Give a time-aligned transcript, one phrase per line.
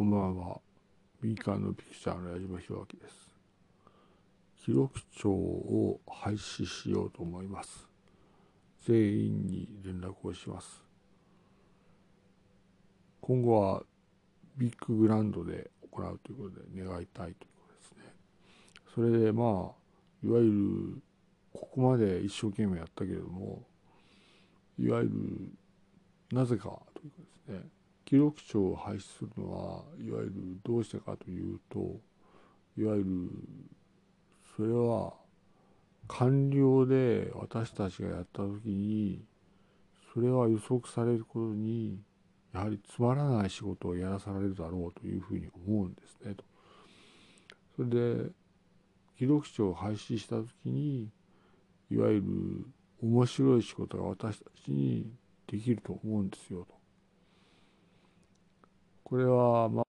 [0.00, 0.58] こんばんは。
[1.20, 3.36] 民間のピクチャーの矢島弘明です。
[4.64, 7.86] 記録帳を廃止しようと思います。
[8.86, 10.82] 全員に連絡をします。
[13.20, 13.82] 今後は
[14.56, 18.14] ビッググランドで行うということで願いたいということですね。
[18.94, 19.46] それでまあ、
[20.26, 21.02] いわゆる
[21.52, 23.66] ここまで一生懸命やったけれども、
[24.78, 27.79] いわゆるなぜかということですね。
[28.10, 30.32] 記録帳を廃止するのはいわゆる
[30.64, 32.00] どうしてかというと
[32.76, 33.30] いわゆる
[34.56, 35.14] それは
[36.08, 39.22] 官僚で私たちがやった時に
[40.12, 42.00] それは予測されることに
[42.52, 46.42] やはりつまらない仕事をやらされるだろうというふうに思うんですねと。
[47.76, 48.30] それで
[49.16, 51.10] 記録帳を廃止した時に
[51.88, 52.66] いわゆる
[53.04, 55.12] 面白い仕事が私たちに
[55.46, 56.79] できると思うんですよと。
[59.10, 59.84] これは、ま、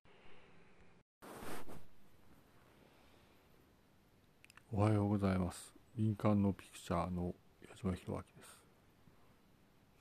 [4.74, 5.76] おはようございます。
[5.96, 7.36] 民間のピクチャーの
[7.70, 8.64] 矢島弘明です。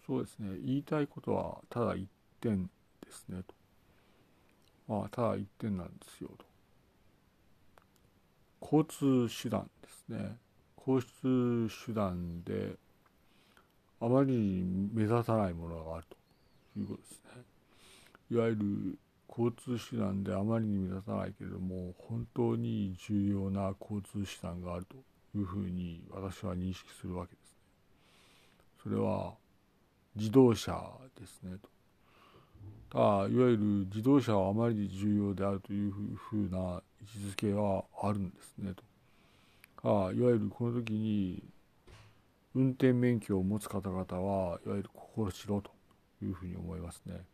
[0.06, 2.08] そうですね、言いたいことはただ一
[2.40, 2.64] 点
[3.04, 3.54] ですねと。
[4.88, 6.46] まあ、ただ一点なんですよと。
[8.62, 8.86] 交
[9.28, 10.38] 通手段ですね。
[10.78, 12.74] 交通手段で
[14.00, 16.16] あまりに目立たないものがあると
[16.80, 17.42] いうことですね。
[18.30, 18.98] いわゆる
[19.30, 24.96] 交通手段であまりに目立たないけれども本当に重要な交通手段があると
[25.38, 27.56] いうふうに私は認識するわけですね。
[28.82, 29.34] それは
[30.16, 30.72] 自動車
[31.18, 31.68] ですねと。
[32.90, 38.82] ただいわゆる自動車はあまりに重要であるというふうな位置づけはあるんですねと。
[39.82, 41.42] あいわゆるこの時に
[42.54, 45.70] 運転免許を持つ方々はいわゆる心しろと
[46.20, 47.24] いうふうに思いますね。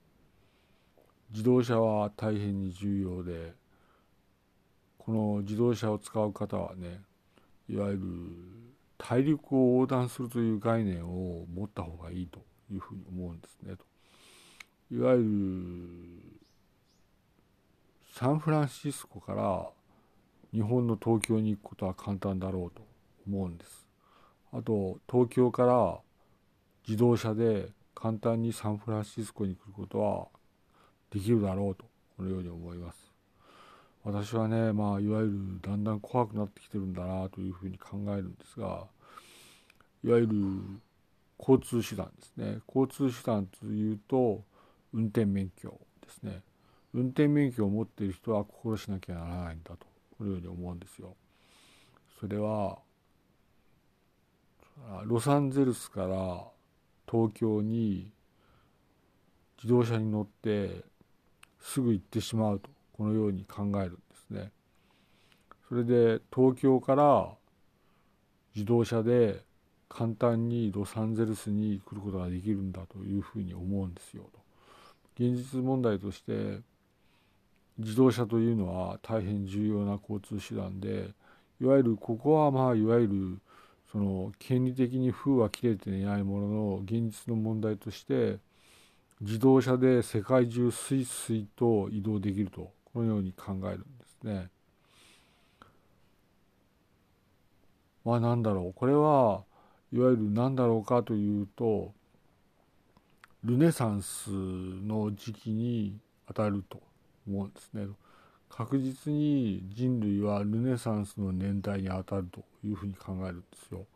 [1.30, 3.52] 自動車は大変に重要で
[4.98, 7.00] この自動車を使う方はね
[7.68, 8.00] いわゆる
[8.98, 12.40] 大陸を横断するという概念を持った方がいいと
[12.72, 13.84] いうふうに思うんですねと。
[14.90, 15.26] いわゆる
[18.14, 19.68] サンフランシスコから
[20.52, 22.82] 日本の東京に行くことは簡単だろうと
[23.26, 23.86] 思うんです。
[24.52, 25.98] あと東京から
[26.88, 30.28] 自動車で簡単にサンフランシスコに来ることは
[31.10, 31.84] できるだろうと
[32.16, 32.98] このように思います。
[34.04, 38.86] 私はねまあいわゆるだんだん怖くなってきてるんだなというふうに考えるんですが
[40.04, 40.36] いわゆる
[41.38, 42.60] 交通手段ですね。
[42.68, 44.44] 交通手段というと
[44.92, 46.42] 運転免許ですね。
[46.94, 51.14] 運転免許を持っている人は心しなきゃならないんだとこのように思うんですよ。
[52.20, 52.78] それは
[55.04, 56.44] ロサンゼルスから
[57.10, 58.12] 東京に
[59.58, 60.84] 自動車に乗って
[61.66, 64.52] すぐ行ってしまうとこのように考えるんですね。
[65.68, 67.28] それで東京から
[68.54, 69.44] 自動車で
[69.88, 74.40] 簡単にロサンゼルスに来ることができるんだというふうに思うんですよと。
[75.16, 76.60] 現実問題として
[77.78, 81.10] 自動車というのは大変重要な交通手段で
[81.60, 83.38] いわゆるここはまあいわゆる
[83.90, 88.38] その権利的に封は切れていないものの現実の問題として
[89.20, 94.50] 自動車で世界中スイスイと移動できるとこのように考えるんですね。
[98.04, 99.44] まあ何だろうこれは
[99.92, 101.92] いわゆる何だろうかというと
[103.42, 105.98] ルネサンスの時期に
[106.28, 106.80] 当たると
[107.26, 107.86] 思うんですね。
[108.48, 113.86] 確実に人類はルネサンスの年代に当たるというふうに考えるんですよ。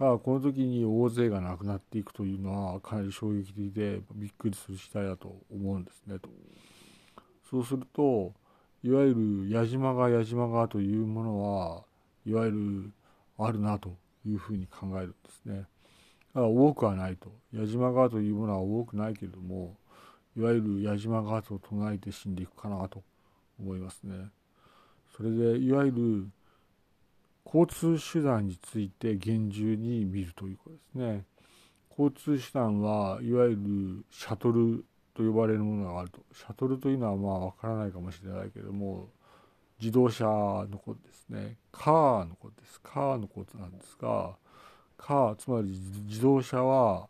[0.00, 6.30] ただこの時に大勢が亡くなっていくというのはかなり衝撃的でびっくりする次第だと思うんですねと。
[7.50, 8.32] そうすると
[8.82, 11.82] いわゆる矢島が矢島がというものは
[12.24, 12.92] いわゆる
[13.36, 13.94] あるなと
[14.24, 15.56] いうふうに考えるんですね。
[15.58, 15.66] だか
[16.40, 19.76] ら多くはないと矢島川というものは多くないけれども
[20.34, 23.02] いわゆる矢島川と唱えて死んでいくかなと
[23.60, 24.14] 思いますね。
[25.14, 26.30] それでいわゆる
[27.44, 31.24] 交通手段について厳重に見るということですね。
[31.90, 34.84] 交通手段はいわゆるシャトル
[35.14, 36.20] と呼ばれるものがあると。
[36.32, 39.08] シャトルというのはまあわからないかもしれないけども
[39.80, 41.56] 自動車のことですね。
[41.72, 42.80] カーのことです。
[42.80, 44.36] カーのことなんですが
[44.96, 45.70] カーつまり
[46.06, 47.08] 自動車は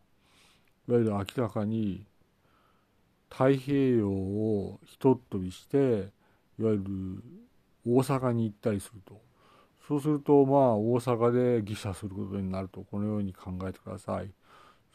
[0.88, 2.06] いわゆる明らかに
[3.28, 5.76] 太平洋をひとっ飛びして
[6.58, 6.84] いわゆる
[7.86, 9.20] 大阪に行ったりすると
[9.86, 14.30] そうするとまあ大阪で下車することになるとこのように考えてください。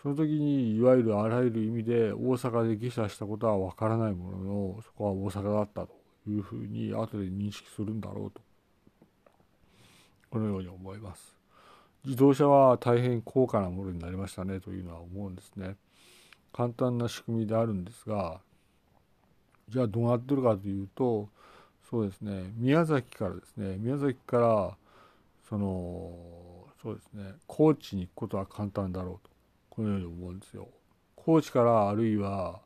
[0.05, 5.95] その時にいわゆるあらゆる意味で大阪で下車したことはわからないもののそこは大阪だったと
[6.27, 8.39] いうふうに後で認識するんだろうと
[10.29, 11.35] このように思います
[12.03, 15.75] 自動車は大変高価なものになりましたねというのは思うんですね
[16.53, 18.41] 簡単な仕組みであるんですが
[19.69, 21.29] じゃあどうなってるかというと
[21.95, 22.51] そうですね。
[22.57, 23.77] 宮崎からですね。
[23.77, 24.77] 宮崎から
[25.47, 26.11] その
[26.81, 27.35] そうですね。
[27.47, 29.29] 高知に行くことは簡単だろうと。
[29.69, 30.67] このように思うんですよ。
[31.15, 32.59] 高知からあるいは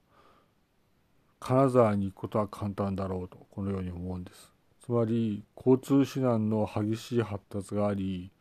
[1.40, 3.38] 金沢に行くことは簡単だろうと。
[3.52, 4.52] このように思うんです。
[4.84, 8.32] つまり交通手段の激しい発達があり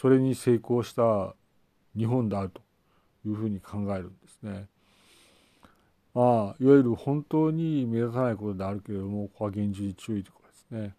[0.00, 1.34] それに成功した
[1.94, 2.62] 日本であると
[3.26, 4.68] いうふうに考えるんですね。
[6.14, 10.94] まあいわゆる本当に目立たないことであるけれどもここは厳重に注意ということですね。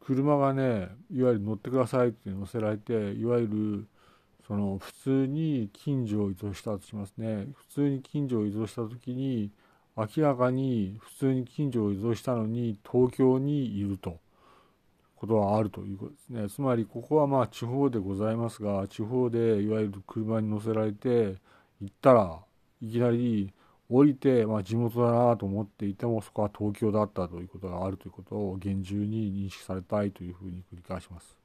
[0.00, 3.88] 車がねいわゆる乗ってくださいって乗せられていわゆる
[4.46, 7.46] その普通に近所を移動したとしますね。
[7.54, 9.50] 普通に近所を移動した時に
[9.94, 14.18] 明らかに普通に近所を移動したのに東京にいると。
[15.18, 16.48] ことはあるということですね。
[16.48, 21.34] つまりここはまあ地方でございますが地方でいわゆる車に乗せられて
[21.80, 22.38] 行ったら
[22.82, 23.52] いきなり
[23.90, 31.38] 降りて、まあ、地元だなと思っていてもそこは東京だったということがあるということを厳重に認識されたいというふうに繰り返します。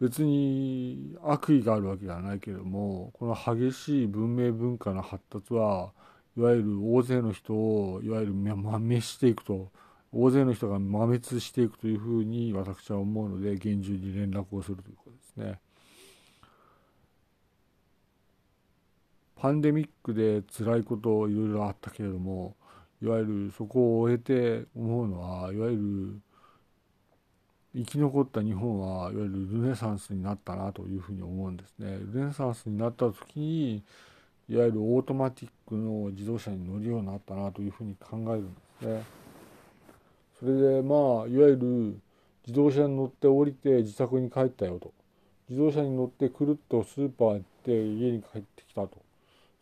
[0.00, 5.92] 別に悪意があるわけではないけれどもこの激しい文明文化の発達は
[6.38, 9.70] いわゆる大勢の人をいわゆる滅していくと
[10.12, 15.60] 大勢の人が抹滅していくというふうに私は思うので厳重に連絡をするということですね。
[19.40, 22.54] パンデミックで辛いこといろいろあったけれども
[23.02, 26.20] いわゆるそこを終えて思うのはいわゆる
[27.74, 31.98] 生き残った日本はいわゆるルネサンスになったなというふうに思うんですね。
[32.12, 33.82] ルネサンスになった時に
[34.48, 39.02] いわゆるオートマティックの自動車に乗るようになったなというふうに考えるんですね。
[40.38, 40.98] それでまあ
[41.28, 42.00] いわゆる
[42.46, 44.92] 自動車に乗って降りて自宅に帰ったよと
[45.48, 48.98] 自動車に乗ってくるっとスーパー行って家に帰ってきたと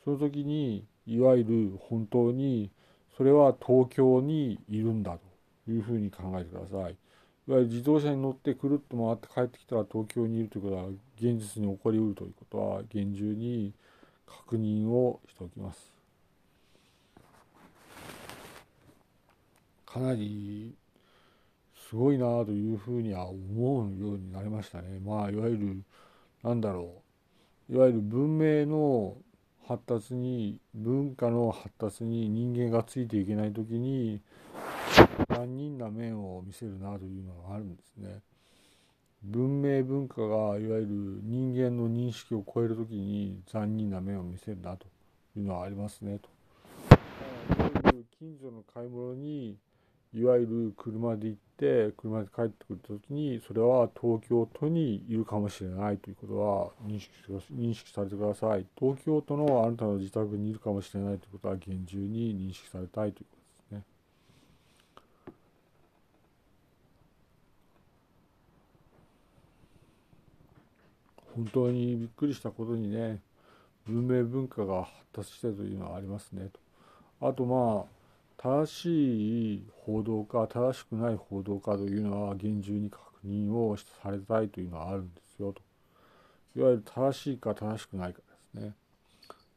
[0.08, 2.70] その時にいわゆる本当に
[3.18, 5.18] それは東京にいるんだ
[5.66, 6.92] というふうに考えてください。
[6.92, 10.84] いわゆる自動車に乗ってくるっと回って帰ってきたら東京にいるということは
[11.18, 13.74] 現実に起こりうるということは厳重に
[14.26, 15.92] 確認をしておきます。
[19.84, 20.74] かなり
[21.90, 25.00] すごいなというふうには思うようになりましたね。
[25.04, 25.82] まあいわゆる
[26.42, 26.94] なんだろ
[27.68, 29.14] ういわゆる文明の
[29.68, 34.22] 発達に文化の発達に人間がついていけない時に
[35.28, 38.22] 残忍な面を見せるなというのがあるんですね。
[39.22, 44.86] 文明文化がいわゆる人間の認識を超える時に残忍な面を見せるなと
[45.36, 46.30] いうのはありますねと。
[47.54, 49.58] いわゆる近所の買い物に
[50.14, 57.12] いわゆる車で行って車で帰ってくる時にそれは東京都にいるかもしれないということは認識
[57.52, 63.36] 認識されてください東京都のあなたの自宅にいるかもしれないということは厳重に認識されたいというこ
[63.70, 63.82] とですね。
[71.34, 73.20] 本当にびっくりしたことにね
[73.86, 76.48] 文明文化が発達してというのはありますね
[77.20, 77.28] と。
[77.28, 77.97] あとまあ
[78.38, 85.60] 正しい報道か正しくない報道かというのは厳重に確認をされたいというのはあるんですよと。
[86.56, 88.20] いわゆる正しいか正しくないか
[88.54, 88.74] ですね。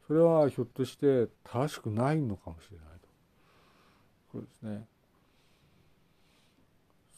[0.07, 3.07] それはひょっとして正しくないのかもしれないと。
[4.31, 4.87] そうですね。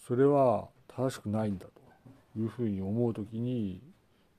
[0.05, 3.81] それは正しくないんだというふうに思う時に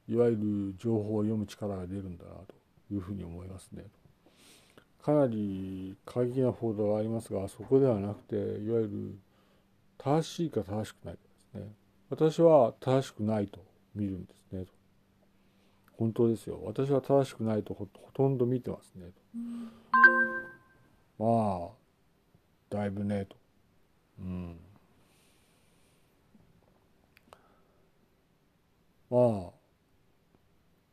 [0.08, 2.54] いわゆる情報を読む力が出るんだなと
[2.92, 3.84] いうふうに思いますね。
[5.04, 8.38] かなり過激な報道がありますがそこではなくてい
[8.70, 9.18] わゆる
[9.98, 11.20] 正しいか正しくないか
[11.54, 11.72] ですね。
[12.08, 13.60] 私は正しくないと
[13.94, 14.64] 見るんですね
[15.98, 16.58] 本当ですよ。
[16.64, 19.08] 私は正しくないとほとんど見てますね
[21.18, 21.24] と。
[21.24, 23.36] まあだいぶねと。
[24.20, 24.56] うん。
[29.10, 29.50] まあ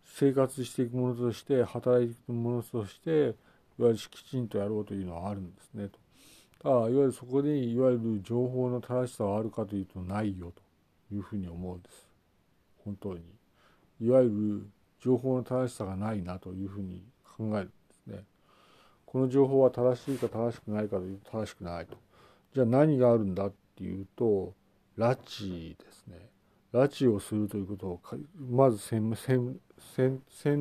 [0.05, 3.35] 生活していくものとして働いていくものとして
[3.81, 5.99] いわゆるきちんとやろうというのはあるんですねと。
[6.61, 10.53] ただいわゆるそこでいわゆる情報の正しさはあるかというとないよ
[11.09, 12.07] というふうに思うんです。
[12.85, 13.21] 本当に。
[13.99, 14.69] いわゆる
[14.99, 18.23] 情報の正しさがないなというふうに考えるんですね。
[19.05, 21.97] この情報は正しいか正しくないかというと正しくないと。
[22.53, 24.53] じゃあ何があるんだっていうと
[24.97, 26.29] 拉致ですね。
[26.71, 28.01] 拉致をするということを
[28.37, 29.09] まず専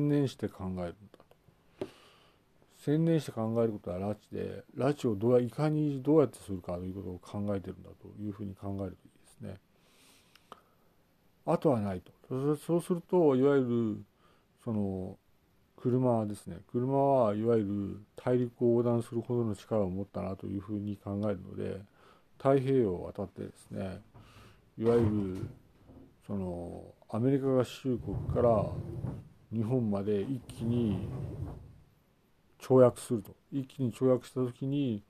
[0.09, 1.10] 念して考えるんだと。
[2.83, 9.59] 専念して考えることは拉致で拉致をどういかにどうやってするかということを考えてるんだというふうに考えるといいですね。
[11.45, 12.11] あとはないと。
[12.57, 14.03] そうするといわゆる
[14.63, 15.17] その
[15.81, 21.81] 車ですね車はいわゆる大陸を横断するほどの力を持ったなというふうに考えるので
[22.37, 23.99] 太平洋を渡ってですね
[24.77, 25.47] いわゆる
[26.27, 28.65] そのアメリカ合衆国から
[29.51, 31.09] 日本まで一気に
[32.61, 33.35] 跳躍すると。
[33.51, 35.03] 一気に跳躍した時に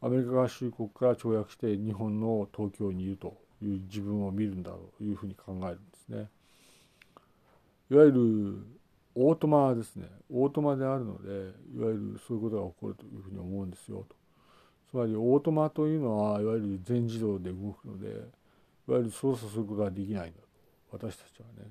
[0.00, 6.28] アメリカ合衆国から跳躍して日本の東京にいるという自分を見るんだというふうに考えるんですね。
[7.90, 8.66] いわゆる
[9.14, 10.06] オートマですね。
[10.30, 11.28] オートマであるので
[11.74, 14.16] いわゆるそういうことが起こるというふうに思うんですよと。
[14.90, 18.10] つまりオートマというのはいわゆる全自動で動くのでい
[18.90, 20.46] わゆる操作することができないんだと。
[20.92, 21.70] 私たちはね。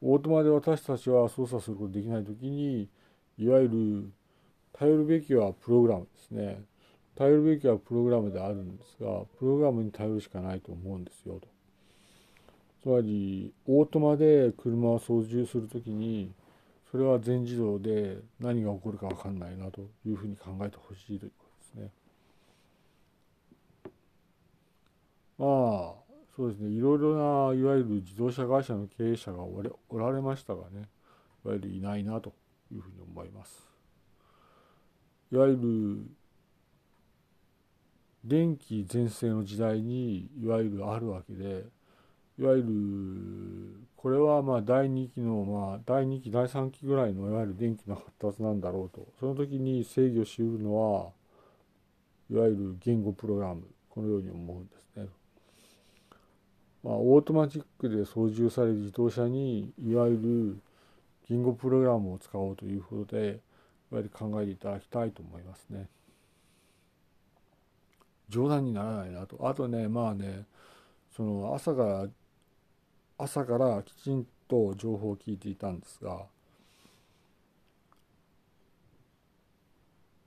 [0.00, 2.88] オートマで私たちは操作することができない時に
[3.38, 4.12] いわゆる
[4.72, 6.62] 頼るべきはプログラムですね。
[7.14, 11.48] 頼るべきはプログラムであるんですがプログラムに頼るしかないと思うんですよと。
[12.82, 16.32] つまりオートマで車を操縦するときに
[16.90, 21.90] それは全自動で何が起こるか分かんないなというふうに考えてほしいということですね。
[25.38, 25.48] まあ
[26.34, 26.70] そうですね。
[26.70, 27.14] いろいろ
[27.50, 30.88] ないわゆる自動車会社の経営者がおられましたがね
[31.44, 32.34] いわゆるいないなと。
[32.72, 33.62] いうふうに思います。
[35.30, 36.06] いわゆる
[38.24, 41.64] 電気全盛の時代にいわゆるあるわけで
[42.38, 51.10] いわゆるこれはまあ第2期のまあ第2期第3期ぐらいのいわゆる電気の発達なんだろうとその時に制御しうるのは
[52.30, 55.08] いわゆる言語プログラムこのように思うんですね。
[56.82, 60.60] まあ、オートマチックで操縦される自動車にいわゆる
[61.32, 63.40] 言語プログラムを使おうということで
[63.90, 65.88] いわゆる考えていただきたいと思いますね。
[68.28, 69.48] 冗談にならないなと。
[69.48, 70.44] あとねまあね
[71.16, 72.06] その朝から
[73.16, 76.26] 朝からきちんと情報を聞いていたんですが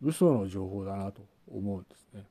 [0.01, 2.24] 嘘の情報だなと思うんですね。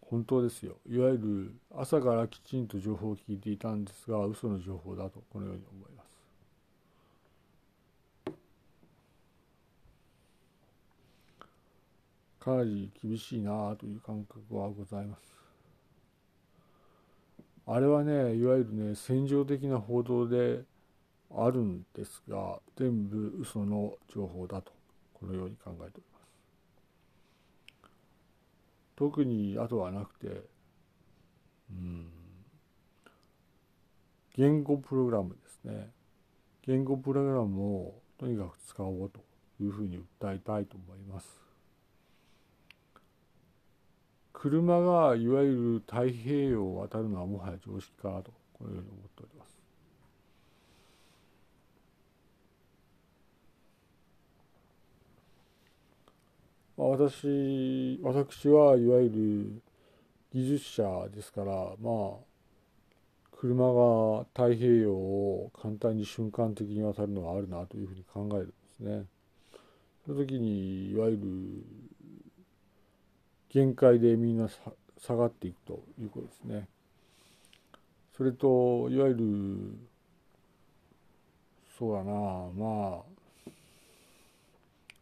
[0.00, 0.76] 本当ですよ。
[0.88, 6.12] いわゆる朝からきちんと情報を聞いていたんですが嘘の情報だとこのように思います。
[12.42, 15.22] かなり厳しいなという感覚はございます。
[17.64, 20.62] あれはねいわゆるね戦場的な報道で
[21.30, 24.72] あるんですが全部嘘の情報だと
[25.14, 26.26] このように考えております。
[28.96, 30.42] 特にあとはなくて
[31.70, 32.06] うん。
[34.34, 35.90] 言語プログラムですね。
[36.62, 39.20] 言語プログラムをとにかく使おうと
[39.62, 41.51] いうふうに訴えたいと思います。
[44.42, 49.56] 車がいわゆる太平洋を渡るのはもはや常識かなとこのように思っております。
[56.76, 59.62] まあ、私私はいわゆる
[60.32, 62.32] 技術者ですからまあ
[63.30, 69.04] 車が太平洋を簡単に瞬間的に渡るのはあるなというふうに考えるんですね。
[70.04, 71.91] その時にいわゆる
[73.52, 74.48] 限界でみんな
[74.98, 76.68] 下がっていくということですね。
[78.16, 79.78] それといわゆる
[81.78, 83.50] そうだなまあ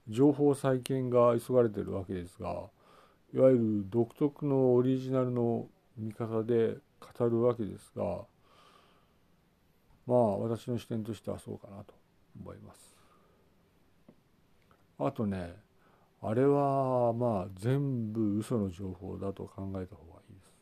[0.09, 2.65] 情報再建が急がれてるわけですが
[3.35, 5.67] いわゆる独特のオリジナルの
[5.97, 6.77] 見方で
[7.19, 8.25] 語るわけですが
[10.07, 11.95] まあ私の視点としてはそうかなと
[12.41, 12.97] 思います。
[14.99, 15.55] あとね
[16.23, 20.53] あれはまあ全部嘘の情報だと考えた方がいいです。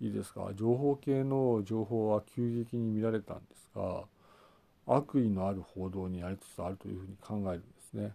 [0.00, 0.50] いいですか？
[0.54, 4.04] 情報系の情報は急激に見られたんですが
[4.86, 8.12] 悪意のある報道になりつつあるというふうに考えるんですね。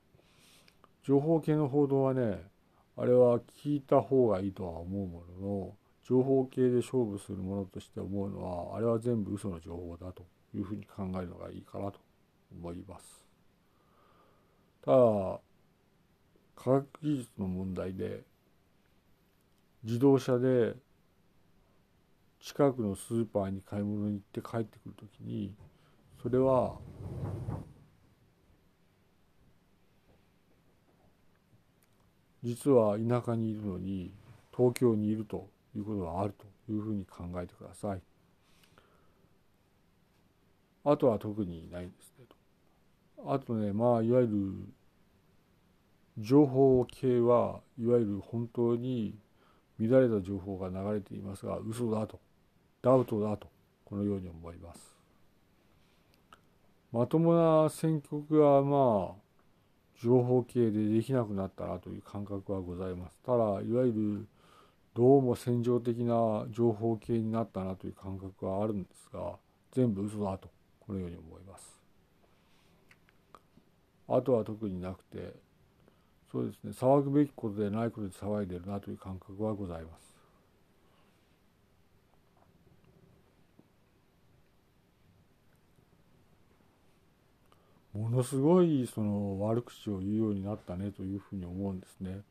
[1.04, 2.44] 情報系の報道はね
[2.98, 10.24] あれは聞いた方がいいとは思うものの情報系で勝負するものとして思うのはあれは全部嘘の情報だと
[10.54, 12.00] いうふうに考えるのがいいかなと
[12.52, 13.26] 思います。
[14.84, 15.40] ただ
[16.62, 18.22] 科学技術の問題で
[19.84, 20.76] 自動車で
[22.42, 25.54] 近くのスーパーに買い物に行って帰ってくる時に
[26.22, 26.76] それは
[32.44, 34.14] 実は田舎にいるのに
[34.56, 38.02] 東京にいるということがあるというふうに考えてください。
[40.86, 42.26] あとは特にないんですね
[43.18, 43.34] と。
[43.34, 44.79] あとねまあいわゆる
[46.18, 49.16] 情報系はいわゆる本当に
[49.80, 52.20] 乱れた情報が流れていますが嘘だと
[52.82, 53.48] ダウトだと
[53.86, 54.96] このように思います。
[56.92, 59.30] まともな選曲がまあ
[60.02, 63.20] 情報系でできなくなったなという感覚はございます。
[63.26, 64.28] ただいわゆる
[64.94, 69.38] どうも戦場的な情報系になったなという感覚はあるんですが
[69.72, 70.50] 全部嘘だと
[70.80, 71.80] このように思います。
[74.08, 75.34] あとは特になくて
[76.32, 76.72] そうですね。
[76.72, 80.10] 騒ぐべきことでないことで騒いでるなという感覚はございます。
[87.94, 92.22] ものすごいその悪口を言うようになったねというふうに思うんですね。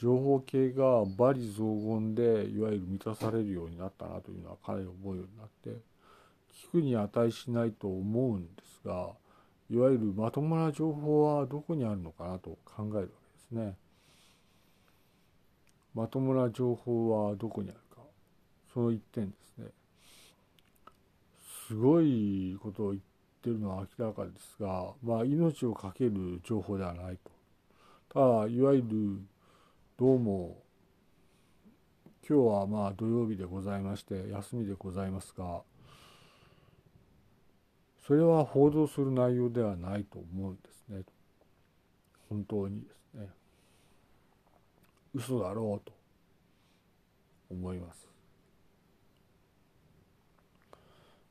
[0.00, 5.78] 情報系が罵詈雑言でいわゆる満たされるようになったなというのはかなり思うようになって
[6.68, 9.10] 聞くに値しないと思うんですが
[9.70, 13.19] いわゆるまともな情報はどこにあるのかなと考えるわけです
[13.50, 13.76] ね。
[15.94, 18.02] まともな情報はどこにあるか
[18.72, 19.66] その一点ですね。
[21.68, 23.02] すごいことを言っ
[23.42, 27.30] てるのは明らかですが、まあ、命を懸ける情報ではないと。
[28.12, 29.20] ただいわゆる
[29.96, 30.56] どうも
[32.28, 35.62] 今日はまあ土曜日でございまして休みでございますが
[38.06, 41.02] それは報道する内容ではないと思うんですね
[42.28, 42.99] 本当にです
[45.14, 45.92] 嘘だろうと
[47.50, 48.08] 思います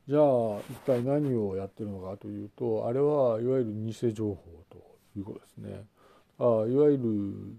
[0.08, 0.22] じゃあ
[0.72, 4.38] 一体何をやってるのかというとあれはいわゆる偽情報
[4.70, 4.78] と
[5.16, 5.84] いうことですね
[6.40, 7.58] あいわゆる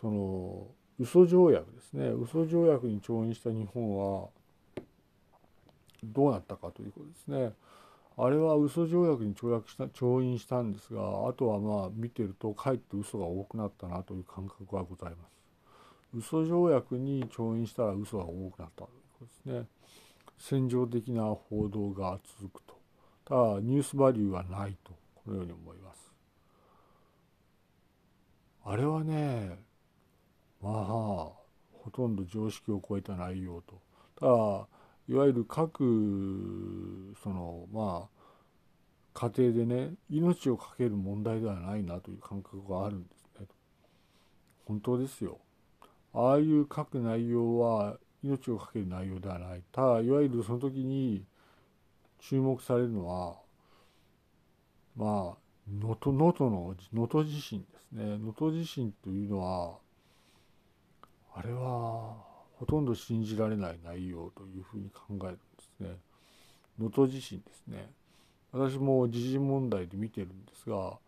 [0.00, 0.66] その
[0.98, 4.28] 嘘条約ですね嘘条約に調印した日本は
[6.02, 7.52] どうなったかということですね。
[8.16, 15.37] あれは嘘条約に調約した調印したんですがあとはまあ見てるとかえって嘘が多くなったなという感覚はございます。
[16.14, 19.66] 嘘条約に調印したら嘘が多くなったということですね。
[20.38, 22.78] 戦場的な報道が続くと。
[23.24, 26.12] ただニュースバリューはないとこのように思います。
[28.64, 29.58] あれはね
[30.60, 30.74] まあ
[31.72, 33.80] ほとんど常識を超えた内容と
[34.20, 34.32] ただ
[35.08, 38.18] いわゆる各そのまあ
[39.14, 43.46] 家庭でね命を懸ける問題ではないなという感覚があるんですね
[44.66, 45.38] 本当ですよ
[46.20, 51.24] ああいう書く内容は命を懸ける内容ではないただいわゆるその時に
[52.18, 53.36] 注目されるのは
[54.96, 55.36] まあ
[55.80, 59.78] 能登能登の能登地震ですね能登地震というのは
[61.36, 62.16] あれは
[62.58, 65.96] ほとんど信じられない内容というふうに考えるんですね。
[66.80, 67.88] 能登地震ですね。
[68.50, 70.98] 私も時事問題で見てるんですが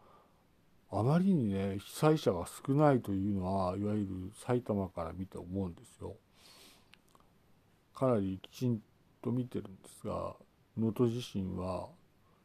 [0.93, 6.17] あまりにね被災者が少ないというのはいわゆる埼玉から見て思うんですよ。
[7.95, 8.81] かなりきちん
[9.23, 10.35] と見てるんですが
[10.77, 11.89] 能登地震は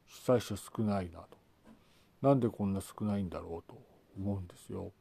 [0.07, 1.27] 被災者少ないなと
[2.21, 3.79] なんでこんな少ないんだろうと
[4.17, 4.91] 思うんですよ。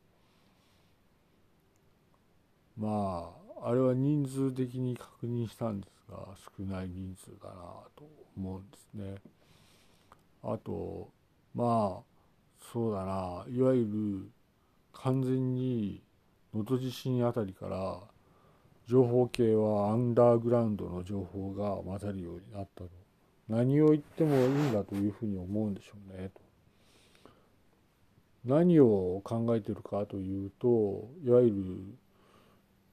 [2.79, 3.31] ま
[3.63, 6.19] ああれは人数的に確認したんですが
[6.57, 7.55] 少ない人数だな
[7.97, 8.05] と
[8.37, 9.17] 思うんですね。
[10.43, 11.09] あと
[11.55, 12.14] まあ
[12.73, 13.45] そうだな。
[13.49, 14.31] いわゆる
[14.93, 16.03] 完全に
[16.53, 17.99] 能登地震あたりから
[18.87, 22.91] 情報系はアンダーグラウンドの情報が混ざるようになったと。
[23.49, 26.41] 何を言ってもいいんだというふうに思うんでしょうねと。
[28.45, 31.55] 何を考えてるかというといわゆる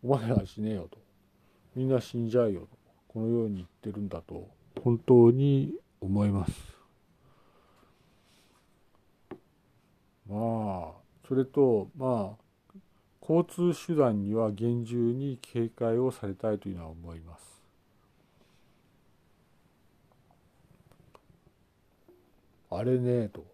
[0.04, 0.98] お前ら死ねよと。
[1.76, 2.68] みんな死んじゃうよと。
[3.08, 4.48] このように言ってるんだと
[4.84, 6.81] 本当に思います。
[10.32, 10.92] あ
[11.28, 12.78] それとまあ
[13.22, 17.62] 交通手段には厳重に警戒をされたいというのは思います
[22.70, 23.46] あれねと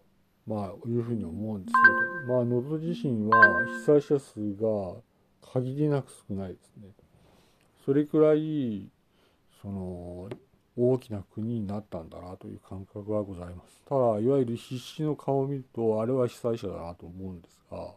[0.46, 5.02] まあいうふうに思うんですけどまあ能登地震は被災者数が
[5.52, 6.88] 限りなく少ないですね。
[7.84, 8.88] それくらい
[9.62, 10.28] その
[10.80, 13.82] 大きな国になったんだなという感覚はございます。
[13.88, 17.94] ただいわゆる必死の顔を見るとあれは被災者だなと思うんですが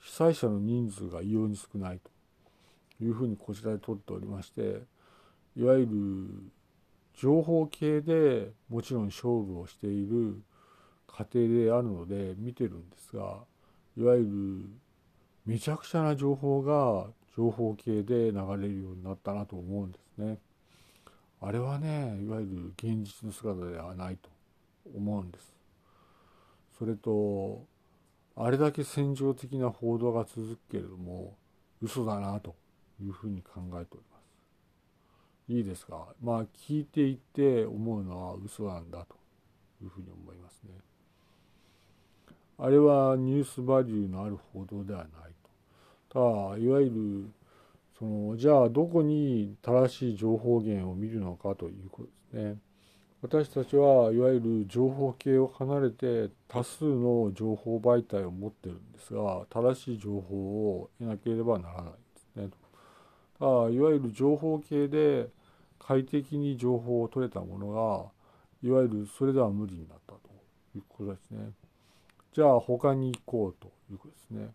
[0.00, 2.00] 被災者の人数が異様に少ない
[2.98, 4.82] というふうにこちらで取っておりまして
[5.56, 6.52] いわゆる
[7.14, 10.40] 情報系でもちろん勝負をしている
[11.06, 13.40] 過程であるので見てるんですが
[13.98, 14.28] いわゆる
[15.44, 20.38] めちゃくちゃな情報が情報系で流れるようになったなと思うんですね。
[21.44, 24.30] あれはねいわゆる現実の姿ではないと
[24.94, 25.52] 思うんです。
[26.78, 27.64] それと
[28.36, 31.34] あれだけ戦場的な報道が続くけれども
[31.82, 32.54] 嘘だなと
[33.02, 35.52] いうふうに考えております。
[35.52, 36.06] いいですか？
[36.22, 39.16] まあ聞いていて思うのは嘘なんだと
[39.82, 40.70] いうふうに思いますね。
[42.58, 45.10] あれはニュースバリューのある報道ではない
[46.08, 46.20] と。
[46.48, 47.30] ただいわゆる
[48.02, 52.58] そのじゃあどこに正しい情報源を見るのかということですね。
[53.22, 62.48] 私たちはいわゆる情報系を離れて多数の情報媒体を持ってるんですが正しい情報を得なければならないんですね。
[63.38, 65.28] だいわゆる情報系で
[65.78, 70.18] 快適に情報を取れたものがいわゆるそれでは無理になったと
[70.74, 71.52] いうことですね。
[72.32, 74.52] じゃあ他に行こうということですね。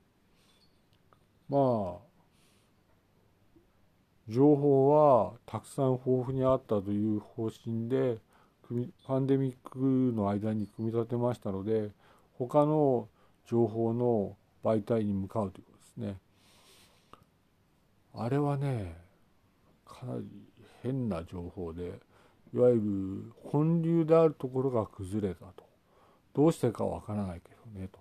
[1.48, 2.07] まあ
[4.30, 8.18] 情報はたくさん豊富にあったという方針で
[9.06, 11.92] パンデミックの間に組み立てましたので
[12.38, 13.08] 他の
[13.50, 16.18] 情報の媒体に向かうということですね。
[18.14, 18.98] あれはね
[19.86, 20.26] かなり
[20.84, 22.00] 変な情報で
[22.54, 25.64] いわゆる本流であるところが崩れたと。
[26.34, 28.00] どうしてかわからないけどねと。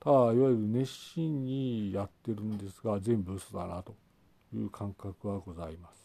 [0.00, 3.94] ただいわゆる熱心にやってるんですが全部嘘だなと。
[4.54, 6.04] いう感覚はございます。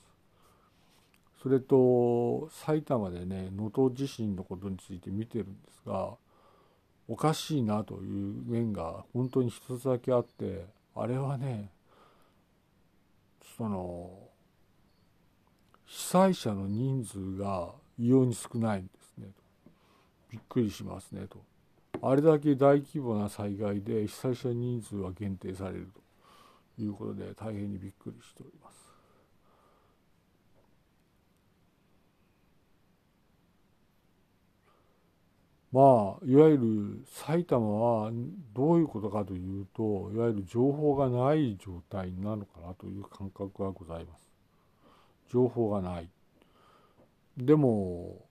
[1.42, 6.16] それと埼玉でね能登地震のことについて見てるんですが
[7.08, 11.70] おかしいなという面が本当に一つだけあってあれはね
[13.58, 14.12] その
[15.86, 19.72] 被災者の人数が異様に少ないんですねと。
[20.32, 21.42] びっくりしますねと。
[22.02, 25.99] あれだけ大規模な災害で被災者人数は限定されると。
[26.84, 28.80] いうことで大変にびっくりしております。
[35.72, 38.12] まあいわゆる埼玉は
[38.56, 44.24] どういうことかというといわゆる情報がない状態なのかなという感覚がございます。
[45.32, 46.10] 情報がない。
[47.38, 48.26] でも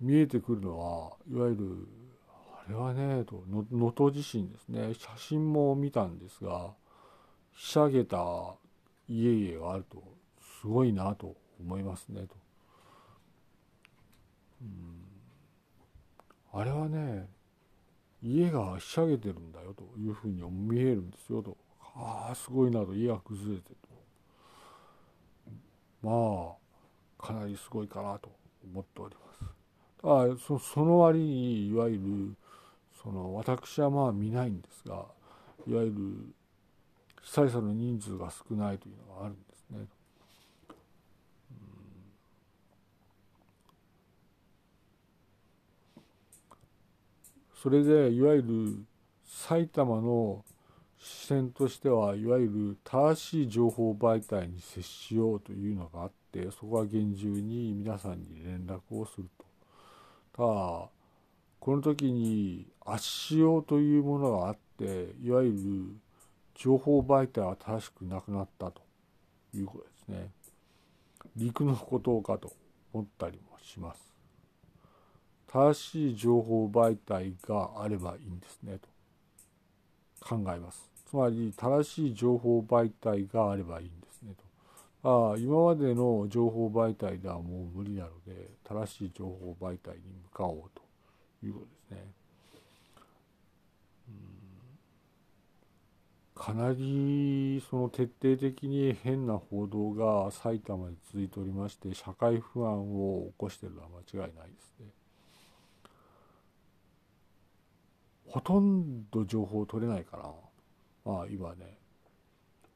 [0.00, 1.88] 見えてくるのはいわゆる
[2.66, 6.72] あれはねと能登地震ですね写真も見たんですが
[7.54, 8.16] ひしゃげた
[9.08, 10.02] 家々があると
[10.60, 12.36] すごいなと思いますねと。
[14.62, 15.04] うん。
[16.52, 17.28] あれはね
[18.22, 21.56] 家がひしゃげてるんだよというふうに見えるんですよと。
[21.96, 22.94] ああすごいなと。
[22.94, 23.88] 家が崩れてると。
[26.02, 26.56] ま
[27.20, 28.30] あかなりすごいかなと
[28.64, 29.44] 思っております。
[30.02, 32.36] あそその割にいわゆる
[33.02, 35.06] その私はまあ見ないんですが
[35.66, 36.34] いわゆる
[37.24, 39.86] 被災者の人数が少ないというのがあるんですね。
[47.62, 48.84] それでいわゆる
[49.24, 50.44] 埼玉の
[50.98, 59.44] 視線としてはいわゆる正しい情報媒体に接しようというのがあってそこは厳重に皆さんに連絡をすると。
[60.36, 60.88] ただ
[61.58, 66.03] この時に足用というものがあっていわゆる
[66.54, 68.82] 情報媒体は正しくなくなったと
[69.54, 70.30] いうことですね。
[71.36, 72.52] 陸のことかと
[72.92, 74.14] 思ったりもします。
[75.48, 78.88] 正しい情報媒体があればいいんですねと
[80.26, 80.90] 考えます。
[81.08, 84.34] つまり正しい情報媒体があればいいんですね
[85.02, 85.32] と。
[85.32, 90.82] あ今までの情報媒体ではもう無理なので正しい情報媒体に向かおうと
[91.46, 92.23] いうことですね。
[96.34, 104.86] かなりその徹底的に変な報道が埼玉に続いておりまして社会不安を起こしているのは間違いないですね。
[108.26, 110.32] ほとんど情報取れないから
[111.04, 111.78] まあ今ね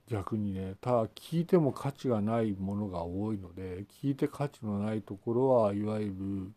[0.07, 6.53] 逆にねただ聞いても価値がないものが多いので聞いて価値のないところはいわゆる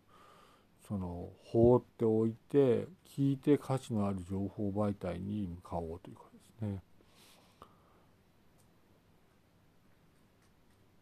[0.88, 2.86] その放っておいて
[3.18, 6.82] 聞いて価値のある情報媒体に向かおうということですね。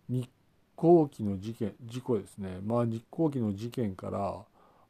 [0.10, 0.30] 日
[0.76, 4.44] 航機の事件事故ですねまあ日航機の事件から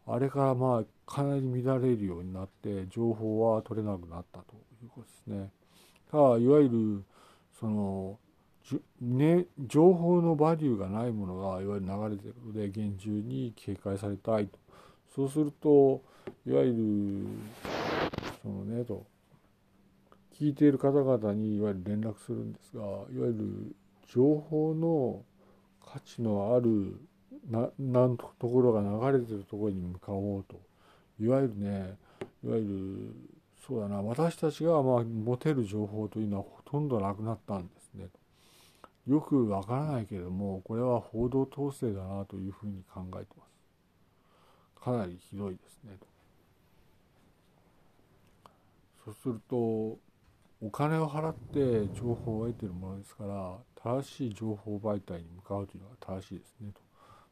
[0.07, 5.51] あれからまあかなり乱れるようになって情報は取れなくなったということですね。
[6.11, 7.03] ただいわゆる
[7.59, 8.19] その
[9.01, 14.59] ね、情報のバリューがないものがいわゆる流れてるので厳重に警戒されたいと
[15.15, 16.03] そうすると
[16.45, 17.27] いわゆる
[18.43, 19.07] そのねと
[20.39, 23.75] 聞いている方々にいわゆる連絡するんですがいわゆる
[24.13, 25.23] 情報の
[25.85, 26.99] 価値のある
[27.49, 30.59] ななんところが流れてるところに向かおうと。
[31.19, 31.97] いわゆるね
[32.43, 33.15] いわゆる
[33.67, 38.07] そうだな私たちがまあ持てる情報というのはほとんどなくなったんですね。
[39.07, 44.83] よくわからないけれどもこれは報道統制だなというふうに考えてます。
[44.83, 45.97] かなりひどいですね。
[49.03, 49.55] そうすると
[50.61, 56.81] お金を払って情報を得てるものですから正しい情報媒体に向かうというのが正しいですねと、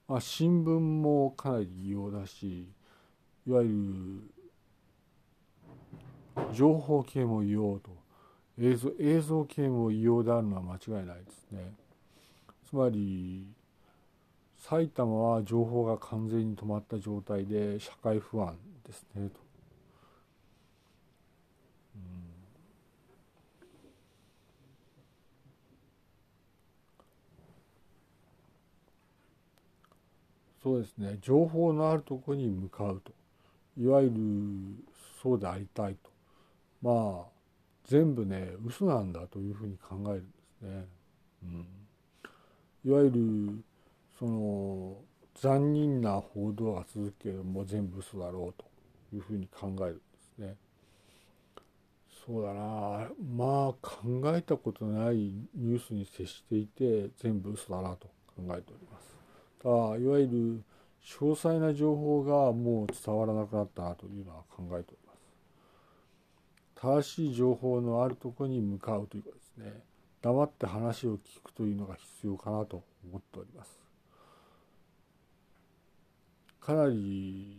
[0.07, 2.69] まあ、新聞もかなり異様だし
[3.45, 3.75] いわゆる
[6.53, 7.97] 情報系も異様と。
[8.59, 11.73] 映像映像系も異様であるのは間違いないですね。
[12.67, 13.45] つまり
[14.57, 19.46] 埼玉は情報が完全に止まった状態で社会不安ですねと。
[30.67, 33.13] そうですね情報のあるとこに向かうと
[33.81, 34.13] いわゆる
[35.23, 36.09] そうでありたいと
[36.81, 37.25] まあ
[37.85, 40.85] 全部ね嘘なんだというふうに考えるんですね。
[41.43, 41.67] うん、
[42.83, 43.63] いわゆる
[44.19, 44.97] その
[45.35, 48.65] 残忍な報道が続くけれども全部嘘だろうと
[49.15, 50.01] いうふうに考えるんで
[50.35, 50.55] すね。
[52.25, 55.15] そうだなまあ考えたことない
[55.55, 59.16] ニュースに接していて全部嘘だなと考えております。
[59.61, 60.63] たいわゆる
[61.03, 65.17] 詳細な情報がもう伝わらなくなったなというのは考えております。
[66.75, 69.81] 正しい情報のあるところに向かうというかですね
[70.21, 73.79] 黙って話を聞くというのが必要かなと思っております。
[76.59, 77.57] かなり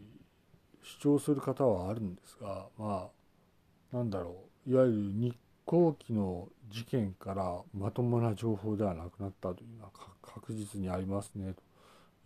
[0.82, 3.08] 主張する方はあるんですがま
[3.92, 5.34] あなんだろういわゆる日
[5.64, 9.90] 航機の事件からまともな情報ではなくなったというのは
[10.22, 11.67] 確実にありますねと。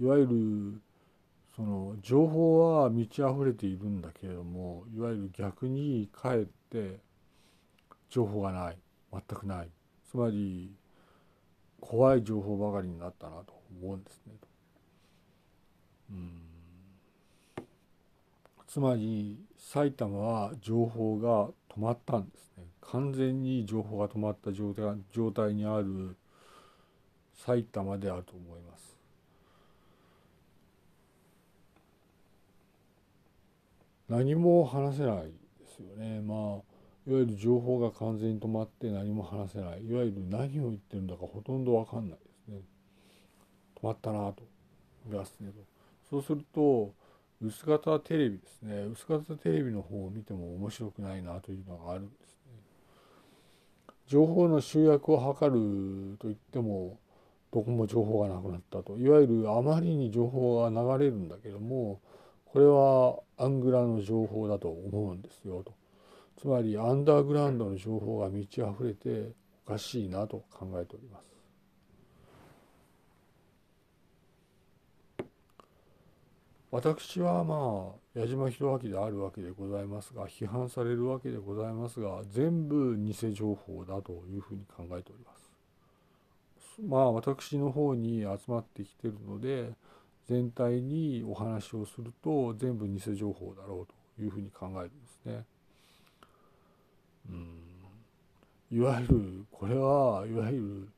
[0.03, 0.83] いわゆる
[1.55, 6.99] その情報は満ち溢れているんだけれどもいわゆる逆にかえって
[8.11, 8.79] 情報がない
[9.13, 9.69] 全くない
[10.11, 10.75] つまり
[11.81, 14.33] 怖い情報ばかりになったなと思うんですね。
[16.11, 16.43] うん
[18.67, 26.17] つまり埼玉は情報が止まったんですね完全に情報が止まった状態状態にある
[27.35, 28.72] 埼玉であると思います。
[34.13, 35.31] 何も話せないで
[35.75, 36.21] すよね。
[36.21, 36.39] まあ
[37.09, 39.87] いわゆる情報が完全に止まって何も話せない。
[39.87, 42.59] いわゆる何を言ってるんだかほとんど分かんないですね。
[43.81, 44.43] 止まったなと。
[45.07, 45.55] 思いますねと。
[46.11, 46.93] そうすると
[47.41, 48.85] 薄型テレビですね。
[48.85, 52.53] 薄型テレビの方を見ても面白くないなというのがあるんですね。
[54.07, 56.99] 情報の集約を図るといっても
[57.51, 58.99] どこも情報がなくなったと。
[58.99, 62.01] いわゆるあまりに情報が流れるんだけども
[62.53, 65.73] これはアングラの情報だと思うんですよと。
[66.39, 69.33] つまりアンダーグラウンドの情報が満ち溢れて
[69.67, 71.33] おかしいなと考えております。
[76.71, 86.83] 私はまあ矢島弘明であるわけでございますが批判されるわけでございますが全部偽情報だというふうに考えております。
[86.83, 89.71] まあ私の方に集まってきてるので
[90.33, 95.45] 全体にお話をすると全部偽情報だろうというふうに考えるんですね。
[97.29, 97.59] うん
[98.71, 100.89] いわゆるこれはいわゆる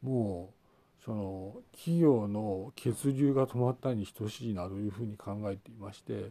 [0.00, 0.54] も
[1.00, 6.30] うその企業の血流が止まったに等しいなというふうに考えていまして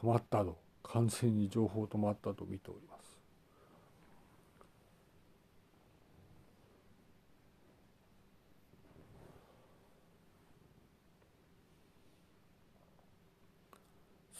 [0.00, 2.97] 止まったと完全に情報止まったと見ております。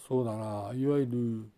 [0.09, 0.73] そうだな。
[0.75, 1.51] いわゆる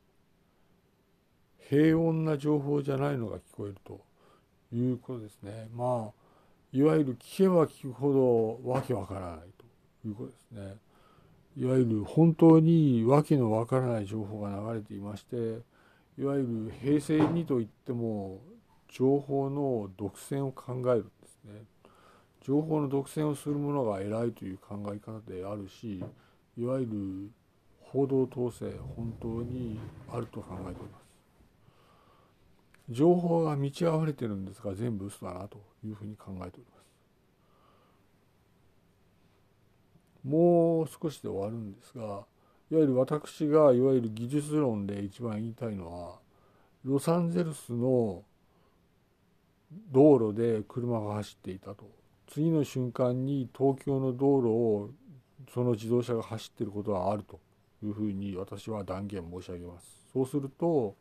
[1.68, 4.00] 平穏な情報じゃないのが聞こえると
[4.72, 5.68] いうことですね。
[5.72, 6.20] まあ
[6.72, 10.76] いわゆる聞けば聞くほどわけわからないということですね。
[11.56, 15.36] いわゆる本当にわけのわからない情報が流れていまして
[16.16, 18.40] いわゆる平成にといっても
[18.88, 21.64] 情報の独占を考えるんですね。
[22.42, 26.02] 情報の独占をする者が偉いという考え方であるし
[26.56, 27.30] いわゆる
[27.92, 29.79] 報道統制本当に
[30.12, 31.00] あると考えております。
[32.88, 36.81] 情報が満ち溢れてるんですが全部嘘だなというふうに考えております。
[40.29, 42.26] もう少しで終わるんですがいわ
[42.70, 46.18] ゆる私がいわゆる技術論で一番言いたいのは
[46.85, 48.22] ロサンゼルスの
[49.90, 51.88] 道路で車が走っていたと。
[52.29, 54.90] 次の瞬間に東京の道路を
[55.53, 57.40] その自動車が走っていることはあると。
[57.82, 59.86] いうふうに私は断言申し上げます。
[60.12, 60.94] そうすると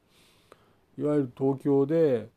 [0.98, 2.30] いわゆる東京で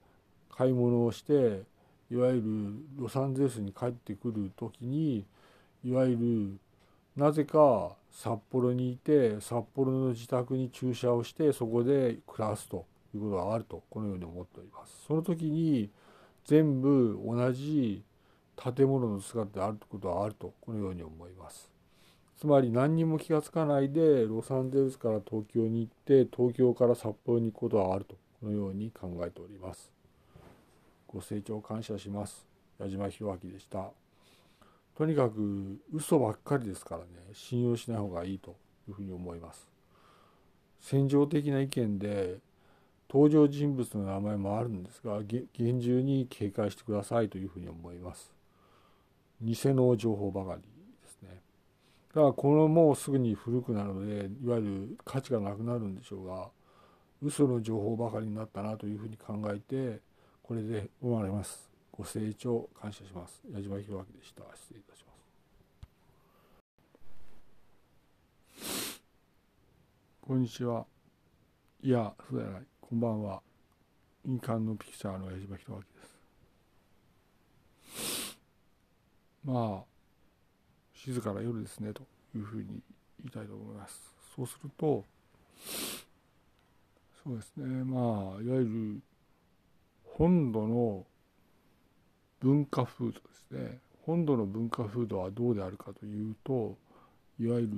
[0.51, 1.63] 買い物をして
[2.11, 5.25] いわゆるロサンゼルスに帰ってくる時に
[5.85, 6.59] いわゆる
[7.17, 15.07] なぜか札幌にいて札幌の自宅に駐車をしてそこで暮らすということがあるとこのように思っております。
[15.07, 15.91] その時に
[16.45, 18.03] 全部同じ
[18.57, 21.72] 建物の姿であることはあるとこのように思います。
[22.43, 25.93] つまり何にも気が付かないでロサンゼルスから東京に行っ
[26.25, 29.93] て東京から札幌に行くことはあるとこのように考えております。
[31.07, 32.45] ご清聴感謝します。
[32.81, 33.93] 矢島弘明でした。
[34.97, 38.57] とにかく嘘ばっかりですからね信用しない方がいいと
[38.89, 39.69] いうふうに思います。
[40.81, 42.39] 戦場的な意見で
[43.09, 48.33] 登場人物の名前もあるんですが厳重に警戒してくださいというふうに思います。
[49.41, 50.72] 偽の情報ばかり。
[52.15, 56.51] だからこのもうすぐに古くなるのでいわゆる価値がなくなるんでしょうが
[57.23, 60.01] 嘘の情報ばかりになったなというふうに考えて
[60.43, 61.71] これで終わります。
[61.93, 63.41] ご清聴感謝します。
[63.51, 64.43] 矢島弘明でした。
[64.55, 65.13] 失礼いたしま
[68.65, 69.01] す。
[70.21, 70.85] こんにちは。
[71.83, 72.63] いや、そうじゃない。
[72.81, 73.43] こんばんは。
[74.25, 75.85] 民間のピクチャーの矢島弘明で
[77.95, 78.37] す。
[79.45, 79.92] まあ、
[81.05, 82.03] 静かな夜ですね、と
[82.37, 82.81] いうふうに
[83.21, 84.01] 言いたいと思います。
[84.37, 85.05] そうすると、
[87.25, 87.99] そうですね、ま
[88.39, 89.01] あ、いわゆる
[90.05, 91.05] 本土の
[92.41, 96.77] 文化風土ですね本土の文化風土はどうであるかというと
[97.39, 97.69] いわゆる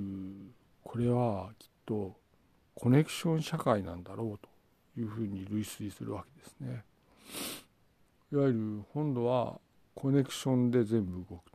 [0.83, 2.15] これはきっと
[2.73, 6.83] コネクション社会なんだろうというふうに類推するわけですね。
[8.31, 9.59] いわゆる本土は
[9.93, 11.54] コネクションで全部動く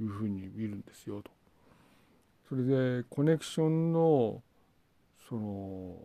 [0.00, 1.30] いうふうに見るんですよと。
[2.48, 4.42] それでコネクションの
[5.28, 5.96] その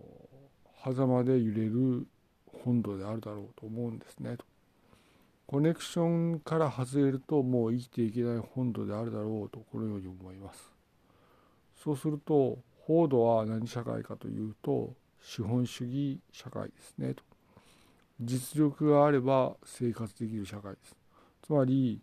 [0.84, 2.06] 狭間で揺れる
[2.64, 4.46] 本土であるだろうと思うんですねと。
[5.46, 10.72] コネクションから外れるともう生きていけない本土であるだろうとこのように思います。
[11.84, 17.24] そうすると法土は何社会かというと資本主義社会ですねと。
[18.20, 20.96] 実力があれば生活できる社会です。
[21.46, 22.02] つまり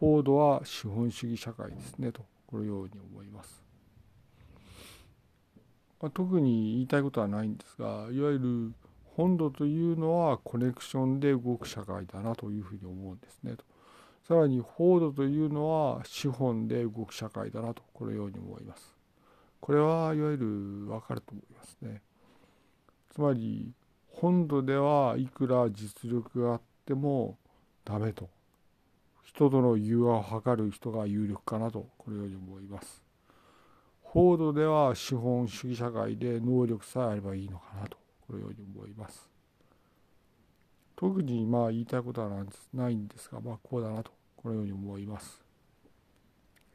[0.00, 3.62] 法土は資本主義社会ですねとこのように思います。
[6.00, 8.72] ま、特に言いたいことはないんですがいわゆる
[9.14, 13.64] 本土というのはコネクションで動く社会だなというふうに思うんですねと。
[14.26, 18.96] さらに法土というのは資本で動く社会だなとこのように思います。
[19.60, 20.46] これはいわゆる
[20.86, 22.00] 分かると思いますね。
[23.10, 23.74] つまり
[24.08, 27.36] 本土ではいくら実力があっても
[27.84, 28.39] ダメと。
[29.32, 33.00] 人との融和を図る人が有力かなとこのように思います。
[34.02, 39.30] 法土では資本主義社会で能力さえあればいいのかなとこのように思います。
[40.96, 45.44] 特にまあ言いたいことはないんですが、まあこうだなと、このように思います。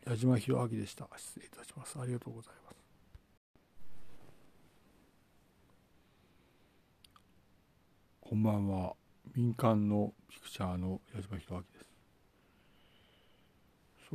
[0.07, 1.09] 矢島弘明でした。
[1.17, 1.99] 失礼いたします。
[1.99, 2.75] ありがとうございます。
[8.21, 8.95] こんばんは。
[9.35, 11.94] 民間のピクチャーの矢島弘明です。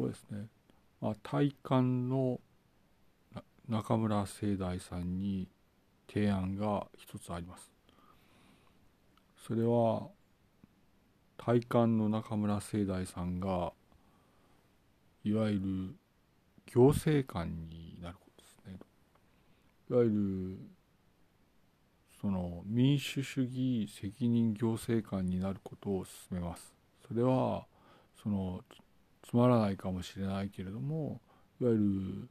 [0.00, 0.46] そうですね。
[1.02, 2.40] まあ、体感の
[3.68, 5.46] 中村聖大さんに
[6.10, 7.70] 提案が一つあります。
[9.46, 10.08] それは
[11.36, 13.74] 体感の中村聖大さんが
[15.22, 15.94] いわゆる
[16.64, 18.78] 行政官になることですね。
[19.90, 20.58] いわゆる
[22.22, 26.74] その民主主義責任行政官になることを進めます。
[27.06, 27.66] それは
[28.22, 28.64] その
[29.30, 31.20] つまらないかもしれないけれども
[31.60, 32.28] いわゆる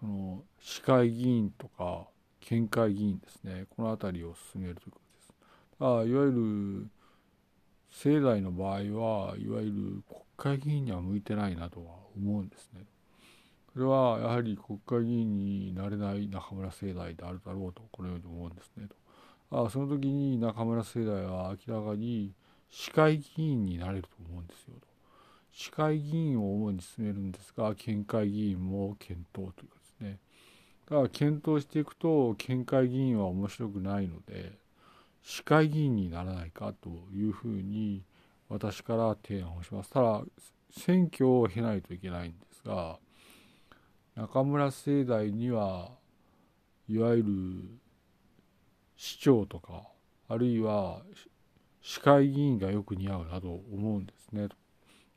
[0.00, 2.08] その市会議員とか
[2.40, 5.32] 県会議員ですねこの辺りを進めるということです。
[5.78, 6.90] あいわゆる
[7.88, 8.84] 政代の場合はい
[9.48, 10.02] わゆる
[10.36, 12.80] 国会議員には向いてないなとは思うんですね。
[13.72, 18.88] それはやはり国会議員になれない中村聖代であるだろうとこのように思うんですね
[19.50, 19.66] と。
[19.66, 22.34] あその時に中村聖代は明らかに
[22.70, 24.93] 市会議員になれると思うんですよと。
[25.56, 30.18] 市会議員を主に進めるんですが県会議員も検討というかですね
[30.90, 34.58] だから検討していくと県会議員は面白くないので
[35.22, 38.02] 市会議員にならないかというふうに
[38.48, 39.90] 私から提案をします。
[39.90, 40.22] ただ
[40.70, 42.98] 選挙を経ないといけないんですが
[44.16, 45.92] 中村聖大には
[46.88, 47.30] いわゆる
[48.96, 49.84] 市長とか
[50.28, 51.00] あるいは
[51.80, 54.48] 市会議員がよく似合うなと思うんですね。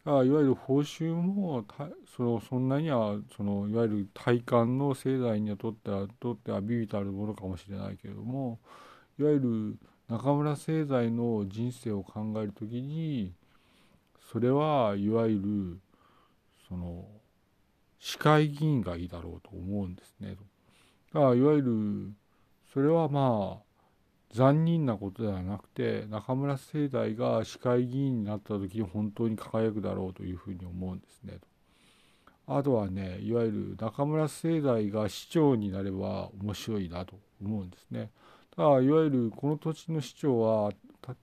[0.09, 1.65] あいわゆる報酬も
[2.15, 8.59] そのそんなにはそのいわゆる体感の世代にとってはとってはビビたるものかもしれないけれども
[9.19, 9.77] いわゆる
[10.07, 13.33] 中村製剤の人生を考えるときに
[14.31, 15.79] それはいわゆる
[16.69, 17.05] その
[17.99, 20.37] 市会議員がいいだろうと思うんですね。
[21.13, 22.13] だからいわゆる
[22.71, 23.66] それはまあ
[24.33, 31.39] 残忍なことではなくて中村聖大が市会議員になった時に本当に輝くだろうというふうに思うんですね。
[32.45, 38.09] あとはねいわゆる中村聖大が市長になれば面白いなと思うんですね。
[38.55, 40.71] だいわゆるこの土地の市長は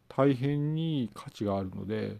[0.09, 2.19] 大変に価値があるので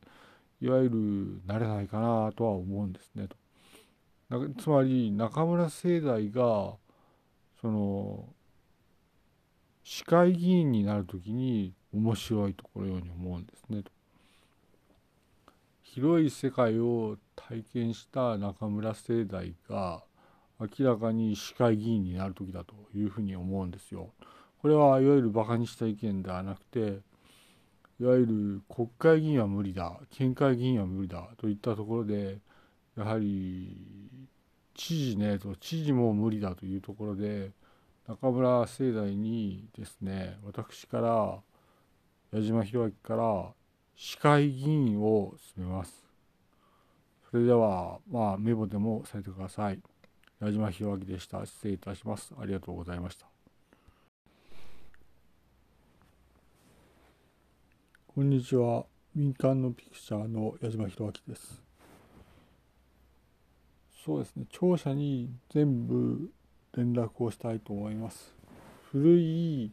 [0.61, 3.37] いわゆるなれないかなとは思うんですねと。
[4.59, 6.75] つまり中村聖大が
[7.61, 8.27] その
[9.85, 13.85] 市会議員になる時に面白いところように思うんですね。
[15.83, 20.03] 広い世界を体験した中村聖大が
[20.59, 24.09] 明らかに市会議員になる時だというふうに思うんですよ。
[24.63, 27.01] これはいわゆるバカにした意見ではなくて
[28.01, 32.39] いわゆる国会議員は無理だ県会議員は無理だといったところで
[32.97, 33.77] やはり
[34.75, 37.51] 知事ねと知事も無理だというところで
[38.07, 43.53] 中村聖大にですね私から矢島弘明から
[43.97, 46.05] 市会議員を進めます。
[47.31, 49.81] それではまあメモでもされてください。
[50.41, 51.47] 矢島弘明でした。
[51.47, 52.35] 失礼いたします。
[52.39, 53.27] ありがとうございました。
[58.15, 58.85] こんにちは。
[59.15, 61.63] 民間のピクチャーの矢島弘明です。
[64.05, 64.45] そうですね。
[64.51, 66.31] 庁舎に全部
[66.77, 68.35] 連絡をしたいと思います。
[68.91, 69.73] 古い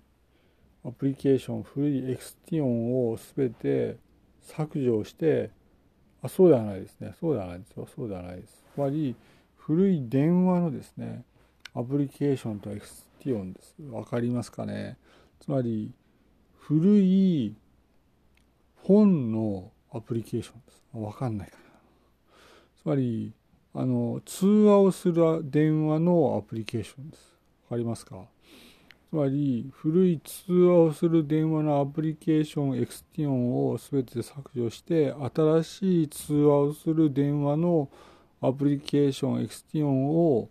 [0.86, 3.98] アプリケーション、古いエクスティオンをすべて
[4.42, 5.52] 削除して、
[6.24, 7.14] あ、そうではないですね。
[7.20, 7.88] そうではないですよ。
[7.96, 8.66] そうではないです。
[8.74, 9.16] つまり、
[9.58, 11.24] 古い電話のですね、
[11.74, 13.76] アプリケーションとエクスティオンです。
[13.90, 14.98] わかりますかね？
[15.40, 15.92] つまり、
[16.60, 17.56] 古い
[18.84, 20.84] 本のアプリケーションです。
[20.94, 21.62] わかんないかな。
[22.82, 23.34] つまり、
[23.74, 27.34] あの通話をする電話のアプリケーションです。
[27.70, 28.26] わかりますか？
[29.10, 37.90] つまり古い通話をする電話のアプリケーションエクスティオンを全て削除して新しい通話をする電話の
[38.42, 40.50] アプリケーションエクスティオンを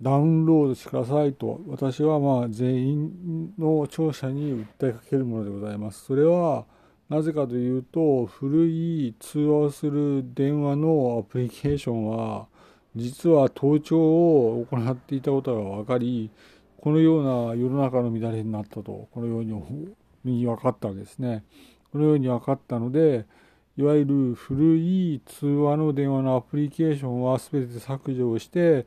[0.00, 6.04] ダウンロードしてくださいと私はまあ全員の聴者に訴えかけるものでございます。
[6.04, 6.66] それは
[7.08, 12.48] なぜかというと古い通話をする電話のアプリケーションは
[12.96, 16.30] 実は盗聴を行っていたことが分かり
[16.80, 19.44] このような世の中の乱れになったとこのよう
[20.24, 21.44] に分かったわけですね。
[21.92, 23.24] このように分かったので
[23.76, 28.84] いわゆる古い通話の電話のアプリケーションは全て削除をして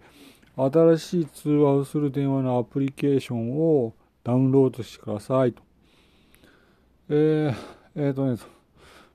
[0.58, 3.94] 新しい通話をする電話のアプリケーションを
[4.26, 5.62] ダウンロードしてくださいと。
[7.10, 8.38] えーえっ、ー、とね、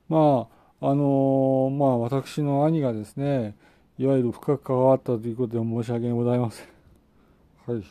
[0.09, 0.47] ま
[0.81, 3.55] あ、あの、まあ、私の兄がですね、
[3.97, 6.67] いわゆる深く関わったということで申し訳ございません。
[7.65, 7.83] はい。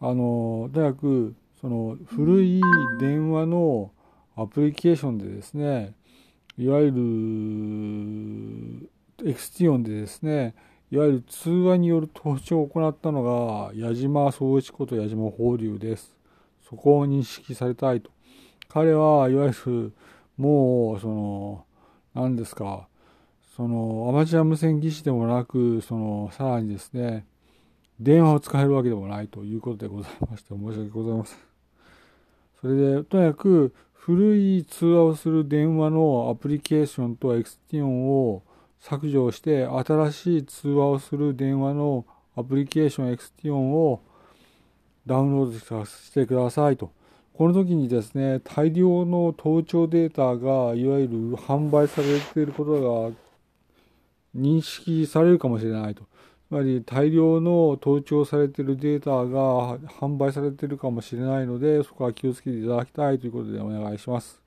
[0.00, 2.60] あのー、とにかく、その古い
[3.00, 3.90] 電話の
[4.36, 5.94] アプリケーションでですね、
[6.58, 8.90] いわゆる
[9.28, 10.54] エクスティオンでですね、
[10.90, 16.14] いわゆる通話による盗聴を行ったのが矢島総一こと矢島法隆です。
[16.68, 18.13] そこを認識されたいと。
[18.68, 19.92] 彼はいわゆる
[20.36, 21.64] もうその
[22.14, 22.88] 何ですか
[23.56, 27.24] そのアマチュア無線技師でもなくそのさらにですね
[28.00, 31.38] 電話を使えるわけでもないということでございまして申し訳ございません。
[32.60, 38.42] それでとにかく古い通話をする電話のアプリケーションとエクスティオンを
[38.80, 42.04] 削除して新しい通話をする電話の
[42.36, 44.02] アプリケーションエクスティオンを
[45.06, 46.90] ダウンロードしてくださいと。
[47.36, 53.16] この時にですね、大量の盗聴データがいわゆる販売されていることが
[54.36, 56.04] 認識されるかもしれないと。
[56.46, 64.40] つまり大量の盗聴されているデータが販売されているかもしれないので、そこは気をつけていただきたいということでお願いします。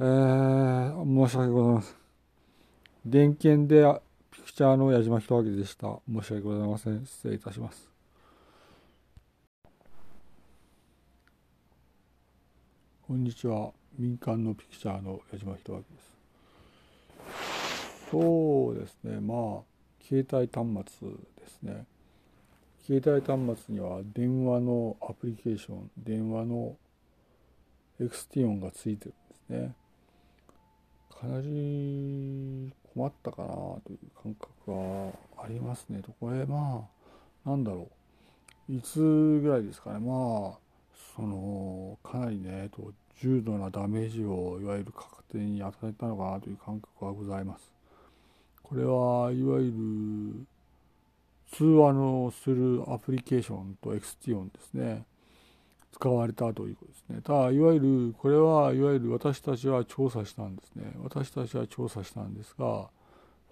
[0.00, 1.94] えー、申し訳ございません。
[3.06, 3.84] 電検で
[4.30, 5.98] ピクチャーの矢島弘明でした。
[6.12, 7.06] 申し訳ございません。
[7.06, 7.93] 失礼いたします。
[13.06, 13.70] こんにちは。
[13.98, 16.16] 民間のピクチャーの矢島弘明です。
[18.10, 19.20] そうですね。
[19.20, 19.62] まあ
[20.02, 20.66] 携帯端
[20.98, 21.84] 末ですね。
[22.86, 26.78] 携帯端末には電話のアプリケーション電話の
[28.00, 29.74] エクスティオンがついてるんですね。
[31.20, 35.12] かなり困ったかなという感覚は
[35.44, 36.00] ありますね。
[36.00, 36.88] とこれま
[37.44, 37.90] あなんだろ
[38.70, 38.72] う。
[38.72, 39.98] いつぐらいですかね。
[39.98, 40.63] まあ
[41.14, 42.92] そのかなりねと
[43.22, 47.70] 重度なダメージをいわゆる確定に与えたのかなという感覚はございます。
[48.62, 50.46] これはいわゆる
[51.52, 55.04] 通話のするアプリケーションとエクスティオンですね。
[55.92, 57.20] 使われたということですね。
[57.22, 60.92] ただいわゆるこれはいわゆる私たちは調査したんですね。
[61.02, 62.88] 私たちは調査したんですが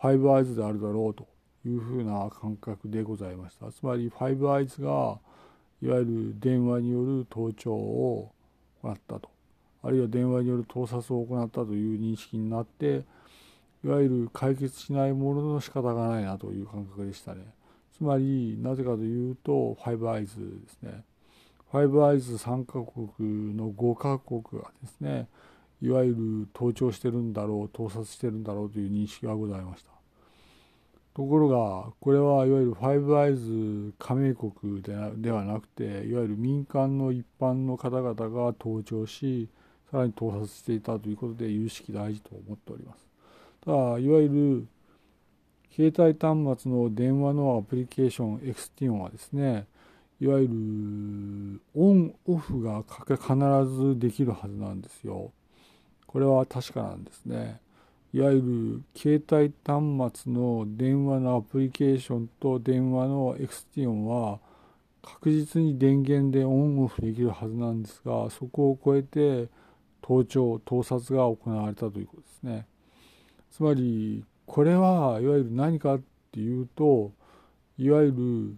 [0.00, 1.28] ファイブアイズであるだろうと
[1.64, 3.70] いうふうな感覚でございました。
[3.70, 5.20] つまりファイブアイズが
[5.82, 8.32] いわゆる電話による盗聴を
[8.82, 9.28] 行ったと
[9.82, 13.02] あるいは電話による盗撮を行ったという認識になって
[13.84, 17.40] いわゆる解決しないものの仕方がないなという感覚でしたね。
[17.96, 21.02] つまりなぜかというとファイブアイズですね。
[21.72, 25.26] ファイブアイズ3カ国の5カ国がですね
[25.80, 30.01] いわゆる盗聴してるんだろう盗撮してるんだろうという認識がございました。
[31.14, 39.48] ところがこれはいわゆるファイブアイズ加盟国ではなくていわゆる民間の一般の方々が盗聴し
[39.90, 43.06] さらに盗撮していたということで有識大事と思っております。
[43.64, 44.66] ただいわゆる
[45.74, 49.66] 携帯端末の電話のアプリケーションエクスティオンはですね
[50.20, 53.16] いわゆるオンオフが必
[53.66, 55.30] ずできるはずなんですよ。
[56.06, 57.60] これは確かなんですね。
[58.14, 64.38] いわゆる携帯端末の電話のアプリケーションと電話のエクスティオンは
[65.02, 69.48] 確実に電源でオンオフできるはずなんですがそこを超えて
[70.02, 72.66] 盗聴盗撮が行われたということですね。
[73.50, 76.00] つまりこれはいわゆる何かっ
[76.32, 77.12] ていうと
[77.78, 78.56] いわゆる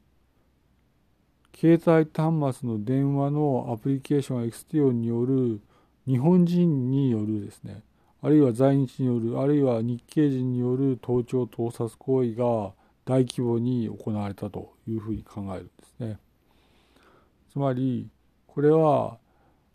[1.57, 5.61] 携帯端末の電話のアプリケーションエクスティオンによる
[6.07, 7.83] 日本人によるですね
[8.25, 12.72] あるいは在日によるあるいは日系人による盗聴盗撮行為が
[13.05, 16.18] 大規模に行われたというふうに考えるんですね。
[17.53, 18.09] つまり
[18.47, 19.18] これは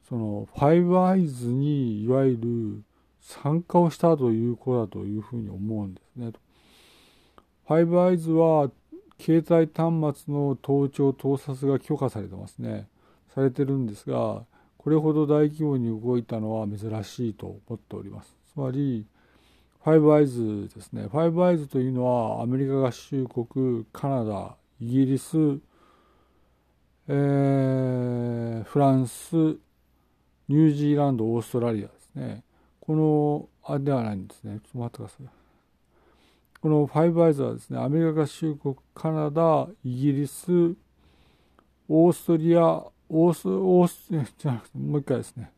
[0.09, 2.83] そのファイブアイズにいわゆる
[3.21, 6.31] 参加をしたということだというふうに思うんですね。
[7.67, 8.71] ファイブアイズは
[9.21, 12.87] 携帯端末の盗聴盗撮が許可されてますね。
[13.35, 14.43] されてるんですが、
[14.79, 18.38] これほど大規模に動いたのは珍しいと思っております。
[18.59, 19.05] つまり、
[19.85, 21.03] ファイブアイズですね。
[21.03, 25.37] ファイブアイズというのはアメリカ合衆国、カナダ、イギリス、
[27.07, 32.43] えー、フランス、ニュージーランド、オーストラリアですね。
[32.81, 34.59] この、あ、ではないんですね。
[34.59, 35.27] ちょっと待ってください。
[36.61, 40.75] このファイブアイズはですね、アメリカ合衆国、カナダ、イギリス、
[41.87, 45.49] オーストリア、オース、オース、じゃなくて、もう一回ですね。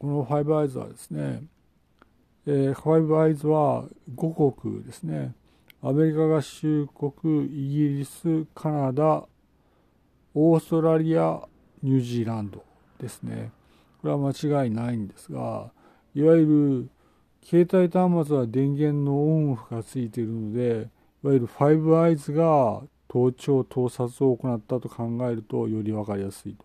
[0.00, 1.42] このファイブアイズはですね、
[2.46, 3.84] えー、ファイブアイズは
[4.16, 5.34] 5国ですね。
[5.82, 9.24] アメリカ合衆国、イギリス、カナダ、
[10.34, 11.40] オーストラリア、
[11.82, 12.64] ニュージーランド
[12.98, 13.52] ですね。
[14.00, 15.70] これは間違いないんですが
[16.14, 16.90] いわゆる
[17.42, 20.88] 携帯端末は電源のオンオフがついているので
[21.22, 26.64] いわゆるファイブアイズが盗聴盗撮を行ったと考えるとより分かりやすいと。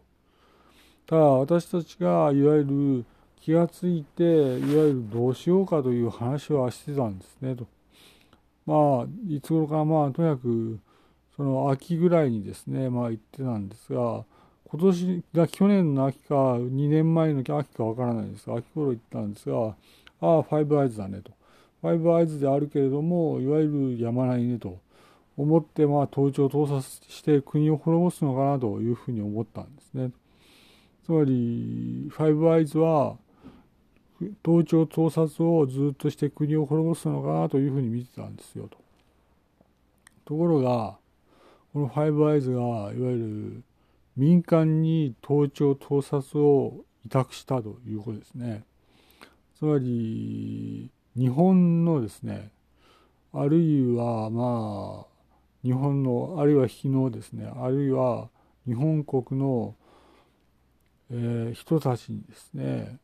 [1.08, 3.06] ただ私たちがいわゆる
[3.46, 7.68] 気がついていわゆるどうしようかという話はしてたんですねと。
[8.66, 10.80] まあいつ頃かまあとにかく
[11.38, 14.26] その秋ぐらいにですねまあ言ってたんですが
[14.68, 19.76] 今年が去年の秋か2年前の秋かわからないですが秋頃言ったんですが
[20.22, 21.32] ああファイブアイズだねと
[21.82, 23.68] ファイブアイズであるけれどもいわゆ
[23.98, 24.80] るやまないねと
[25.38, 30.10] 思ってまあ盗聴盗撮して国を滅ぼすのかなというふうに思ったんですね
[31.06, 33.18] つまりファイブアイズは
[34.44, 38.78] 盗聴盗撮をずっとして国を滅ぼすのかなというふうに見てたんですよと
[40.26, 40.98] ところが
[41.74, 43.18] このファイブアイズがいわゆ
[43.58, 43.64] る
[44.16, 48.64] 民間に盗聴盗撮を委託したということですね。
[49.60, 52.50] つまり日本のですね
[53.34, 55.06] あるいはまあ
[55.64, 58.30] 日本のあるいは日のですねあるいは
[58.66, 59.76] 日本国の、
[61.12, 62.98] えー、人たちにですね、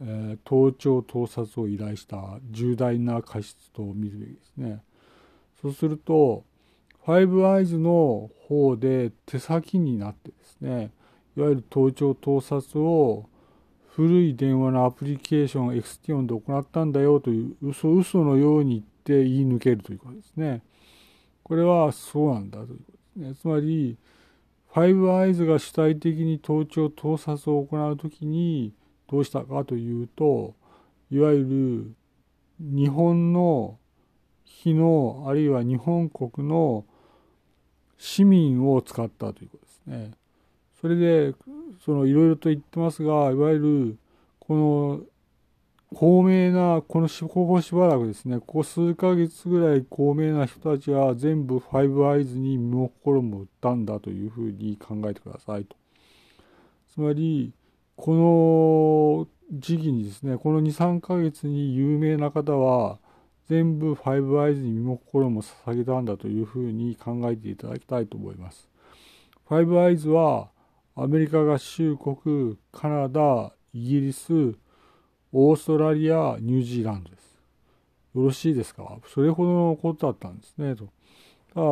[0.00, 4.82] え、盗聴盗撮を依頼した重大な過失と見るべきですね。
[5.60, 6.44] そうすると
[7.04, 10.90] ファイブアイズの方で手先になってですね
[11.36, 13.26] いわゆる盗聴盗撮を
[13.94, 20.62] 古い電話のアプリケーションエクスティオンで行ったんだよという嘘嘘のように言って言い抜けるということですね。
[21.44, 22.84] これはそうなんだというこ
[23.16, 23.34] とですね。
[23.40, 23.96] つまり、
[24.72, 28.72] ファイブアイズが主体的に盗聴盗撮を行うときに
[29.14, 30.54] どうしたかというと、
[31.08, 31.94] いわゆ
[32.58, 33.78] る日本の
[34.44, 36.84] 日のあるいは日本国の
[37.96, 40.10] 市民を使ったということですね。
[40.80, 41.34] それで、
[41.84, 43.98] そのいろいろと言ってますが、いわゆる、
[44.40, 45.00] この、
[45.94, 55.76] 高名な、このここしばらくですね、ここ数ヶ月ぐらい高名な人たちは全部ファイブアイズに身も心も売ったんだというふうに考えてくださいと。
[56.92, 57.52] つまり、
[57.96, 62.98] この時期にですね、この2、3ヶ月に有名な方は、
[63.48, 68.70] 全部ファイブアイズに身も心も捧げたんだというふうに考えていただきたいと思います。
[69.46, 70.48] ファイブアイズは
[70.96, 74.54] アメリカ合衆国、カナダ、イギリス、
[75.32, 77.38] オーストラリア、ニュージーランドです。
[78.14, 78.98] よろしいですか？
[79.12, 80.74] それほどのことだったんですね。
[80.74, 80.88] と
[81.52, 81.66] ただ、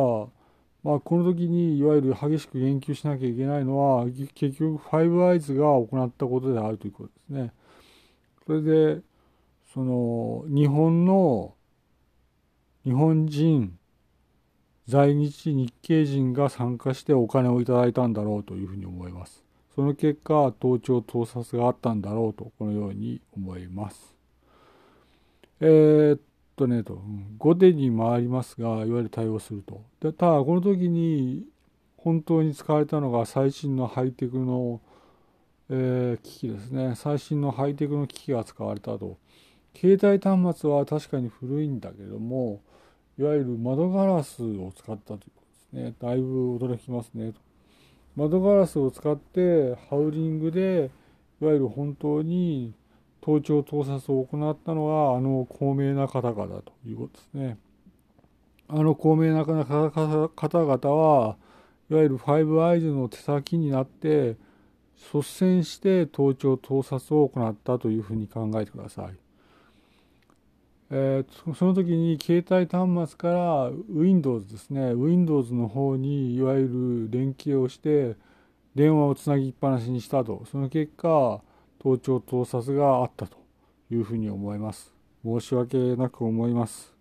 [0.83, 7.53] まあ、この時にいわゆる激しく言及しなきゃいけないのは結局ファイブアイズが行ったことであるということですね。
[8.45, 9.01] それで
[9.73, 11.55] その日本の
[12.83, 13.77] 日本人
[14.87, 19.43] 在日日系人が参加してお金をいただいたんだろうというふうに思います。
[19.75, 24.15] その結果、盗聴盗撮があったんだろうと、このように思います。
[25.61, 26.19] えー、っ
[26.55, 27.01] とね、と、
[27.37, 29.81] 後手に回りますが、いわゆる対応すると。
[29.99, 31.45] でただ、この時に
[31.97, 34.81] 本当に使われたのが最新のハイテクの、
[35.69, 36.93] えー、機器ですね。
[36.95, 39.17] 最新のハイテクの機器が使われたと。
[39.75, 42.61] 携帯端末は確かに古いんだけども、
[43.17, 45.93] いわゆる窓ガラスを使ったということですね。
[45.99, 47.39] だいぶ驚きますねと。
[48.15, 50.91] 窓ガラスを使ってハウリングで
[51.41, 52.73] いわゆる本当に
[53.23, 57.57] 盗聴盗撮を行ったのがあの高名な方々ということですね。
[58.67, 61.37] あの高名な方々は
[61.89, 64.35] いわゆるファイブアイズの手先になって
[65.13, 69.17] 率先して盗聴盗撮を行ったというふうに考えてください。
[70.89, 78.15] えー、その時に携帯端末から Windows ですね Windows の方にいわゆる連携をして
[78.75, 81.41] 電話をつなぎっぱなしにしたとその結果
[81.83, 83.37] 盗聴盗撮があったと
[83.91, 86.93] いうふうに思います申し訳なく思います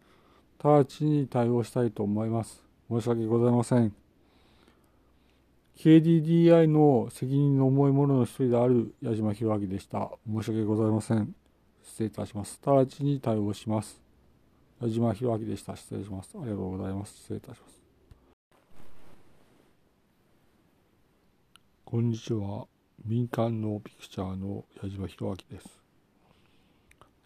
[0.62, 3.94] 直ちに対応したいと思います申し訳ございません
[5.78, 11.34] KDDI の責任の重い者の一人である矢島弘明でした申し訳ございません
[11.84, 12.60] 失礼いたします。
[12.64, 14.00] 直ちに対応します。
[14.80, 15.76] 矢島弘明でした。
[15.76, 16.30] 失礼します。
[16.34, 17.14] ありがとうございます。
[17.14, 17.82] 失礼いたします。
[21.84, 22.81] こんにちは。
[23.04, 25.68] 民間のピクチャーの矢島弘明です。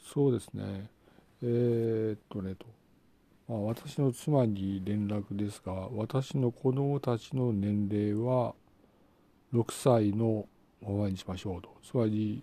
[0.01, 0.89] そうですね。
[1.43, 2.66] えー、っとねと。
[3.47, 8.55] まあ、私の妻に連絡ですが、私の子供たちの年齢は
[9.53, 10.49] 6歳の
[10.83, 11.68] ままにしましょうと。
[11.85, 12.43] つまり、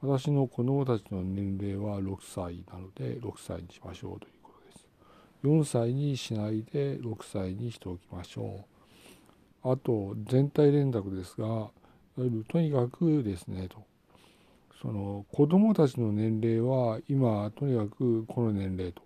[0.00, 4.86] 私の子供たちの年齢は6歳なので6歳にしましょうということです。
[5.44, 8.64] 4歳にしないで6歳にしておきましょ
[9.64, 9.70] う。
[9.70, 11.70] あと全体連絡ですが
[12.48, 13.84] とにかくですねと
[14.80, 19.02] その子供たちの年齢は今とにかくこの年齢と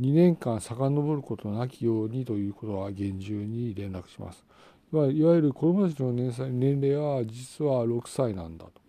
[0.00, 4.44] 2年間遡ることなきようにということは厳重に連絡します。
[4.92, 8.80] いわゆる子供たちの年齢は実は6歳なんだと。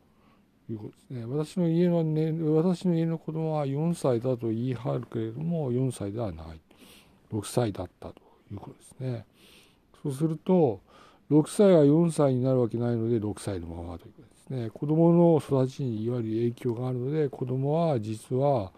[0.71, 1.25] いうことですね。
[1.25, 6.61] 私の家の、ね、私の家の子供は4歳だと言い張るけれども、4歳ではない。
[7.31, 9.25] 6歳だったということですね。
[10.01, 10.81] そうすると、
[11.31, 14.69] 6歳が4歳になるわけないので、6歳のままということですね。
[14.69, 18.73] 子供の育ちにいわゆる影響があるので、子供は実は、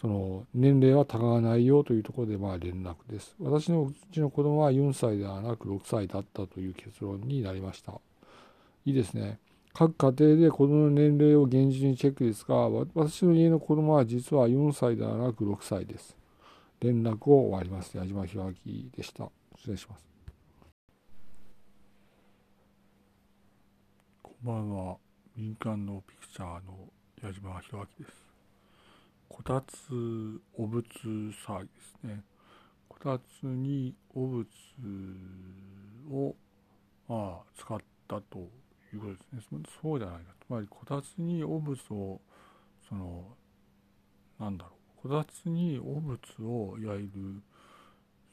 [0.00, 3.34] その年齢はたがわないよというところでまあ連絡です。
[3.40, 7.92] 私のうちの子供は4歳ではなく6歳だったという結論になりました。
[8.86, 9.38] いいですね。
[9.74, 16.16] 各家庭で子供の年齢を厳重にチェックですが、私の家の子供は実は4歳ではなく6歳です。
[16.80, 17.94] 連絡を終わります。
[17.96, 19.28] 矢島弘明でした。
[19.56, 20.17] 失礼します。
[24.44, 24.96] こんばんは。
[25.36, 26.88] 民間のピクチャーの
[27.20, 28.16] 矢島弘明です。
[29.28, 32.22] こたつ汚物騒ぎですね。
[32.88, 34.46] こたつに汚物
[36.12, 36.36] を、
[37.08, 38.38] まあ、使ったと
[38.94, 42.20] いうことですねそうじゃないかつまりこたつに汚物を
[42.88, 43.24] その
[44.38, 44.70] なんだろ
[45.04, 47.10] うこたつに汚物をいわゆる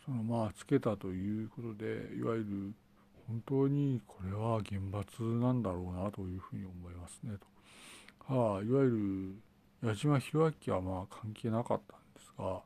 [0.05, 2.73] そのまあつけたということでいわゆる
[3.27, 7.33] 本当にこれは厳罰なんだろうなというふうに思いますね
[8.27, 8.33] と。
[8.33, 9.35] はあ、いわゆ
[9.81, 12.61] る矢島弘明はまあ関係なかったんですが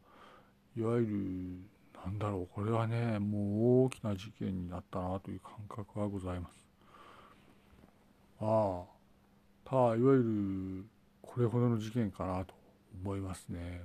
[0.77, 6.65] いわゆるなんだろうこれはねもう大きな事件になったなという感覚がございます。
[8.41, 8.99] ああ
[9.69, 10.85] ただいわゆる
[11.21, 12.53] これほどの事件かなと
[13.03, 13.81] 思いますね。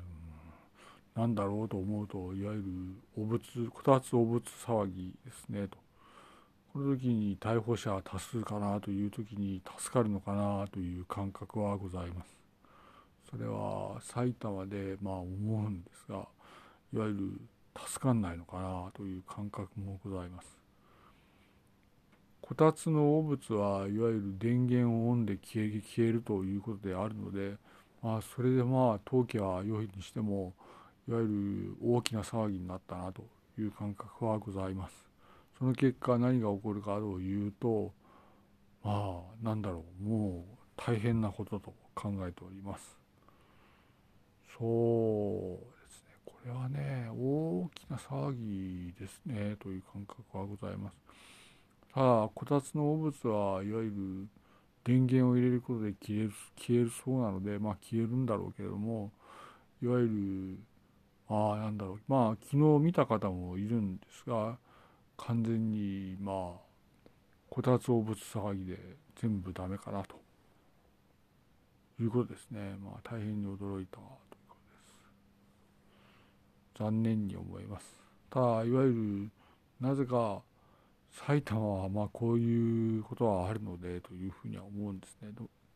[1.16, 2.64] うん、なんだろうと思うといわゆる
[3.16, 5.83] 汚物こたつ汚物騒ぎですねと。
[6.74, 12.36] この時に逮捕者多数かなという時に助かるのかなという感覚はございます。
[13.30, 16.26] それは埼玉でまあ思うんですが
[16.92, 17.40] いわゆる
[17.80, 20.48] 助かんないのかなという感覚もございます。
[22.40, 27.54] こたつの汚物はいわゆる電源をオンで消え消えるということであるので、
[28.02, 30.52] まあ、それでまあ陶器は良いにしても
[31.08, 33.22] いわゆる大きな騒ぎになったなと
[33.60, 35.13] いう感覚はございます。
[35.58, 37.92] その結果何が起こるかというと
[38.84, 42.98] まあなんだろうもう大変なことと考えております。
[44.58, 50.96] そうですねこれはね大きな騒ぎですねという感覚はございます。
[51.94, 54.28] ただこたつの汚物はいわゆる
[54.84, 59.12] 電源を入れることで消える消えるそうなのでまあ消えるんだろうけれども
[59.82, 60.58] いわゆる
[61.28, 64.58] ああなんだろうまあ昨日見た方もいるんですが
[65.16, 66.60] 完全にまあ
[67.50, 68.78] こたつ汚物騒ぎで
[69.16, 70.16] 全部ダメかなと
[72.00, 74.08] いうことですねまあ大変に驚いたという
[74.48, 74.72] こと
[76.76, 77.86] です残念に思います。
[78.30, 79.30] ただいわゆる
[79.80, 80.42] なぜか
[81.12, 85.28] 埼玉はまあこういうことはあるのでというふうには思うんですね。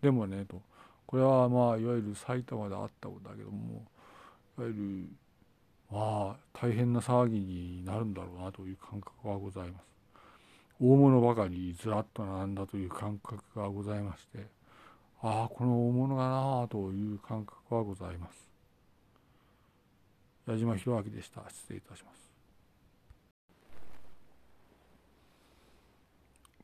[0.03, 0.61] でもねと
[1.07, 3.85] これはまあいわゆる埼玉であったことだけども
[4.59, 5.09] いわゆる
[5.91, 9.89] まあ大変な騒ぎになるんだろうなという感覚はございます。
[10.81, 14.47] 大物ばかりずらっと並んだという感覚がございまして
[15.21, 18.49] ああこの大物がなあという感覚はございます。
[20.47, 21.43] 矢島博明でした。
[21.49, 22.31] 失礼いたします。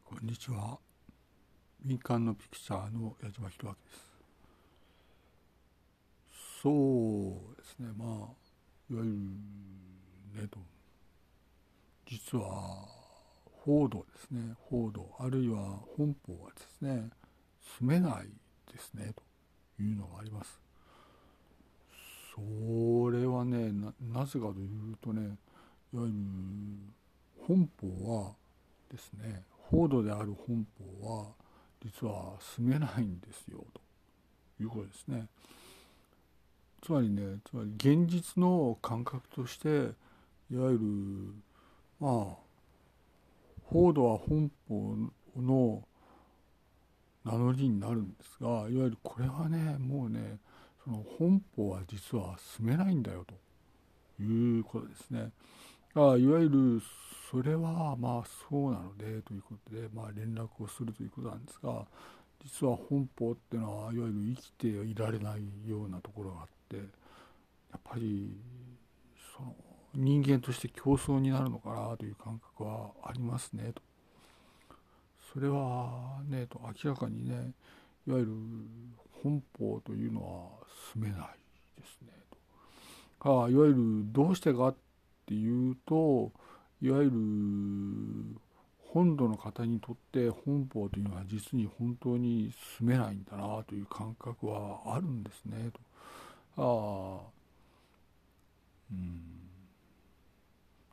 [0.04, 0.78] こんにちは。
[1.84, 4.14] 民間のピクチャーの矢島博明です。
[6.62, 8.43] そうですね、まあ、
[8.90, 9.10] いわゆ
[10.36, 10.58] るねと、
[12.06, 12.86] 実は、
[13.64, 17.10] 報道ですね、報道、あるいは本邦はですね、
[17.78, 18.26] 住めない
[18.72, 19.12] ですね、
[19.76, 20.64] というのがあります。
[22.34, 23.70] それはね
[24.12, 25.36] なぜかというとね
[25.92, 26.12] いわゆる
[27.46, 28.32] 本邦は
[28.90, 31.26] ですね報道である本邦は
[31.80, 33.80] 実は住めないんですよと
[34.60, 35.28] いうことですね。
[36.84, 39.68] つまりねつまり現実の感覚として
[40.50, 40.78] いわゆる
[41.98, 42.36] まあ
[43.64, 45.82] 報道は本邦の
[47.24, 50.38] 名乗りになるんですがいわゆるこれはねもうね
[50.84, 55.30] その本邦は実は住めないんだよということですね。
[55.94, 56.82] あいわゆる
[57.30, 61.86] それはまあそうなのでということで、まあ、連絡をするということなんですが
[62.44, 68.36] 実は本邦っていうのはいわゆる生きていられないようなところがあってやっぱり
[69.36, 69.54] その
[69.94, 73.82] 人間として競争になるのかなという感覚はありますねと。
[75.32, 77.52] それはねと明らかにね
[78.06, 78.32] いわゆる
[79.22, 81.28] 本邦というのは住めない
[81.80, 82.12] ですね
[83.20, 83.44] と。
[83.44, 83.76] あいわゆる
[84.12, 84.76] どうしてかっ
[85.26, 86.32] ていうと
[86.80, 88.40] いわゆる
[88.92, 95.80] 本土の方にとって本邦というのは実に本当に住めないんだなという感覚はあるんですねと。
[96.56, 97.20] あ
[98.90, 99.20] うん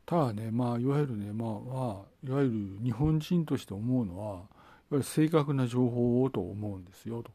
[0.06, 7.32] ただねまあいわゆるねまあまあいわゆる日本人として思うのはぱり正確な情報をと思うんですよと。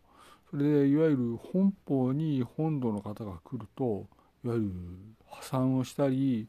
[0.51, 4.07] それでいわゆる本邦に本土の方が来ると
[4.45, 4.71] いわゆる
[5.29, 6.47] 破産をしたり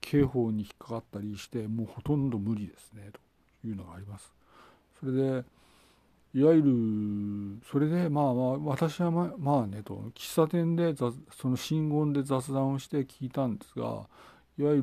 [0.00, 4.32] 刑法に引っかかったりしてもうほとんど無理ですねというのがあります。
[5.00, 5.44] それで
[6.36, 9.94] いわゆるそれでまあまあ私はままあねと。
[10.14, 14.06] 喫茶店でその信言で雑談をして聞いたんですが
[14.58, 14.82] いわゆ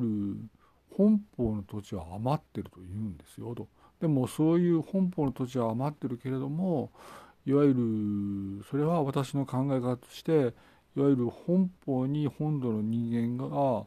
[0.90, 3.68] 本邦の土地は余ってると言うんですよと。
[4.00, 6.90] でもそういう本邦の土地は余ってるけれども
[7.46, 7.72] いわゆ
[8.58, 10.32] るそれは私の考え方として
[10.96, 13.84] いわゆる本邦に本土の人間が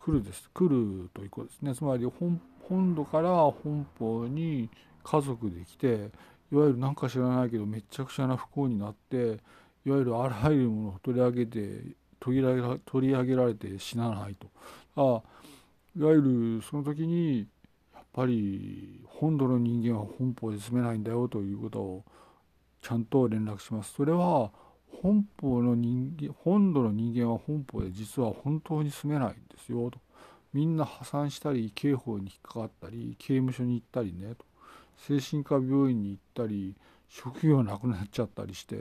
[0.00, 0.50] 来るです。
[0.52, 1.76] 来るということですね。
[1.76, 4.68] つまり本本土から本邦に
[5.04, 6.10] 家族で来て
[6.52, 9.40] いわゆる何か知らないけどめちゃくちゃな不幸になって
[9.86, 11.82] いわゆるあらゆるものを取り上げて
[12.20, 14.48] 取り上げ取り上げられて死なないと
[14.96, 15.22] あ
[15.96, 17.46] いわゆるその時に
[17.94, 22.04] やっぱり本土の人間は本邦で住めないんだよということを
[22.82, 23.94] ちゃんと連絡します。
[23.94, 24.50] それは
[25.02, 29.98] 本邦の人間本土の人間は本邦で実は本当に住めないんですよと。
[30.52, 34.44] みんな破産したり刑法に引っかかったり刑務所に行ったりねと
[34.96, 36.74] 精神科病院に行ったり
[37.08, 38.76] 職業なくなっちゃったりして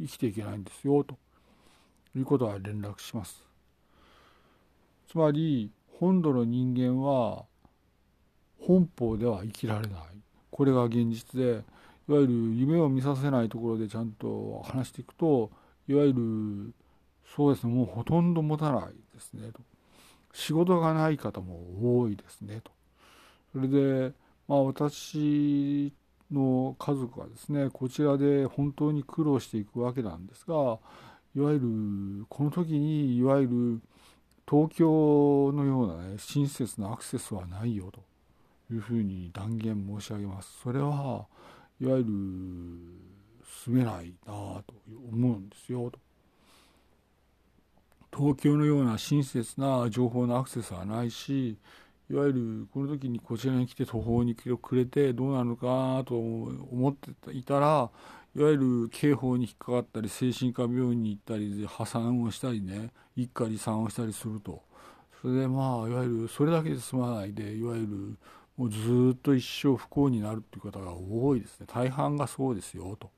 [0.00, 1.16] 生きていけないんですよと。
[2.16, 3.44] いうことは連絡します。
[5.08, 7.44] つまり本土の人間は
[8.60, 10.00] 本邦では生きられない。
[10.50, 11.62] これが現実で
[12.08, 15.50] いわゆる夢を見させないところでちゃんと話していくと
[15.86, 16.74] いわゆる
[17.36, 19.60] そうですねもうほとんど持たないですねと。
[20.32, 22.70] 仕事がない方も多いですねと。
[23.52, 24.12] それで
[24.48, 25.92] まあ私
[26.30, 30.78] の家族はですねこちらで本当に苦労していくわけなんですが
[31.36, 33.80] いわゆるこの時にいわゆる
[34.50, 38.00] 東京のようなね親切なアクセスはないよと
[38.72, 40.58] いうふうに断言申し上げます。
[40.62, 41.26] それは
[41.80, 42.04] いわゆる
[43.64, 44.64] 住めないなと
[45.12, 45.98] 思うんですよと。
[48.16, 51.58] 東京のような親切な情報のアクセスはないし
[52.10, 57.90] いわゆるこの時にこちらに来て途方に暮れてどうなるのかと思っていたら
[58.34, 64.62] いわゆる刑法に引っかかったり精神科病院に行ったり破産をしたりね一家離散をしたりすると。
[65.20, 68.18] それでまあいわゆるそれだけで済まないでいわゆる
[68.56, 71.66] もうずっと一生不幸になるっていう方が多いですね。
[71.68, 73.10] 大半がそうですよと。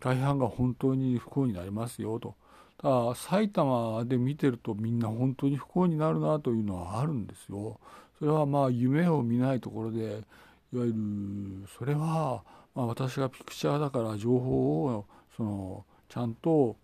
[0.00, 2.34] 大半が本当に不幸になりますよと。
[2.82, 7.78] だ埼玉で見てるとみんな本当に不幸になるなというのはあるんですよ。
[8.18, 10.24] それはまあ夢を見ないところで
[10.72, 12.42] いわゆるそれは
[12.74, 15.04] まあ、私がピクチャーだから情報を
[15.36, 16.76] そのちゃんと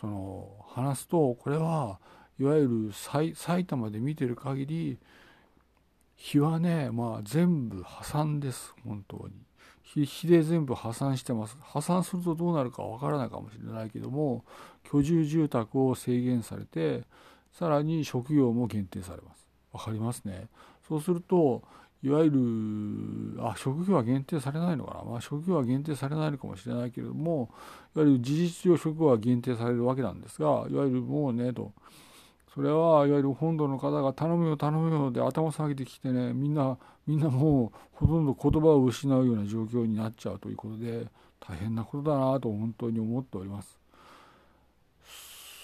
[0.00, 1.98] その話すとこれは
[2.38, 2.92] いわゆる
[3.34, 4.98] 埼玉で見てる限り
[6.16, 9.32] 日はねまあ全部破産です本当に。
[9.84, 11.56] 日で全部破産してます。
[11.60, 14.44] 破産するとどうなるかわからないかもしれないけども
[14.92, 17.04] 居住住宅を制限されて
[17.52, 19.46] さらに職業も限定されます。
[19.72, 20.48] わかりますね。
[20.86, 21.62] そうすると
[22.02, 27.48] いわゆるあ職業は限定されないのかな、まあ、職業は限定されないのかもしれないけれども
[27.94, 31.72] いわゆる事実上職業は限定されるわけなんですがいわゆるもうねと。
[32.54, 36.76] それはいわゆる本土の方が頼むよ頼むよで頭下げてきてねみんな
[37.06, 41.06] みんなもうほとんど言葉を失うような状況になっちゃうということで
[41.40, 43.81] 大変なことだなと本当に思っております。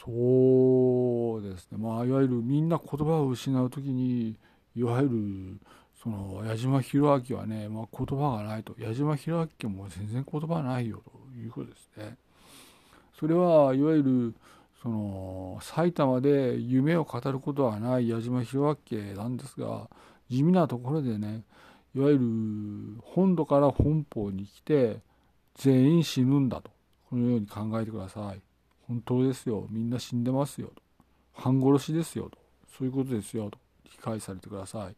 [0.04, 1.78] そうですね。
[1.78, 4.36] まあいわゆるみんな言葉を失う時に
[4.76, 5.68] いわゆる
[6.02, 8.74] その矢島弘明はね、まあ、言葉がないと。
[8.78, 12.16] 矢島弘明も全然言葉ないよということですね。
[13.18, 14.34] それはいわゆる
[14.82, 19.88] その埼玉で夢を語ることはない矢島弘明なんですが
[20.30, 21.42] 地味なところでね
[21.96, 24.98] いわゆる本土から本邦に来て
[25.56, 26.70] 全員死ぬんだと。
[27.10, 28.47] このように考えてください。
[28.88, 29.66] 本当ですよ。
[29.70, 30.82] みんな死んでますよと。
[31.34, 32.38] 半殺しですよと。
[32.76, 33.58] そういうことですよと。
[33.84, 34.96] 理解されてください。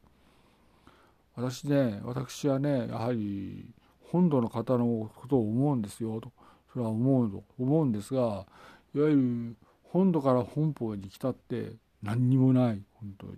[1.34, 3.72] 私ね私はねやはり
[4.10, 6.30] 本土の方のことを思うんですよと。
[6.72, 8.46] それは思うと思うんですが
[8.94, 11.72] いわゆる本土から本邦に来たって
[12.02, 12.82] 何にもない。
[12.94, 13.32] 本当に。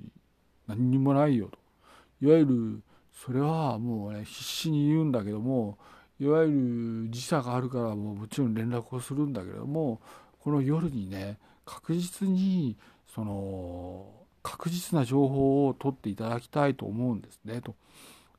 [0.66, 1.59] 何にもないよと。
[2.20, 2.82] いわゆる
[3.12, 5.78] それはもうね必死に言うんだけども
[6.20, 10.00] いわゆる時差があるからもうもちろん連絡をするんだけれども
[10.43, 12.76] この夜にね確実に
[13.14, 14.07] その
[14.43, 17.74] 確実な情報を取っていただきたいと思うんですねと。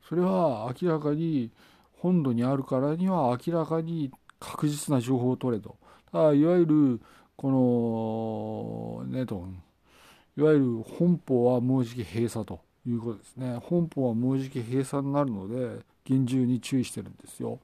[0.06, 1.50] それは明らかに
[1.98, 5.76] 本土にあるからには明らかに確実な情報を取れと。
[6.12, 7.00] だいわゆる
[7.36, 9.48] このねと
[10.36, 13.56] いわゆる本邦はもうじき閉鎖ということですね。
[13.62, 17.58] 本邦はもうじき閉鎖になるので厳重に注意してるんですよ。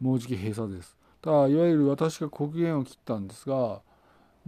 [0.00, 0.96] もうじき閉鎖です。
[1.24, 3.80] だいわゆる私が国限を切ったんですが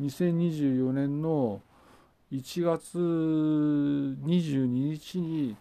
[0.01, 1.61] 2024年の
[2.31, 5.57] 1月22日に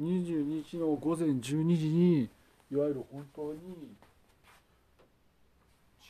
[0.00, 2.28] 22日の午前12時に
[2.70, 3.96] いわゆる本当に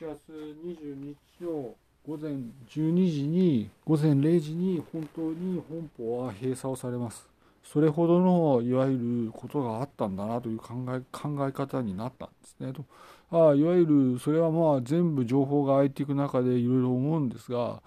[0.00, 1.74] 1月22日の
[2.04, 7.28] 午前12時に午前0時に本当に本邦は閉鎖をされます。
[7.62, 12.72] それほどのいわゆることがあったんだなという考え考え方になったんですね。
[12.72, 12.84] と
[13.32, 17.82] あいわゆるそれはまあ全部情報が空いていく中でいろいろ思うんですが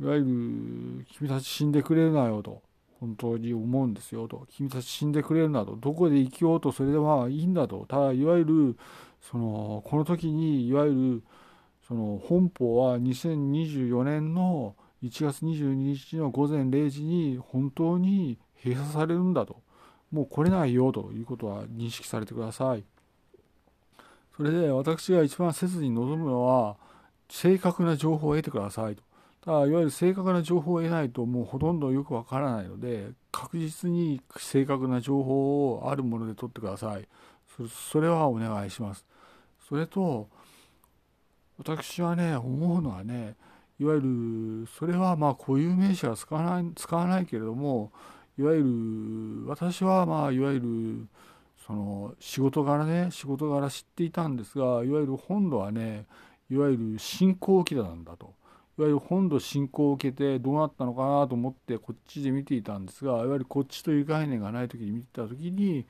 [0.00, 2.60] いわゆる君たち死んでくれるなよと
[3.00, 4.46] 本当に思うんですよと。
[4.50, 5.76] 君たち死んでくれるなと。
[5.76, 7.84] どこで生きようとそれでまあいいんだと。
[7.86, 8.76] ただいわゆる
[9.20, 11.22] そのこの時にいわゆる
[11.86, 19.62] その本邦は2024年の1月22日の午前0時に本当に閉鎖されるんだと。
[20.10, 22.84] もう来れないよということは認識されてください。
[24.36, 26.76] それで私が一番切に望むのは
[27.28, 29.02] 正確な情報を得てくださいと。
[29.44, 37.06] ただいわゆる正確な情報を得ないともうほとんどよくわからないので確実に正確な情報をあるもので取ってください。
[37.90, 39.06] それはお願いします。
[39.68, 40.28] それと
[41.58, 43.36] 私はね思うのはね
[43.78, 47.92] いわゆるそれはまあ固有名詞は使わない使わないけれども
[48.38, 51.06] いわゆる私はまあいわゆる
[51.66, 56.06] その仕事柄ね仕事柄知っていたんですがいわゆる本土はね
[56.50, 58.34] いわゆる侵攻を受けたんだと。
[58.76, 65.86] いわゆる本土侵攻を受けてどうなったのかなと思ってこっちで見ていたんですがいわゆるこっちという概念がない時に見てた時に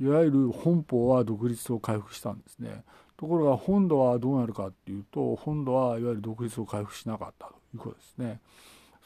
[0.00, 2.84] いわゆる本邦は独立を回復したんですね。
[3.18, 8.40] ところが本土はどうなるかっていうと本土はいわゆる独立を回復しなかったということですね。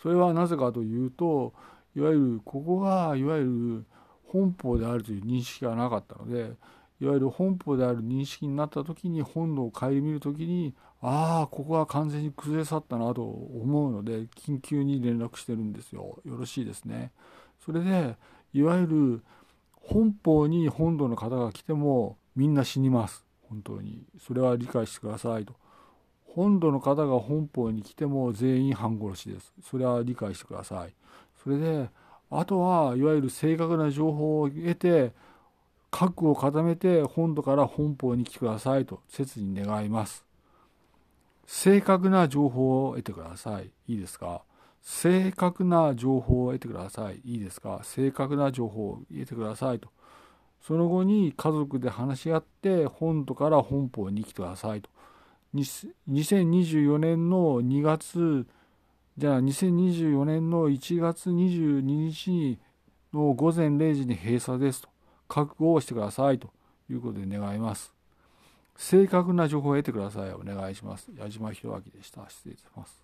[0.01, 1.53] それはなぜかというと
[1.97, 3.85] いわゆるここがいわゆる
[4.33, 6.53] 本邦であるという認識がなかったので
[7.01, 16.21] いわゆる本邦である認識になった時に本土を顧みる時にああここは完全に崩れ去ったなと思うので緊急に連絡してるんですよ。
[16.25, 17.11] よろしいですね。
[17.65, 18.17] それで
[18.53, 19.23] いわゆる
[19.73, 23.25] 本邦に本土の方が来てもみんな死にます。
[23.49, 24.05] 本当に。
[24.21, 25.55] それは理解してくださいと。
[26.23, 29.53] 本土の方が本邦に来ても全員半殺しです。
[29.63, 30.95] それは理解してください。
[31.43, 31.89] それで
[32.31, 35.13] あとはいわゆる正確な情報を得て
[35.91, 40.25] 核を固めて本土から本邦に来てくださいと切に願います。
[41.47, 43.71] 正確な情報を得てください。
[43.89, 44.43] いいですか？
[44.83, 47.21] 正確な情報を得てください。
[47.25, 47.81] いいですか？
[47.83, 49.89] 正確な情報を得てくださいと。
[50.63, 54.91] その後に家族で話し合って本土から本邦に来てくださいと。
[55.55, 58.47] 2024年の2月
[59.19, 62.59] じゃあ2024年の1月22日
[63.13, 64.89] の午前0時に閉鎖ですと
[65.29, 66.51] 覚悟をしてくださいと
[66.89, 67.93] いうことで願います。
[68.77, 70.33] 正確な情報を得てください。
[70.33, 71.09] お願いします。
[71.15, 72.29] 矢島弘明でした。
[72.29, 73.03] 失礼します。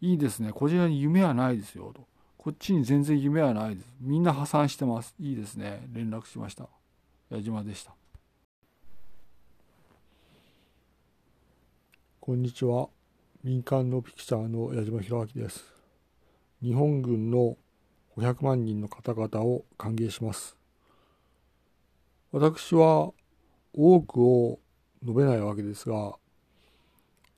[0.00, 0.50] いいですね。
[0.52, 2.06] こちらに夢はないですよと。
[2.38, 3.86] こっちに全然夢はないです。
[4.00, 5.14] みんな破産してます。
[5.20, 5.86] いいですね。
[5.92, 6.68] 連絡しました。
[7.30, 7.94] 矢島でした。
[12.20, 12.88] こんにちは。
[13.44, 15.64] 民間のピクチャーの矢島弘明です。
[16.60, 17.56] 日本軍の
[18.16, 20.56] 500万人の方々を歓迎します。
[22.32, 23.12] 私は
[23.72, 24.58] 多くを
[25.04, 26.16] 述べないわけですが、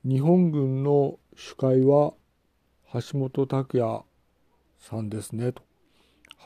[0.03, 2.13] 日本軍の主会は
[2.93, 4.01] 橋本拓也
[4.79, 5.61] さんですねと。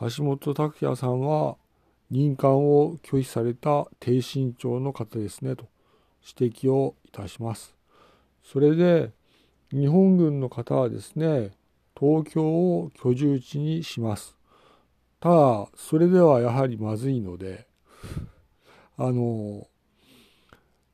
[0.00, 1.56] 橋本拓也さんは
[2.10, 5.66] 任官を拒否された低身長の方ですねと
[6.38, 7.74] 指摘をいたします。
[8.44, 9.15] それで
[9.72, 11.50] 日本軍の方はですね
[11.98, 14.36] 東京を居住地にします。
[15.18, 17.66] ただそれではやはりまずいので
[18.98, 19.66] あの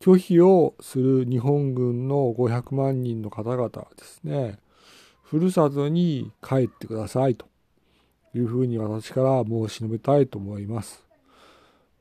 [0.01, 4.59] 拒否をする日本軍の500万人の方々はですね
[5.23, 7.47] ふるさとに帰ってくださいと
[8.35, 11.07] いうふうに私から申し述べたいと思います。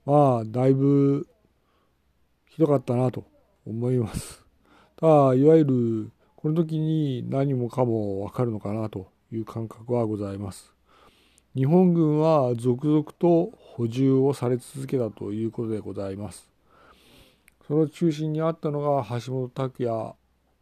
[0.06, 1.28] まあだいぶ
[2.50, 3.26] ひどかったなと
[3.66, 4.44] 思います。
[4.96, 6.12] ただいわゆる
[6.42, 10.74] この時に何もかもわかるのかなという感覚はございます。
[11.56, 16.50] 日本軍は続々と補充をされ続けたということでございます。
[17.68, 20.14] その中心にあったのが橋本拓也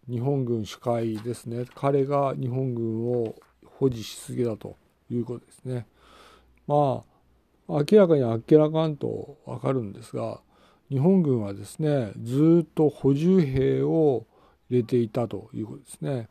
[0.09, 1.63] 日本軍主会ですね。
[1.75, 4.75] 彼が日本軍を保持し続けたと
[5.09, 5.87] いうことですね。
[6.67, 7.05] ま
[7.69, 10.41] あ明らかにあっけらかんとわかるんですが
[10.89, 14.25] 日本軍はですねずっと補充兵を
[14.69, 16.29] 入れていたということですね。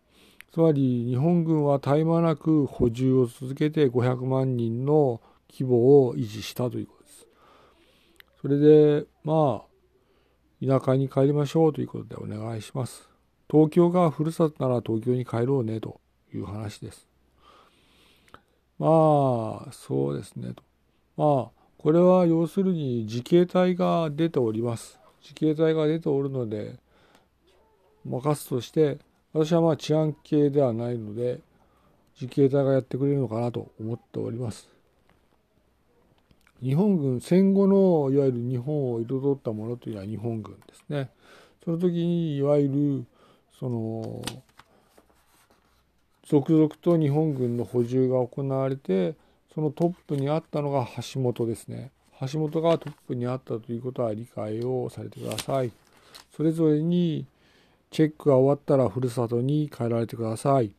[0.52, 5.20] つまり日本軍は絶え間なく補充を続けて500万人の
[5.50, 7.26] 規模を維持したということです。
[8.40, 9.68] それでまあ
[10.66, 13.08] 田舎に帰りましょうということでお願いします。
[13.50, 16.00] 東京がふるさとなら東京に帰ろうねと
[16.34, 17.06] いう話です。
[18.78, 20.62] まあそうですねと。
[21.16, 24.98] まあこれは要するに自警隊が出ております。
[25.22, 26.78] 自警隊が出ておるので
[28.04, 28.98] 任すとして
[29.32, 31.40] 私はまあ治安系ではないので
[32.20, 34.68] 自警隊がやってくれるのかなと思っております。
[36.60, 41.10] 日本軍戦後のいわゆる日本を彩ったものというのは日本軍ですね。
[41.64, 43.06] その時にいわゆる
[43.58, 44.22] その
[46.26, 49.14] 続々と日本軍の補充が行われて
[49.54, 51.90] そのトップにあったのが橋本ですね。
[52.20, 55.70] 橋本がトップにあったということは理解をされてください。
[56.36, 57.24] それぞれに
[57.90, 60.74] チェックが終わったらふるさとに帰られてください。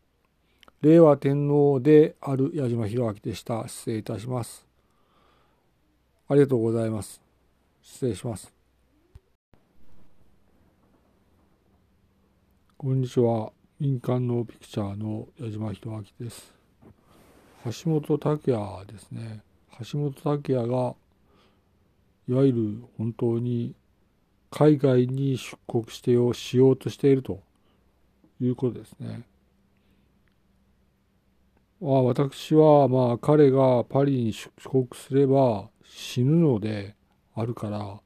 [0.82, 3.68] 令和天皇である矢島弘明でした。
[3.68, 4.66] 失礼いたします。
[6.28, 7.22] ありがとうございます。
[7.82, 8.53] 失礼します。
[12.78, 13.51] こんにちは。
[13.80, 16.53] 民間のピクチャーの矢島弘明です。
[17.66, 19.41] 橋本拓也ですね。
[19.91, 20.95] 橋本拓也が
[22.28, 23.76] いわゆる本当に
[24.52, 27.41] 海外に出国してをしようとしていると
[28.41, 29.24] いうことですね。
[31.82, 36.95] あ、私はまあ彼がパリに出国すれば死ぬので
[37.36, 38.02] あるから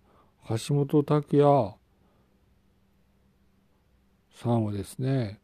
[0.58, 1.76] 橋本拓也
[4.36, 5.40] さんはですね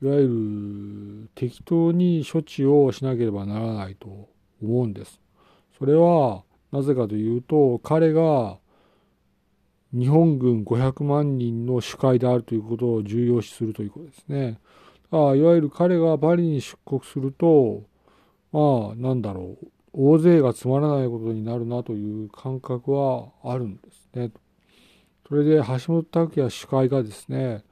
[0.00, 4.28] いわゆる適当に処置をしなければならないと
[4.62, 5.20] 思うんです。
[5.78, 6.42] それは
[6.72, 8.58] なぜかというと彼が
[9.92, 14.58] 日本軍500万人の主会であるということを重要視するということですね。
[15.10, 17.82] あいわゆる彼がパリに出国すると
[18.52, 24.30] まあなんだろう大勢がつまらないことになるなという感覚はあるんですね。
[25.28, 27.62] それで橋本拓也主会がですね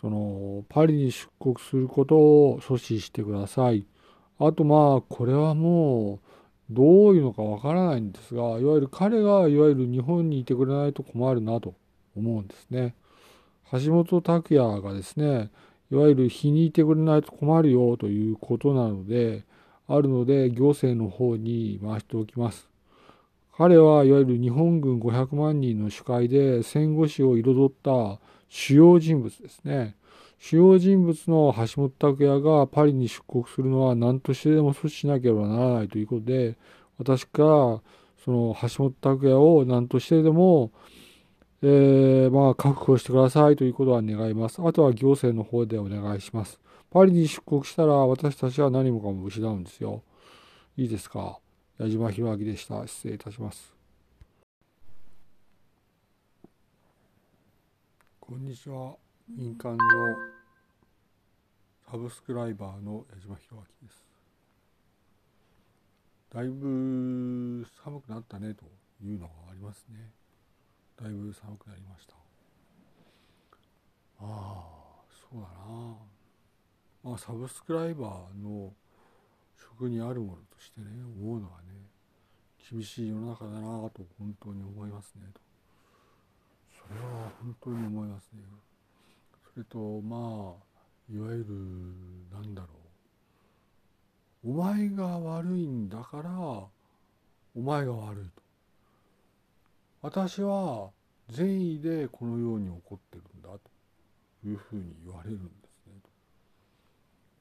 [0.00, 3.86] そのパリに出国することを阻止してください。
[4.38, 6.21] あとまあこれはもう
[6.72, 11.74] どういうのかわからないんですがいわゆる彼がいわゆる日本にいてくれないと困るなと
[12.16, 12.94] 思うんですね。
[13.72, 15.50] 橋本拓也がですね
[15.90, 19.44] いわゆる日にいてくれないと困るよということなので
[19.88, 22.68] あるので行政の方に回しておきます。
[23.56, 28.18] 彼はいわゆる日本軍500万人の主会で戦後史を彩った
[28.48, 29.94] 主要人物ですね。
[30.44, 36.58] 主要人物の橋本拓也がパリに出国するのは何としてでも阻止しなければならないということで、
[36.98, 37.80] 私が
[38.24, 40.72] その橋本拓也を何としてでも、
[41.62, 44.60] えー、まあ確保してくださいということは願います。
[44.60, 46.58] あとは行政の方でお願いします。
[46.90, 50.02] パリに出国したら私たちは何もかも失うんですよ。
[50.76, 51.38] いいですか？
[51.78, 52.84] 矢島弘明でした。
[52.88, 53.72] 失礼いたします。
[58.18, 58.96] こんにちは。
[59.28, 59.78] 民間の
[61.90, 64.04] サブスクライバーの矢島弘明です。
[66.32, 68.64] だいぶ寒くなったねと
[69.04, 70.10] いうのがありますね。
[71.00, 72.14] だいぶ寒くなりました。
[74.20, 75.96] ああ、そうだな。
[77.02, 78.72] まあ、サブスクライバーの
[79.56, 80.86] 職にあるものとしてね、
[81.20, 81.72] 思うのはね、
[82.70, 83.60] 厳しい世の中だな
[83.90, 85.40] と本当に思いますねと。
[86.70, 88.42] それは本当に思いますね。
[89.54, 91.44] それとまあいわゆる
[92.32, 92.68] なんだろ
[94.44, 96.70] うお前が悪いんだからお
[97.60, 98.42] 前が悪いと。
[100.00, 100.90] 私は
[101.28, 103.60] 善意でこのように起こってるんだと
[104.44, 105.92] いうふうに言われるんですね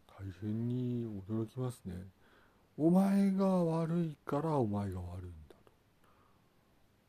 [0.08, 1.94] 大変に驚きますね。
[2.78, 5.72] お前が悪いからお前が悪いんだと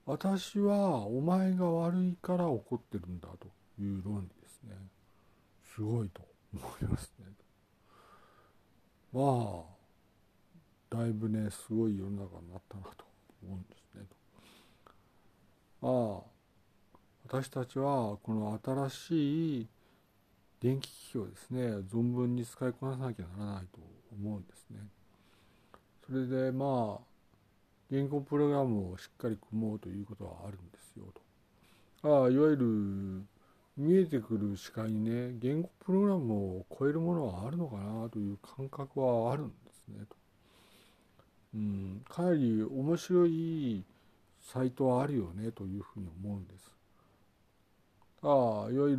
[0.06, 3.48] 私はお前が悪いから怒ってるんだと
[3.80, 4.41] いう論理。
[5.74, 6.22] すごいと
[6.54, 7.26] 思いますね。
[9.12, 9.64] ま
[10.92, 13.04] あだいぶねすごい世の中になったなと
[13.42, 14.06] 思うんですね。
[15.80, 16.32] まあ
[17.24, 19.68] 私たちはこの新しい
[20.60, 21.60] 電気機器をですね
[21.92, 23.78] 存分に使いこなさなきゃならないと
[24.12, 24.80] 思うんですね。
[26.06, 27.04] それでまあ
[27.90, 31.04] 言語プログラムをしっかり組もうということはあるんですよ
[32.02, 32.24] と。
[32.24, 33.24] あいわゆる
[33.76, 40.04] 見えてくる視界にね言語プログラムを超えるものはあるのかなという感覚はあるんですね。
[40.08, 40.16] と、
[41.54, 43.84] うん、かなり面白い
[44.40, 46.72] サイトはあるよねというふうに思うんです。
[48.22, 48.98] ああいわゆる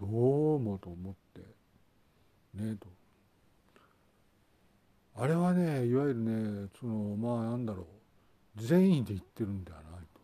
[0.00, 1.40] どうもと思って
[2.54, 2.88] ねと。
[5.14, 7.86] あれはねいわゆるねそのまあなんだろう。
[8.56, 10.20] 善意で言ってるんではないと。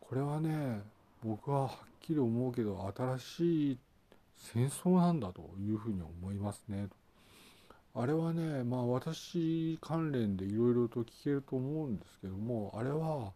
[0.00, 0.80] これはね
[1.24, 1.70] 僕ははっ
[2.02, 3.78] きり思うけど新しい
[4.36, 6.88] 戦争なんだというふうに思いますね。
[7.94, 13.32] あれはねまあ私関連でいろいろと聞けると思うんですけどもあれは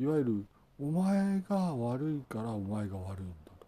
[0.00, 0.46] いわゆる
[0.80, 3.66] お前が悪いからお前が悪いんだと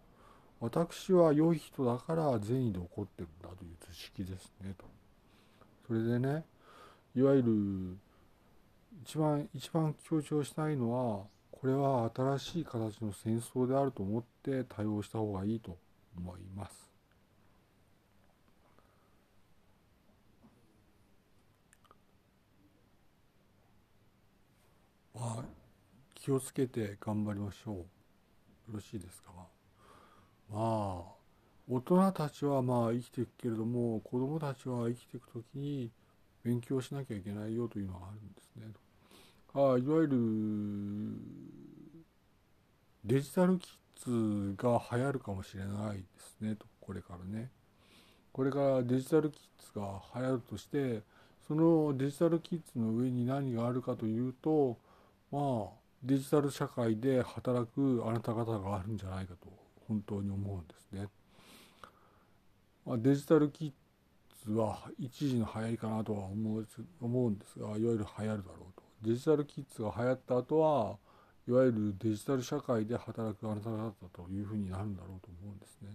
[0.60, 4.84] 私は良い人だから善意で怒ってるんだという図式ですねと
[5.88, 6.44] それでね
[7.16, 7.98] いわゆる
[9.04, 11.24] 一番一番強調したいのは
[11.60, 15.76] これは新しい形の戦争であると思って対応した方がいいと
[16.16, 16.90] 思います。
[25.14, 25.44] まあ、
[26.14, 27.76] 気をつけて頑張りましょう。
[27.76, 27.84] よ
[28.72, 29.30] ろしいですか？
[30.50, 30.60] まあ、
[31.68, 35.90] 大人たちはまあ生きていくけれども、子供たちは生きていくときに
[36.42, 38.72] 勉強しなきゃいけないよというのがあるんですね。
[39.54, 40.18] あいわゆる
[43.04, 43.68] デジタルキ
[44.04, 47.50] ッズが流行るかもしれないですねとこれからね
[48.32, 51.02] これからデジタルキッズが流行るとして
[51.48, 54.78] そのデジタルキッズの上に何があるかというと
[55.32, 59.48] まあデジタル社会で働くあなた方があるんじゃないかと
[59.88, 61.08] 本当に思うんですね。
[62.86, 63.72] まあ、デジタルキッ
[64.46, 66.66] ズは一時の流行りかなとは思う
[67.00, 68.89] 思うんですがいわゆる流行るだろうと。
[69.02, 70.98] デジタルキッズが流行った後は
[71.48, 75.88] いわゆるデジタル社会で働くあなた方というふうになるんだろうと思うんですね。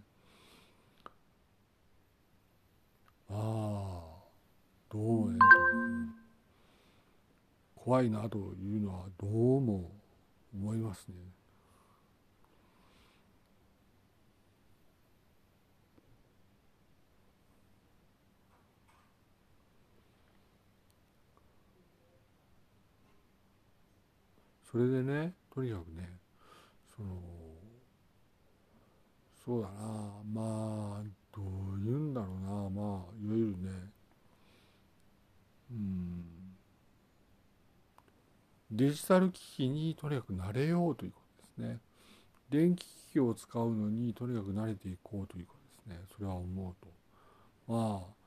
[3.30, 4.26] ああ
[4.90, 5.40] どうもね
[7.76, 9.92] 怖いなというのはどうも
[10.54, 11.16] 思いますね。
[24.76, 26.10] それでねとにかくね
[26.98, 27.08] その
[29.46, 31.04] そうだなまあ
[31.34, 33.70] どういうんだろうなまあいわゆるね
[35.72, 36.26] うん
[38.70, 41.80] デジタル機器にとにかく慣れようということですね。
[42.50, 45.54] 電気機器を使うのにとにかく慣れていこうというこ
[45.86, 46.06] とですね。
[46.14, 47.72] それは思うと。
[47.72, 48.25] まあ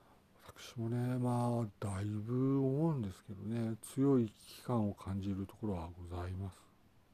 [0.61, 6.57] 私もねまあだいぶ思うんですけどね強い危機感を感じるところはございます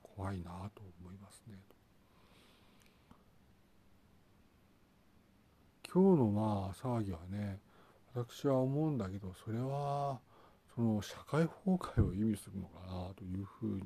[0.02, 0.44] 怖いな
[0.74, 1.58] と思いますね
[5.92, 7.58] 今日のまあ騒ぎはね
[8.14, 10.18] 私は思うんだけどそれは
[10.74, 13.82] その社会崩壊を意味するのかなというふうに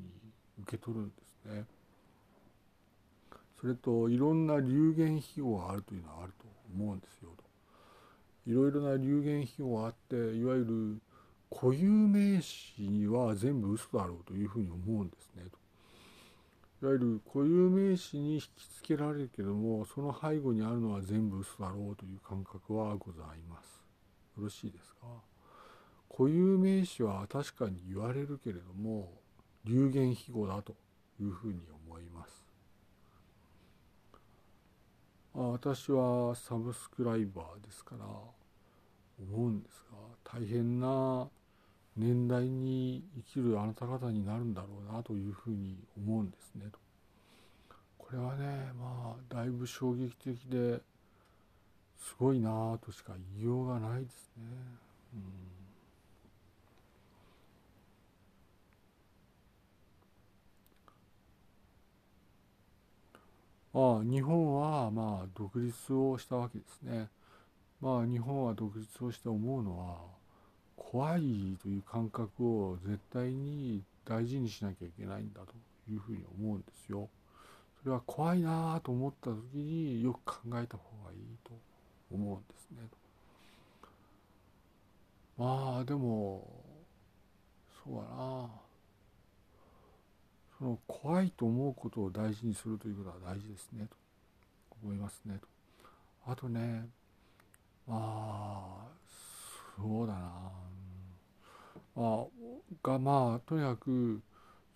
[0.63, 1.65] 受け取るんですね。
[3.61, 7.48] それといろんな流言飛語があるというのはあると思うんですよと。
[8.49, 11.01] いろいろな流言飛語があっていわゆる
[11.55, 15.59] 固有名詞には全部嘘だろうというふうに思うんですねと。
[16.81, 18.47] いわゆる固有名詞に引き
[18.77, 23.85] つけられるけどもその背後にあるのは全部嘘だろうという感覚はございます。
[24.37, 25.07] よろしいですか？
[26.09, 29.13] 固有名詞は確かに言われるけれども
[29.65, 30.75] 流言飛語だと
[31.21, 32.49] いうふうに思います。
[35.35, 38.07] 私はサブスクライバーですから
[39.21, 41.29] 思うんですが大変な
[41.97, 46.79] 年代に生きるあなた方になるんだろうなというふうに思うんですねと。
[47.99, 50.81] これはねまあだいぶ衝撃的で
[51.99, 54.45] すごいなとしか言いようがないですね。
[63.75, 67.09] うん、ああ日本はまあ独立をしたわけですね。
[67.81, 69.97] まあ日本は独立をして思うのは
[70.77, 75.53] 怖いという感覚を絶対に大事にしなきゃいけないんだと
[75.91, 77.09] いうふうに思うんですよ。
[77.83, 81.53] それは怖いなと思った時によく考えた方がいいと
[82.13, 82.89] 思うんですね。
[85.37, 86.47] まあでも
[87.85, 88.49] そうだな
[90.59, 93.97] その怖いと思うことを大事にするということは大事ですねと
[94.83, 95.47] 思いますねと。
[96.27, 96.89] あとね
[97.89, 98.89] まあ
[99.77, 100.43] そうだな
[101.97, 102.27] あ
[102.83, 104.21] がまあとにかく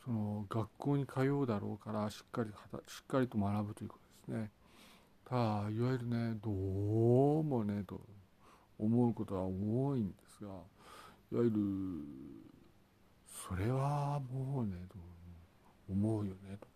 [0.05, 2.51] その学校に通うだろうからしっかり
[2.89, 4.51] しっかりと学ぶということですね。
[5.29, 8.01] ただいわゆるねどうもねと
[8.79, 11.51] 思うことは多いんですがいわゆる
[13.49, 14.97] それはもうねと
[15.89, 16.72] 思うよねと。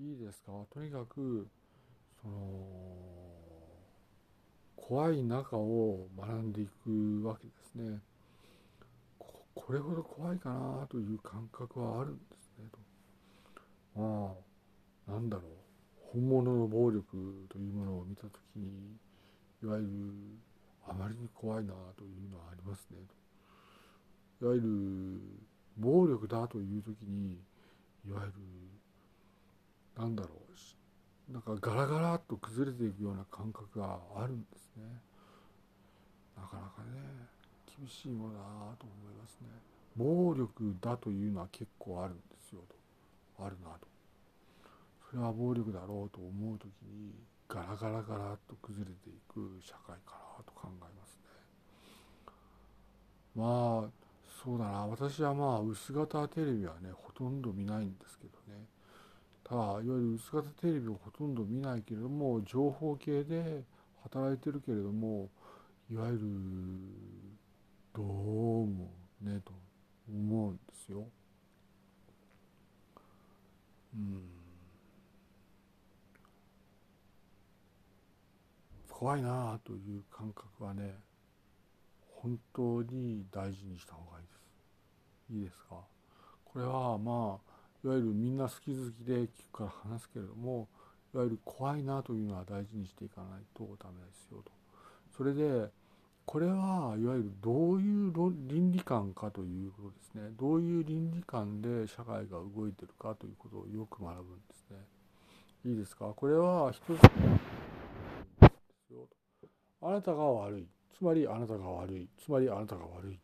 [0.00, 0.52] いいですか？
[0.72, 1.48] とにかく
[2.22, 2.34] その
[4.76, 8.00] 怖い中を学んでいくわけですね。
[9.18, 12.78] これほど怖いかなという感覚はあるんですねと。
[14.00, 14.34] ま
[15.08, 15.46] あなんだろう
[16.12, 18.96] 本物の暴力というものを見た時に
[19.62, 19.88] いわゆる
[20.86, 22.98] あまりに怖いなというのはありますね
[24.40, 24.46] と。
[24.46, 25.20] いわゆる
[25.76, 27.40] 暴力だという時に
[28.06, 28.32] いわゆる
[29.98, 30.38] なんだろう
[31.32, 34.84] なんかガラガラっと崩れていくような感覚があるんですね。
[36.34, 36.98] なかなかね
[37.78, 38.44] 厳しいものだな
[38.78, 39.48] と思いますね。
[39.94, 42.60] 暴力だというのは結構あるんですよ
[43.36, 43.44] と。
[43.44, 43.86] あるなと。
[45.10, 47.12] それは暴力だろうと思う時に
[47.46, 51.22] ガラガラガラっと崩れていく社会かなと考えますね。
[53.36, 53.90] まあ
[54.42, 54.86] そうだな。
[54.86, 58.37] 私はまあ薄型テレビはねほとんど見ないんですけど
[59.48, 63.64] ただいわゆる薄型テレビをほとんど見ないけれども情報系で
[64.02, 65.30] 働いてるけれども
[65.90, 66.18] いわゆる
[67.94, 68.90] どうも
[69.22, 69.52] ねと
[70.08, 71.06] 思うんですよ。
[73.94, 74.22] うん、
[78.90, 80.94] 怖いなあという感覚はね
[82.16, 84.38] 本当に大事にした方がいいです。
[85.30, 85.76] いいですか？
[86.44, 87.47] これはまあ
[87.88, 90.68] いわゆるみんな好き好きで聞くから話すけれども
[91.14, 94.52] いわゆる怖いなというのは大事にしていかないとダメですよと。
[95.16, 95.70] それで
[96.26, 98.12] これはいわゆるどういう
[98.46, 100.34] 倫理観かということですね。
[100.38, 104.76] どういう倫理観で社会が動いてるかということをよく学ぶんですね。
[105.64, 106.12] いいですか？
[106.14, 106.88] これは一つ
[109.80, 110.66] あなたが悪い。
[110.94, 112.06] つまりあなたが悪い。
[112.22, 113.18] つまりあなたが悪い。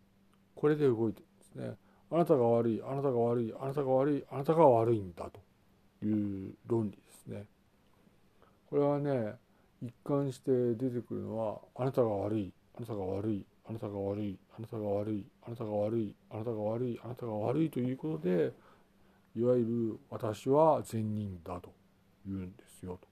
[0.55, 1.77] これで動いてるんですね。
[2.11, 7.45] あなたが悪いあなたが悪いあなたが悪いあなたが悪いんだという論理ですね
[8.71, 9.35] これはね
[9.83, 18.53] 一貫して出てくるのはあなたが悪いあなたが悪いあなたが悪いあなたが悪いあなたが悪いあなたが悪いあなたが悪いということで
[19.37, 21.73] いわゆる私は善人だと
[22.27, 23.09] 言うんですよと。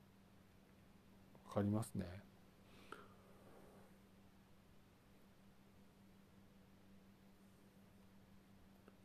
[1.48, 2.06] わかりますね。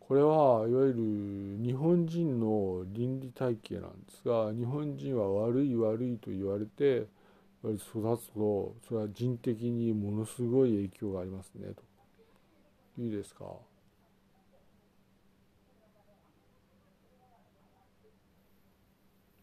[0.07, 7.07] これはいわゆる日本人の倫理体系なんですが日本人は悪い悪いと言われて
[7.61, 7.77] 育
[8.17, 11.83] つとそれは人的にものすごい影響がありますねと。
[12.97, 13.43] いいですか？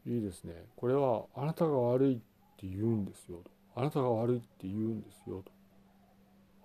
[0.07, 0.55] いいですね。
[0.77, 2.17] これはあなたが悪いっ
[2.57, 3.51] て言うんですよと。
[3.77, 5.53] あなたが悪いって言うんですよと。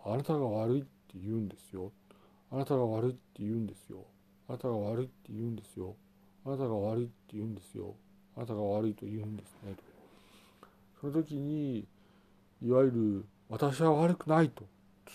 [0.10, 1.92] あなたが悪いって言うんですよ
[2.52, 4.06] あなたが悪いって言うんですよ。
[4.48, 5.96] あなたが悪いって言うんですよ。
[6.46, 7.96] あなたが悪いって言うんですよ。
[8.36, 9.74] あなたが悪いと言うんですね。
[9.76, 9.84] と
[11.02, 11.88] その時に
[12.62, 14.66] いわゆる私は悪くないと。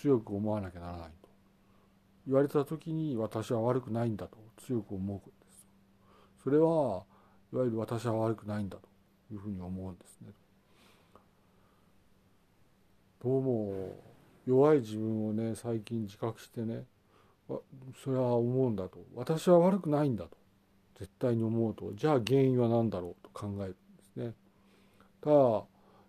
[0.00, 1.28] 強く思わなきゃならないと。
[2.26, 4.38] 言われた時に私は悪くないんだと。
[4.66, 5.66] 強く思うんです
[6.42, 7.04] それは
[7.52, 8.94] いわゆる私は悪くないんだと。
[9.32, 10.32] いうふうに思うんですね。
[13.22, 13.96] どうも
[14.46, 16.84] 弱い自分をね最近自覚してね
[17.48, 20.36] それは思うんだと私は悪くないんだと
[20.98, 24.32] 絶対に思うとじゃあ原因は何だろうと考えるんですね
[25.20, 25.36] ただ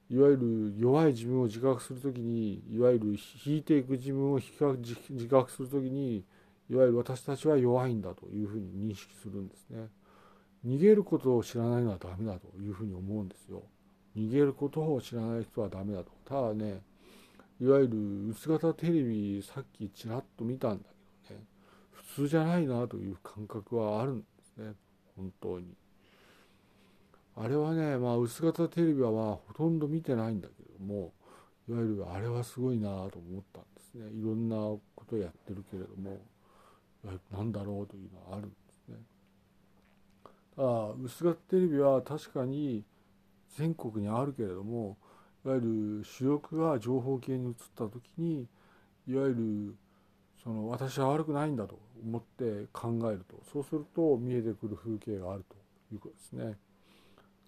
[0.08, 6.24] いわゆる弱い自分を自覚するときにいわゆる引いていく自分を自覚するときに
[6.70, 9.88] いわゆる私たちは弱いんだというふうに認識するんですね。
[10.66, 13.64] 逃げることを知らないのはダメだというふうに思うんですよ。
[14.16, 16.12] 逃げることを知らない人はダメだと。
[16.26, 16.82] ただね、
[17.60, 20.86] いわゆる薄型テレビさっきちらっと見たんだ、
[22.16, 24.26] 普通じゃないなという感覚はあるんで
[24.56, 24.74] すね。
[25.18, 25.68] 本当に。
[27.36, 31.12] あれはね、まあ、薄型テレビはまあほとんど見てないんだけども
[31.68, 36.22] いわゆるあれはすごいなと思ったんですねいろんなことやってるけれども
[37.34, 38.96] 何だろうというのはあるんですね
[40.56, 40.68] ただ
[41.04, 42.86] 薄型テレビは確かに
[43.58, 44.96] 全国にあるけれども
[45.46, 48.48] いわゆる主力が情報系に移った時に
[49.06, 49.76] いわゆる
[50.46, 55.56] その私は悪くないんだと思って考えるとそうすると見えてくる風景があると
[55.92, 56.58] いうことですね。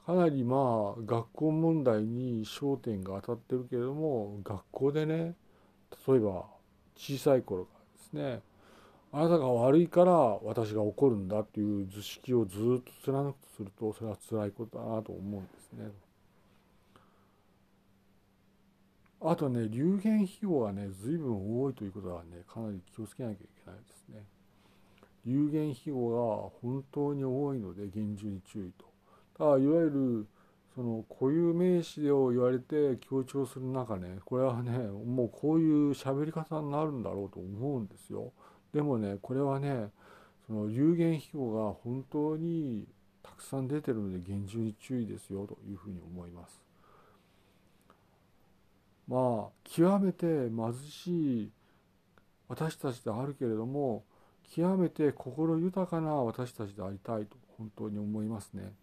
[0.04, 5.36] かなりまあ学校問題に焦点が当たってるけれども学校でね
[6.08, 6.46] 例えば
[6.96, 8.42] 小さい頃からですね
[9.12, 15.92] あなたが悪いから私が怒るんだっていう図式をずっと貫くとするとそれは辛いことだなと思うんですね。
[19.22, 24.24] あとね流言飛語がね随分多いということはねかなり気をつけなきゃいけないですね。
[25.26, 28.86] 流言飛語が本当に多いので厳重に注意と。
[29.38, 30.28] ただいわゆる
[30.78, 38.32] その固有名詞を言われて強調する中ねこれはねもうこういう喋り方になるんだろうと思うんですよ
[38.76, 39.88] でもねこれはね
[40.46, 42.88] その有言飛語が本当に
[43.24, 46.67] たくさん出てるので厳重に注意ですよというふうに思います
[49.08, 51.52] まあ極めて貧しい
[52.48, 54.04] 私たちであるけれども
[54.54, 58.74] 極めて心豊かな私たちでありたいと本当に思いますね。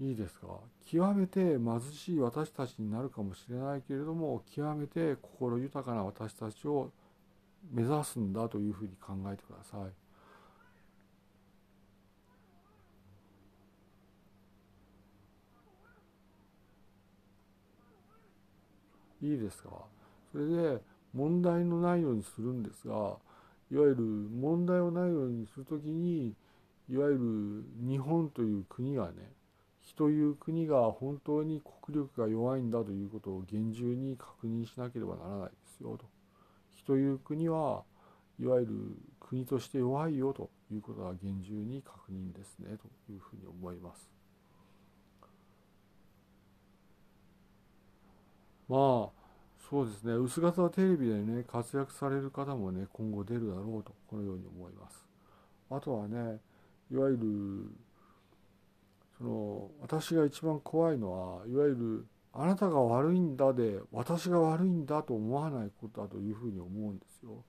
[0.00, 0.46] いいですか？
[0.86, 6.92] 極めて貧しい私たちになるかもしれないけれども極めて心豊かな私たちを
[7.72, 10.07] 目指すんだというふうに考えてください。
[19.22, 19.70] いいですか？
[20.32, 20.78] それで
[21.12, 22.94] 問題のないようにするんですが
[23.70, 26.34] いわゆる問題をないようにするときに
[26.88, 29.32] いわゆる日本という国がね
[29.96, 36.04] という国が本当に国力が弱いんだということを厳重に確認しなければならないですよと。
[36.76, 37.82] 火という国は
[38.38, 38.72] いわゆる
[39.18, 44.17] 国として弱いよということは厳重に確認ですねというふうに思います。
[48.68, 49.18] まあ
[49.70, 55.06] そうですね薄型テレビでね活躍される方もね今後出るだろうとこのように思います。
[55.70, 56.40] あとはね
[56.90, 57.70] いわゆる
[59.18, 67.44] その私が一番怖いのはいわゆるあなたが悪いんだで私が悪いんだと思わないことだというふうに思うんですよ。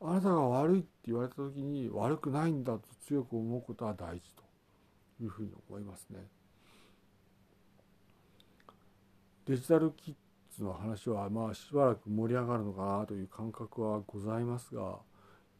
[0.00, 4.42] あなたが悪いって言われた時に悪くないんだと強く思うことは大事と
[5.22, 6.18] いうふうに思いますね。
[9.46, 10.14] デジタルキ
[10.54, 14.98] ッズの話はまあしばらく盛り上がるのかなという感覚はございますが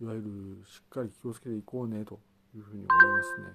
[0.01, 2.21] いわゆるしっかり気をつけていこうねと
[2.55, 3.47] いうふうに思いますね。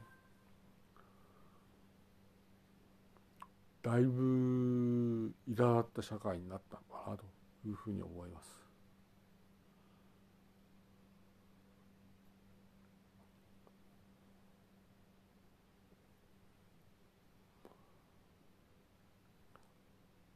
[3.81, 7.23] だいぶ苛立った社会になったのかなと
[7.65, 8.59] いうふうに思います。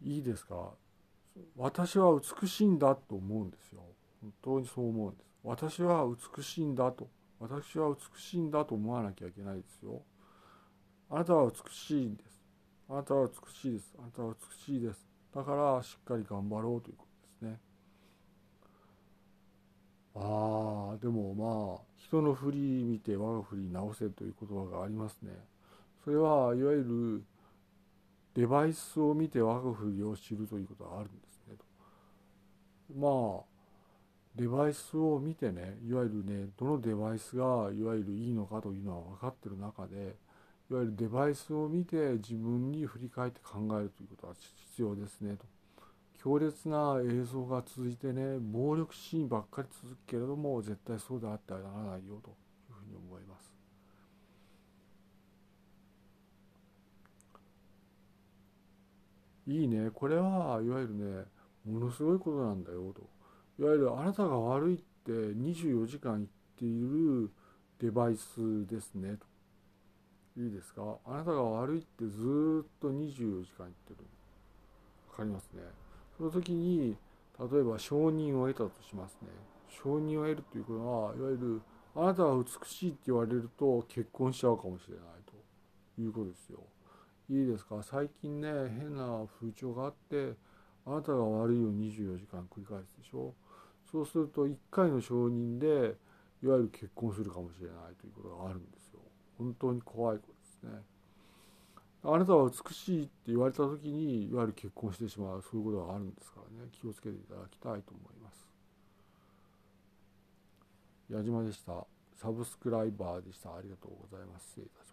[0.02, 0.83] いいですか？
[1.58, 3.82] 私は美しいんだと思うんですよ。
[4.22, 5.26] 本当にそう思うんです。
[5.44, 6.06] 私は
[6.36, 7.10] 美しいんだと。
[7.40, 10.02] 私は美しいんだと思わなきゃいけないですよ。
[11.10, 12.40] あなたは美しいんです。
[12.90, 13.94] あなたは美しいです。
[14.00, 15.08] あなたは美しいです。
[15.36, 17.06] だからしっかり頑張ろうというこ
[17.42, 17.60] とですね。
[20.16, 25.32] ああ、でもまあ、人の振り見て我が振り直せという言葉がありますね。
[26.04, 27.24] それはいわゆる
[28.36, 31.66] デバイスを見て我が振りを知るということがあるんですねと。
[33.00, 33.54] まあ、
[34.36, 40.16] デバイスを見てね、いわゆるね、どのデバイスがいわゆるいいのかというのは分かってる中で、
[40.72, 44.34] いわゆるデバイスを見て自分に振り返って考えるということは
[44.72, 45.46] 必要ですねと。
[46.18, 52.34] 強烈な映像が続いてね、暴力シーンばっかり続くけれども、絶対そうであってはならないよとい
[52.72, 53.54] うふうに思います。
[59.46, 61.26] いいね、これはいわゆるね、
[61.66, 63.02] ものすごいことなんだよと。
[63.60, 67.30] いわゆるあなたが悪いって24時間言っている
[67.80, 69.26] デバイスですねと。
[70.42, 70.98] いいですか？
[71.06, 73.98] あなたが悪いってずっと24時間言ってる。
[75.12, 75.62] わかりますね。
[76.18, 76.98] その時に、
[77.40, 79.28] 例えば承認を得たとしますね。
[79.70, 81.62] 承認を得るということは、いわゆる、
[81.96, 86.64] あなたは美しいって言われると結婚しちゃうかもしれないということですよ。
[87.30, 87.82] いいですか？
[87.82, 90.34] 最近ね、変な風潮があって、
[90.86, 93.34] あなたが悪いを24時間繰り返すでしょ？
[93.92, 95.96] そうすると1回の承認で、
[96.42, 99.00] いわゆる結婚するかもしれないということがあるんですよ。
[99.38, 100.82] 本当に怖い子ですね。
[102.06, 108.46] あなたは美しいって言われた時にいわゆる結婚してしまうそういうことがあるんですからね気をつけていただきたいと思います。
[111.10, 111.88] 矢島でした。
[112.16, 113.56] サブスクライバーでした。
[113.56, 114.48] ありがとうございます。
[114.50, 114.93] 失礼いたします。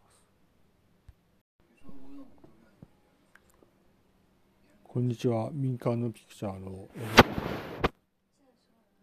[4.92, 5.50] こんにちは。
[5.52, 6.88] 民間のピクチャーの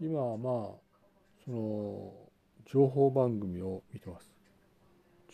[0.02, 0.54] 今はまあ
[1.46, 2.12] その
[2.66, 4.30] 情報番組を見てます。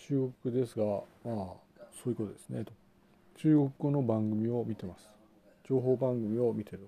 [0.08, 1.02] 中国ですが、ま
[1.32, 1.36] あ、
[1.92, 2.72] そういうことですねと。
[3.38, 5.10] 中国語の番組を見てます。
[5.68, 6.88] 情報番組を見てる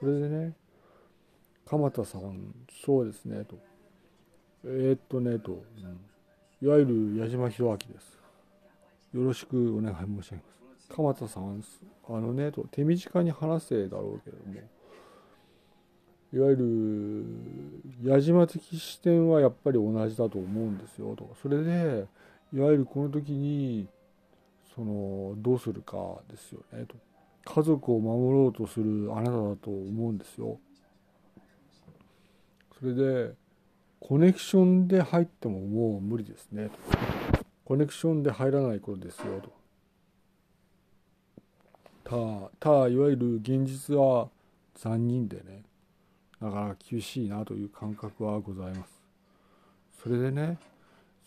[0.00, 0.54] それでね、
[1.66, 2.54] 鎌田さん、
[2.86, 3.58] そうですねと。
[4.64, 8.18] えー、っとねと、うん、いわゆる矢島弘明です。
[9.12, 10.63] よろしくお願い申し上げます。
[10.94, 11.64] 鎌田さん、
[12.08, 14.60] あのねと、手短に話せだろうけれども、
[16.32, 21.34] いわゆる矢島的視点はやっぱり同じだと思うんですよと。
[21.42, 22.06] それで、
[22.52, 23.88] いわゆるこの時に
[24.76, 25.96] そのどうするか
[26.30, 26.94] ですよねと。
[27.44, 30.60] 家族を守ろうとするあなただと思うんですよ。
[32.78, 33.34] それで
[33.98, 36.78] コネクションで入ってももう無理ですねと。
[37.64, 39.63] コネクションで入らないことですよと。
[42.58, 44.28] たたいわゆる現実は
[44.74, 45.62] 残忍でね
[46.40, 49.02] だから厳しいなという感覚はございます
[50.02, 50.58] それでね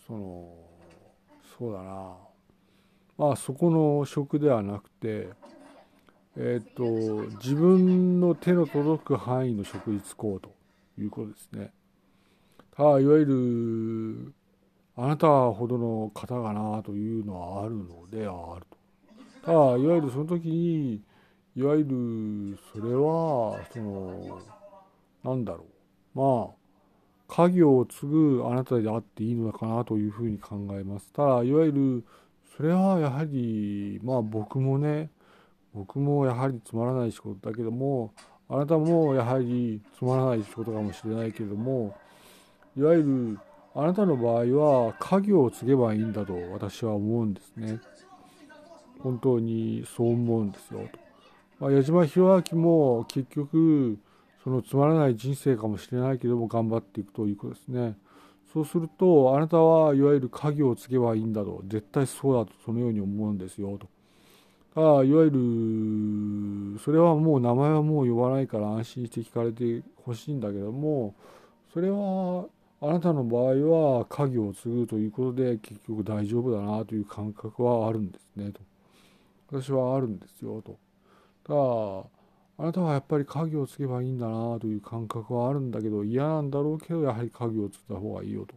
[0.06, 0.48] その
[1.58, 2.16] そうだな
[3.18, 5.28] まあそこの職ではなくて
[6.36, 10.54] えっ、ー、と自分の手の届く範囲の職に就こうと
[10.98, 11.72] いうことですね。
[12.76, 14.34] ただいわゆる
[14.96, 18.77] あなたほどの方がなというのはあるのではあると。
[19.48, 21.00] ただいわゆるその時に
[21.56, 24.40] いわゆるそれはその
[25.24, 25.64] なんだろ
[26.14, 26.58] うまあ
[27.28, 31.12] 家業を継ぐあなたであっていいのかなというふうに考えます。
[31.12, 32.04] ただ、いわゆる、
[32.56, 35.10] それはやはり、まあ僕もね、
[35.74, 38.14] 僕もやはりつまらない仕事だけども、
[38.48, 41.94] あなたもやはりつまらない仕事かもしれないけれども、
[42.76, 43.38] いわゆる、
[43.74, 47.78] あなたの場合は家業を継げばいいんだと私は思うんですね。
[49.02, 50.98] 本当にそう思うんですよと。
[51.60, 53.98] まあ、矢島弘明も結局、
[54.44, 57.96] そのつまらない人生かもしれないけども頑張っていくということですね。
[58.52, 63.88] そうするとあなたはいわゆる家業を継げばいいんだと絶対そうだとそのように思うんですよと。
[64.74, 65.30] あいわゆ
[66.74, 71.14] るそれはもう名前はもう呼ばないから安心して聞かれてほしいんだけども
[71.72, 72.46] それは
[72.80, 78.60] あなたの場合は家業を継ぐということで結局大丈夫だなという感覚はあるんですねと
[79.50, 80.78] 私はあるんですよと。
[81.44, 82.18] ただ
[82.60, 88.54] あなたはやっぱり家業を継げばいいんだなという感覚はあるんだけど嫌なんだろうけどやはり家業を継いだ方がいいよと。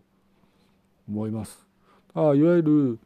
[1.07, 1.67] 思います。
[2.13, 2.99] ただいわゆる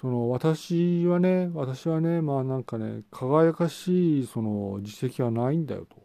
[0.00, 5.96] その私はね私はねまあなんかね輝かしいその実績はないんだよと。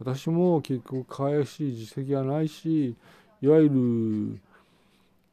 [0.00, 2.96] 私も結局輝かしい実績はないし
[3.40, 4.40] いわゆる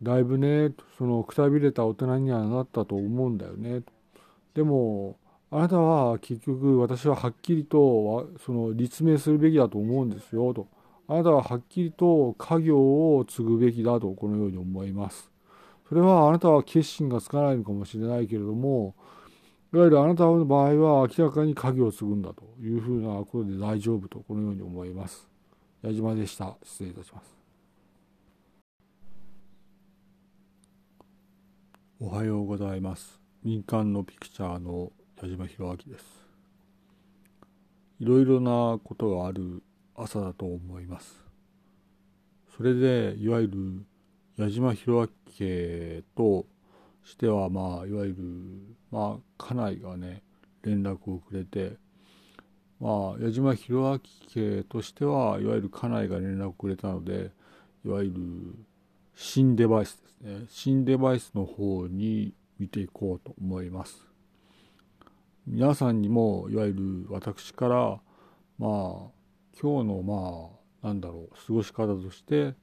[0.02, 3.82] だいぶねそのくたびれた大人にはなったと思うんだよね
[4.54, 5.18] でも
[5.52, 10.68] あなたは結局私ははっきりとその立命するべきだと思うんですよと
[11.08, 12.78] あなたははっきりと家業
[13.16, 15.32] を継ぐべきだとこのように思います
[15.88, 18.96] それはあなたは決心がつかないのかもしれないけれども
[19.76, 25.28] いわゆるあなたの場合は明らかに鍵を継ぐんだというふうなことで大丈夫とこのように思います。
[25.82, 26.56] 矢島でした。
[26.64, 27.36] 失礼いたします。
[32.00, 33.20] おはようございます。
[33.44, 36.06] 民間のピクチャーの矢島博明です。
[38.00, 39.64] いろいろなことがある
[39.96, 41.24] 朝だと思います。
[42.58, 43.86] それでいわゆる
[44.38, 45.10] 矢島弘
[45.40, 46.46] 明家と
[47.04, 48.16] してはまあいわゆる
[48.92, 50.22] まあ家内がね
[50.64, 51.78] 連絡をくれて
[52.82, 54.02] まあ矢島弘
[54.36, 57.32] 明家としてはいわゆる家内が連絡をくれたので
[57.86, 58.16] いわゆる
[59.16, 64.15] 新デバイスですね新デバイスの方に見ていこうと思います
[65.48, 68.00] 皆さんにもいわゆる私から
[68.58, 69.12] まあ
[69.62, 70.50] 今日のま
[70.84, 72.56] あなんだろう過ごし方として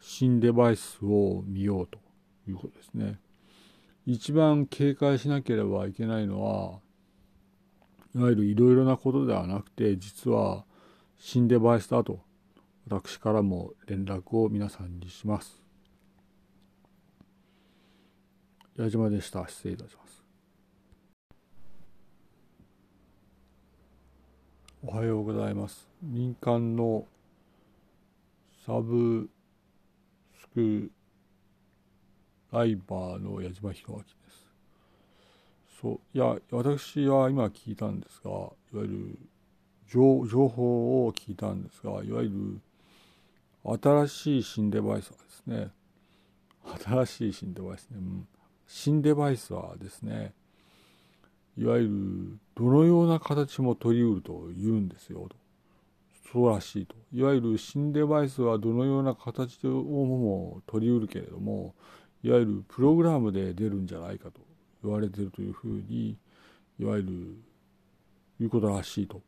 [0.00, 1.98] 新デバイスを見ようと
[2.48, 3.18] いうことですね。
[4.06, 6.78] 一番警戒しなければいけないのは
[8.14, 10.64] いわゆるいろいろなことではなくて実は
[11.18, 12.20] 新デバイスだと
[12.88, 15.62] 私からも連絡を皆さんにします。
[18.76, 19.48] 矢島でした。
[19.48, 20.23] 失礼いたします。
[24.86, 25.88] おはようございます。
[26.02, 27.06] 民間の
[28.66, 29.30] サブ
[30.38, 30.90] スク
[32.52, 34.46] ライバーの矢島弘明です。
[35.80, 39.18] そういや私は今聞いたんですがいわゆる
[39.88, 42.60] 情情報を聞いたんですがいわゆる
[43.80, 45.70] 新しい新デバイスはですね
[46.84, 48.28] 新しい新デバイスね、うん、
[48.66, 50.34] 新デバイスはですね
[51.56, 55.36] いわゆるどのような形も取りうると言うんですよと。
[56.32, 56.96] そうらしいと。
[57.12, 61.74] いわゆる新デバイスはどのような形をも取りうるけれども、
[62.24, 64.40] いわゆるプログラムで出るんじゃないかと
[64.82, 66.16] 言われているというふうに、
[66.80, 67.36] いわゆる、
[68.40, 69.22] いうことらしいと。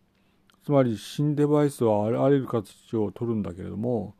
[0.65, 4.17] つまり新デバイスはあらゆる形を取るんだけれども、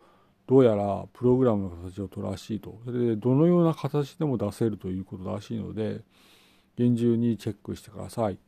[0.47, 2.79] どうやらプログラムの形を取るらしいと。
[2.85, 6.03] それでどのような形でも出せるということらしいので、
[6.77, 8.39] 厳重にチェックしてください。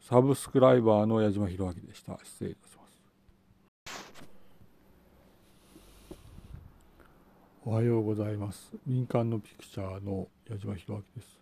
[0.00, 2.18] サブスクライバーの矢島弘明でした。
[2.24, 2.98] 失礼いたします。
[7.64, 8.72] おはようございます。
[8.86, 11.38] 民間のピクチャーの矢島弘明です。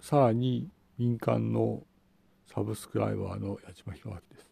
[0.00, 1.82] さらに民間の
[2.46, 4.50] サブスクライバーの矢島弘明です。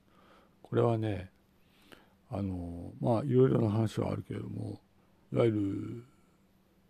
[0.63, 1.31] これはね、
[2.31, 4.79] あの、まあいろいろな話はあるけれども、
[5.33, 6.05] いわゆる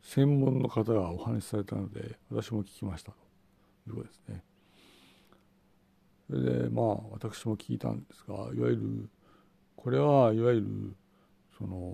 [0.07, 3.19] 専門の方がお話しされたので、私も聞きましたと
[3.89, 4.45] いうことですね。
[6.29, 9.11] それでまあ私も聞いたんですがいわゆる
[9.75, 10.97] これはいわゆる
[11.59, 11.93] その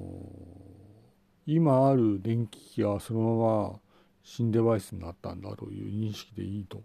[1.47, 3.81] 今ある電気機器がそのまま
[4.23, 6.83] 新デバイスになったんだという認識でいいと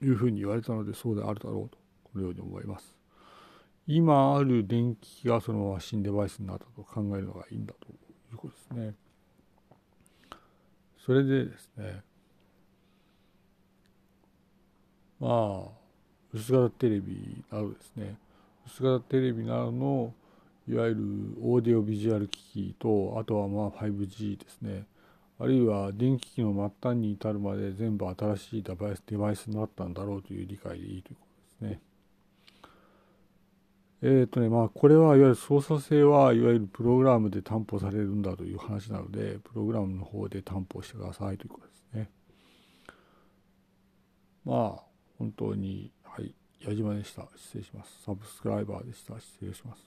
[0.00, 2.96] いうふうに言われたのでそうであるだろうとこのように思います。
[3.86, 7.94] 今ある電気機器がそのまま新デバイスになったと考えるのがいいんだとい
[8.32, 8.94] うことですね。
[11.04, 12.02] それでですね
[15.20, 15.68] まあ
[16.32, 18.16] 薄型テレビなどですね
[18.66, 20.14] 薄型テレビなどの
[20.66, 21.00] いわゆる
[21.42, 24.86] オーディオビジュアル機器とあとはまあ 5G ですね
[25.38, 31.26] あるいは電気機器の末端に至るまで全部新しいデバイスデバイスになったんだろうという理解でいいというこ
[31.60, 31.80] とですね。
[34.06, 42.10] え、ー、とねまあこれはいわゆる操作性はいわゆるプログラムで担保されるんだという話なのでプログラムの方で担保してくださいということですね。
[44.44, 44.82] まあ
[45.18, 47.26] 本当に、はい、矢島でした。
[47.34, 48.02] 失礼します。
[48.04, 49.18] サブスクライバーでした。
[49.18, 49.82] 失礼します。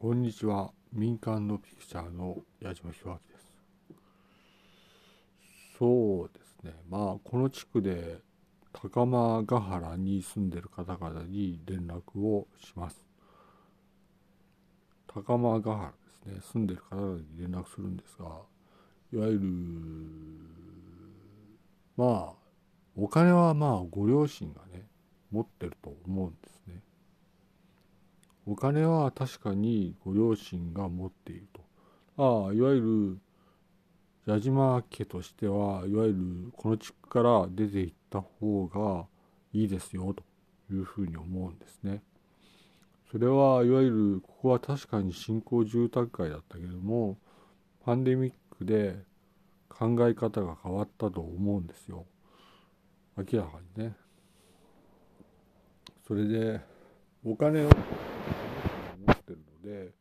[0.00, 0.72] こんにちは。
[0.92, 3.52] 民間のピクチャーの矢島弘明です
[5.78, 8.18] そうですねまあこの地区で
[8.72, 13.06] 高間ヶ原に住んでる方々に連絡をします。
[15.06, 16.40] 高間ヶ原ですね。
[16.52, 18.26] 住んでる方々に連絡するんですが
[19.12, 19.40] いわゆる
[21.96, 22.42] まあ
[22.96, 24.86] お金はまあご両親がね
[25.30, 26.82] 持ってると思うんですね。
[28.46, 31.62] お金は確かにご両親が持っていると。
[32.16, 33.18] ああいわゆる
[34.26, 39.06] 矢島家としてはいわゆるこの地区から出ていった方が
[39.52, 40.22] いいですよと
[40.72, 42.02] いうふうに思うんですね。
[43.10, 47.18] それはいわゆるここは確かに新興住宅街だったけれども
[47.84, 48.96] パンデミックで
[49.68, 52.06] 考え方が変わったと思うんですよ。
[53.16, 53.96] 明らかにね。
[56.06, 56.60] それで
[57.24, 59.92] お金を持ってるので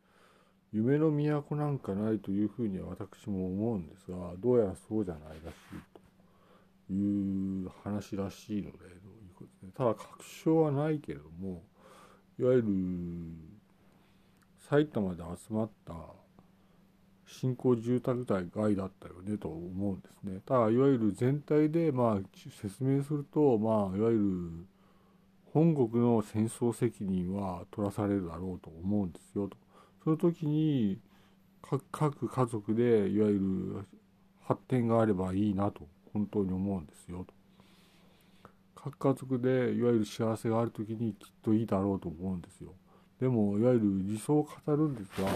[0.73, 5.79] 夢の都なんかないというふうには私も思うんですがどうやらそうじゃないらしい
[6.87, 11.63] という話らしいのでどういうことですねただ確証はないけれども
[12.39, 12.67] いわゆる
[14.69, 15.93] 埼玉で集まった
[17.27, 20.41] 新興住宅街だったよねと思うんですね。
[20.45, 24.65] ただいわゆる全体でまあ説明するとまあいわゆる
[25.53, 29.57] 本国の戦争責任は取らされるだろうと思うんですよと。
[30.03, 30.99] その時に
[31.91, 33.85] 各家族でいわゆる
[34.43, 37.33] 発展があればいいなと本当に思うんですよと。
[38.75, 42.73] 各家族でいわゆる幸せがある時にきっといいだろうと思うんですよ。
[43.19, 45.29] でもいわゆる理想を語るんですが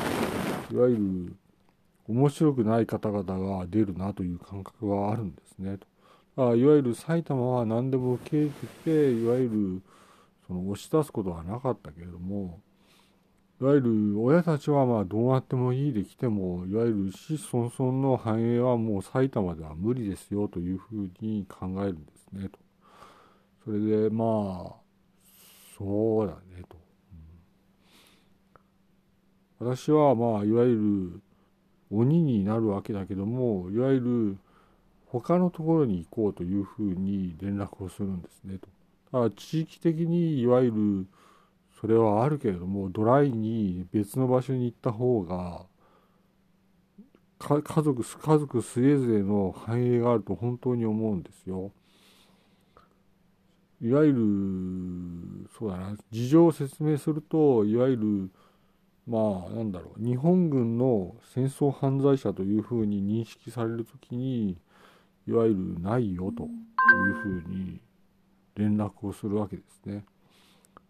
[0.72, 1.36] いわゆる
[2.08, 5.88] 面白くない方々が出るなという感覚があるんですねと。
[6.50, 9.82] あいわゆる埼玉は何でも受け入れてきていわゆる
[10.48, 12.60] その押し出すことはなかったけれども
[13.62, 22.60] いわゆる親たちはまあどうなってもいいで来てもいわゆる子孫孫の繁栄はもう埼玉では無理ですよというふうに考えるんですねと。
[23.64, 24.26] それでま
[24.72, 24.74] あ
[25.78, 26.76] そうだねと。
[29.60, 31.22] 私はまあいわゆる
[31.90, 34.38] 鬼になるわけだけどもいわゆる
[35.06, 38.68] 他のところに行こうというふうに連絡をするんですねと。
[39.14, 41.08] だから地域的にいわゆる
[41.86, 45.68] それはあるけれどもドライに別の場所に行った方が
[47.38, 51.72] 家族家族それぞれの繁栄があると本当に思うんですよ。
[53.80, 54.14] いわゆ
[55.44, 58.32] るそうだな事情を説明するといわゆる
[59.06, 64.58] まあなんだろう日本軍の戦争犯罪者というふうに認識される時に
[65.28, 66.48] いわゆるないよとい
[67.12, 67.80] うふうに
[68.56, 70.04] 連絡をするわけですね。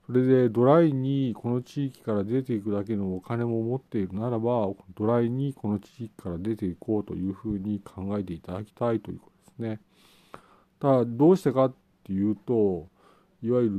[0.05, 9.79] それでドライにこの地域から出ていくだけのお金も持っているならばドライにこの地域から出ていこうというふうに考えていただきたいということですね。
[10.79, 11.73] ただどうしてかっ
[12.03, 12.87] ていうと
[13.41, 13.71] いわゆる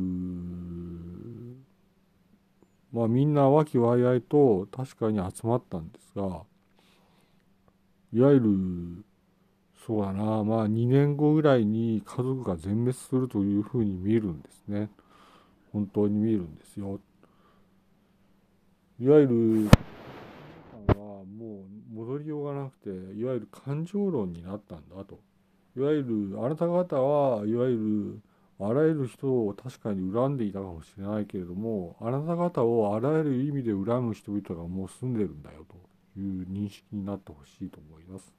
[2.93, 6.43] まあみんな和気わいあいと確かに集まったんですが
[8.12, 9.05] いわゆる
[9.86, 14.90] そうだなまあ2年後ぐらいに家族が全滅するというふうに見えるんですね。
[15.77, 16.98] 本当に見えるんですよ。
[18.98, 19.69] いわゆる
[20.89, 25.20] はもう戻りようがなくていわゆる感情論になったんだと。
[25.77, 28.23] いわゆるあなた方はいわゆる
[28.59, 35.77] あらゆる人を確かに恨んでいたかもしれないけれどもあなた方をあらゆる意味で恨む人々がもう住んでるんだよと
[36.19, 38.32] いう認識になってほしいと思います。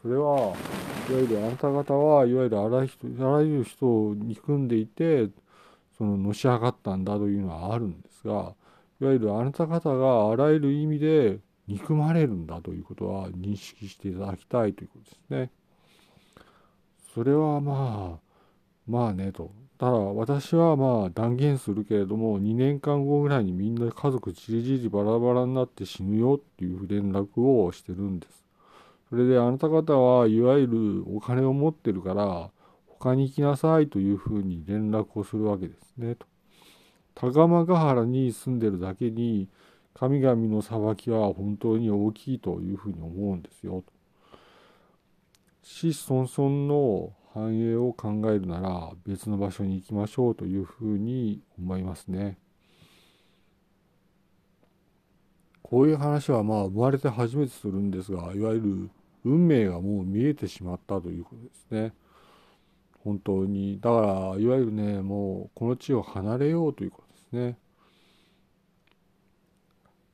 [0.00, 0.54] それはいわ
[1.20, 2.80] ゆるあなた方はいわゆるあら
[3.42, 5.28] ゆる人を憎んでいて
[6.02, 8.54] そののし上がったんだというのはあるんですが
[9.00, 11.38] いわゆるあなた方があらゆる意味で
[11.68, 15.50] 憎まれるんだということは認識していただきたいということですね。
[17.14, 18.20] それはまあ
[18.88, 19.52] まあねと。
[19.78, 28.44] ただ私はまあ断言するけれども2年間後ぐらいにみんな家族じりじりバラバラになって死ぬよっていう連絡をしてるんです。
[29.08, 32.50] それであなた方はいわゆるお金を持ってるから
[33.02, 36.24] 他に行きなさいというふうに連絡をするわけですねと。
[37.16, 39.48] 高間ヶ原に住んでるだけに
[39.92, 43.92] 神々の裁きは本当に大きいというふうに思うんですよと。
[45.64, 52.38] 子孫孫の繁栄を考えるなら別の場所に行きましょうというふうに思いますね。
[55.62, 58.90] こういう話はまあ生まれて初めてするんですがいわゆる
[59.24, 61.94] 運命がもう見えてしまったということですね。
[63.04, 63.80] 本当に。
[63.80, 67.58] だからいわゆるねもうこの地を離れようということですね。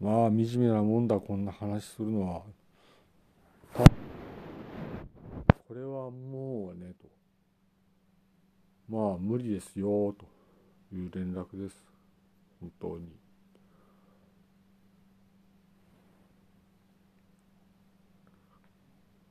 [0.01, 2.43] まあ惨めなもんだこんな話するのは。
[5.67, 7.09] これはもうねと。
[8.89, 10.25] まあ無理ですよと
[10.95, 11.77] いう連絡です。
[12.61, 13.09] 本当に。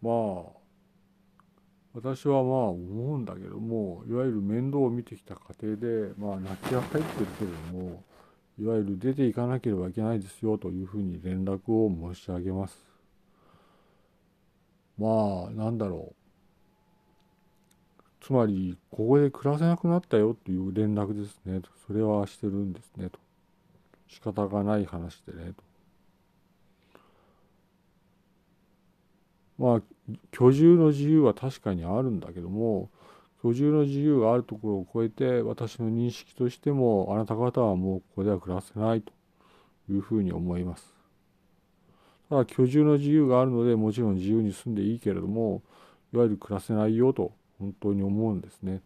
[0.02, 0.12] ま
[0.54, 0.57] あ
[2.00, 8.04] 私はまあ思うんだけどもいわゆる面倒を見てきた過程でまあ泣きが入ってるけれども
[8.60, 12.78] いわゆる出ていかなければいけないですよというふうに連絡を申し上げます。
[15.00, 16.16] まあなんだろう。
[18.24, 21.70] つまりここで暮らせなくなったよという連絡ですねと。
[21.88, 23.20] それはしてるんですねと。
[24.08, 25.64] 仕方がない話でねと。
[29.58, 29.97] まあ
[30.32, 32.90] 居住の自由は確かにあるんだけども
[33.44, 39.12] 居住の自由があるところを超えて私の認識としてもあなた方はもうここでは暮らせないと
[39.90, 40.94] いうふうに思います。
[42.30, 45.62] ただ居住の自由があるのでもちろん自由に住んでいいけれども
[46.14, 48.82] いわゆる暮らせないよと本当に思うんですね。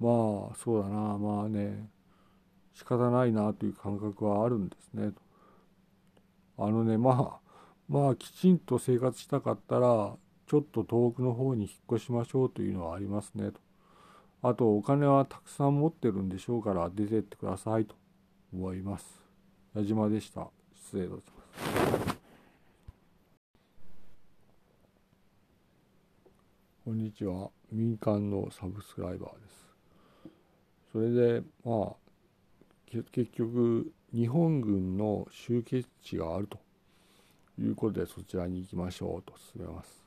[0.00, 0.08] ま
[0.50, 1.88] あそうだなまあね
[2.82, 5.12] 仕方ないなという感覚はあるんですね。
[6.58, 7.52] あのねまあ
[7.88, 10.16] まあきちんと生活したかったら
[10.48, 13.60] ちょっと遠くの方に引っ越しましょうというのはありますねと。
[14.42, 17.94] あとお金はたくさん持ってるんでしょうから出てってくださいと
[18.52, 19.22] 思います。
[19.76, 20.48] 矢島でした。
[20.74, 22.18] 失礼いたします。
[26.84, 27.48] こんにちは。
[27.70, 29.62] 民間のサブスクライバーです。
[30.92, 32.01] それでまあ
[33.00, 36.58] 結局日本軍の集結地があると
[37.58, 40.04] いうことでそちらに行きましょうと進めます。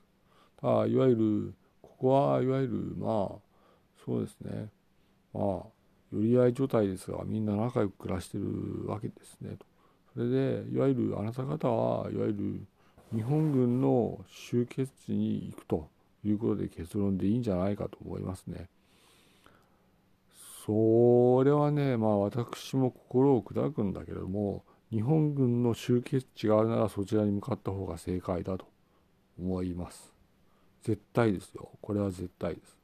[0.61, 3.35] ただいわゆるここはいわゆるまあ
[4.05, 4.69] そうですね
[5.33, 5.67] まあ
[6.13, 9.65] 寄り合い状態ですがみんな仲良く暮らしてるわけですねと。
[10.13, 12.61] それでいわゆるあなた方はいわゆる
[13.13, 15.89] 日本軍の集結地に行くと
[16.23, 18.67] いうことで結論でいいんじゃないかと思いますね。
[20.65, 28.65] それはねまあ私も心を砕くんだけれども日本軍の集結地があるならそちらに向かった方が正解だと
[29.37, 30.13] 思います。
[30.83, 31.69] 絶対ですよ。
[31.81, 32.77] これは絶対です。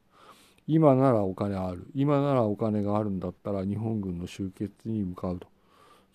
[0.67, 1.87] 今ならお金ある。
[1.95, 5.47] 今ならお金があるんだったら日本軍の集結地に向かうと。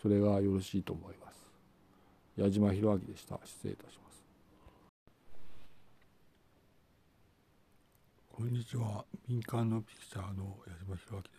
[0.02, 1.36] それがよろしいと思います。
[2.36, 3.40] 矢島博明でした。
[3.44, 4.24] 失礼いたします。
[8.32, 9.05] こんにちは。
[9.26, 11.35] 民間のピクチャーの矢島博明です。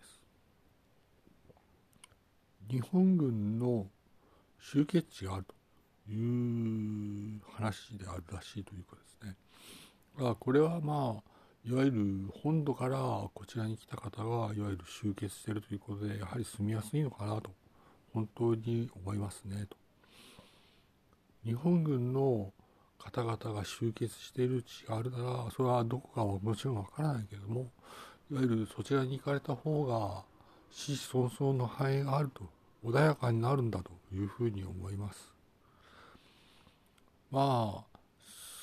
[2.70, 3.88] 日本軍の
[4.60, 9.38] 集結地があるという話であるらしいということですね。
[10.20, 17.52] あこれはまあいわゆる本土からこちらに来た方がいわゆる集結しているということでやはり住みやすいのかなと
[18.14, 19.78] 本当に思いますねと。
[21.46, 22.52] 日本軍の
[23.00, 27.72] 方々が集結している地があるならそれはどこかはもちろんわからないけれども
[28.30, 30.24] いわゆるそちらに行かれた方が
[30.70, 35.34] 子孫孫の繁栄があると穏やかになるんだというふうに思います。
[37.32, 37.98] まあ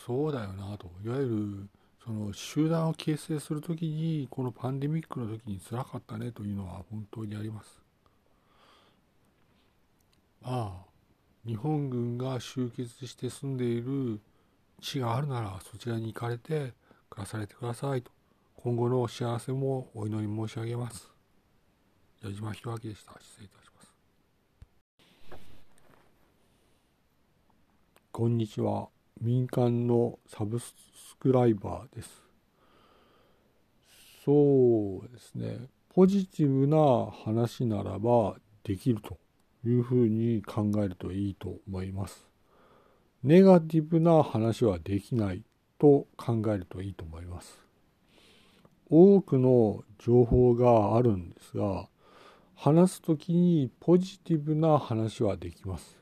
[0.07, 1.69] そうだよなといわゆる
[2.05, 7.81] その集団を形成する時にこのパンデミックの時につらかったねというのは本当にあります。
[10.43, 10.95] まあ
[11.47, 14.21] 日本軍が集結して住んでいる
[14.81, 16.73] 地があるならそちらに行かれて
[17.11, 18.11] 暮らされてくださいと
[18.57, 21.11] 今後の幸せもお祈り申し上げます。
[22.23, 23.13] 矢島弘明でした。
[23.21, 23.64] 失礼いたします。
[28.17, 28.91] こんにちは。
[29.21, 30.73] 民間のサブス
[31.19, 32.23] クライバーです。
[34.25, 35.67] そうですね。
[35.93, 39.19] ポジティブな話ならばできると
[39.67, 42.29] いうふうに考えるといいと思います。
[43.25, 45.43] ネガティブな話はできない
[45.81, 47.59] と考えるといいと思います。
[48.89, 51.89] 多くの情報があるんですが、
[52.55, 55.99] 話すときにポジティブな話はできます。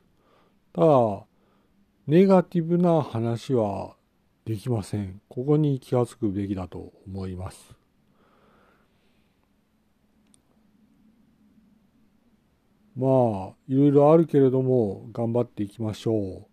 [0.75, 1.25] ただ、
[2.09, 3.95] ネガティブな話は
[4.45, 5.21] できません。
[5.29, 7.77] ここに気がつくべきだと思います。
[12.97, 16.49] まあ、いろいろあるけれども、頑張っていきましょ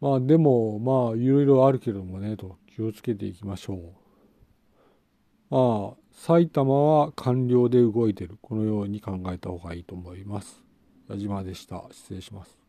[0.00, 0.04] う。
[0.04, 3.78] まあ、でも、まあ、いろいろあるけれどもね、と気をつけていきましょう。
[5.50, 8.38] まあ、埼玉は官僚で動いてる。
[8.42, 10.64] このように考えた方がいいと思います。
[11.08, 11.84] 矢島でした。
[11.92, 12.59] 失礼します。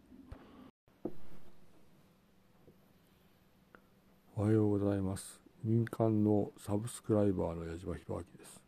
[4.38, 5.42] おはようございます。
[5.62, 8.62] 民間のサブスクライバーの矢島弘明です。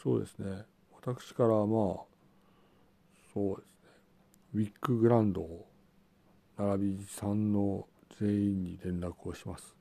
[0.00, 0.64] そうですね。
[0.94, 3.90] 私からまあ、そうですね。
[4.54, 5.66] ウィックグランドを
[6.56, 7.88] 並びさんの
[8.20, 9.74] 全員に連絡をします。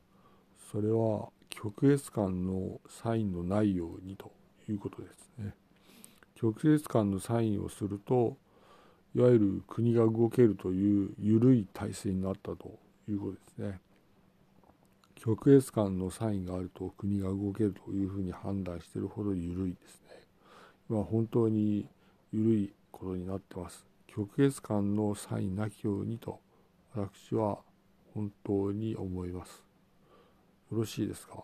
[0.72, 4.32] それは極越間のサインのないようにと
[4.68, 5.54] いうことですね。
[6.34, 8.38] 極越間のサインをすると、
[9.16, 13.82] いわゆる国が動けるという緩い体制になったということですね。
[15.20, 20.22] 極越間のサインがあると国が動けるというふうに判断しているほど緩いですね。
[20.90, 21.86] 今本当に
[22.32, 23.86] 緩いことになってます。
[24.08, 26.40] 極越間のサインなきようにと
[26.96, 27.60] 私は
[28.14, 29.64] 本当に思います。
[30.72, 31.44] よろしいですか？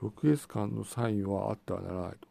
[0.00, 2.28] 極越間のサインはあってはならないと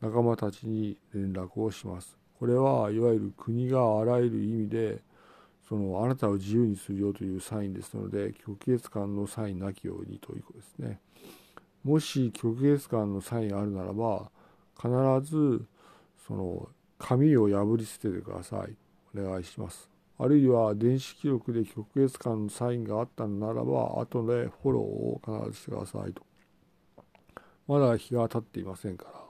[0.00, 2.16] 仲間たちに連絡をします。
[2.38, 5.02] これはいわゆる国があらゆる意味で
[5.68, 11.00] そのあなたを自由にするよというサインですので極越間のサインなきようにということですね。
[11.82, 14.30] もし極越間のサインがあるならば
[14.76, 14.90] 必
[15.30, 15.64] ず
[16.26, 16.68] その
[16.98, 18.76] 紙を破り捨ててください。
[19.18, 19.90] お願いします。
[20.18, 26.22] あるいは電子記録で極越間のサインがあったのならば後でフォローを必ずしてくださいと。
[27.66, 29.23] まだ日が経っていませんから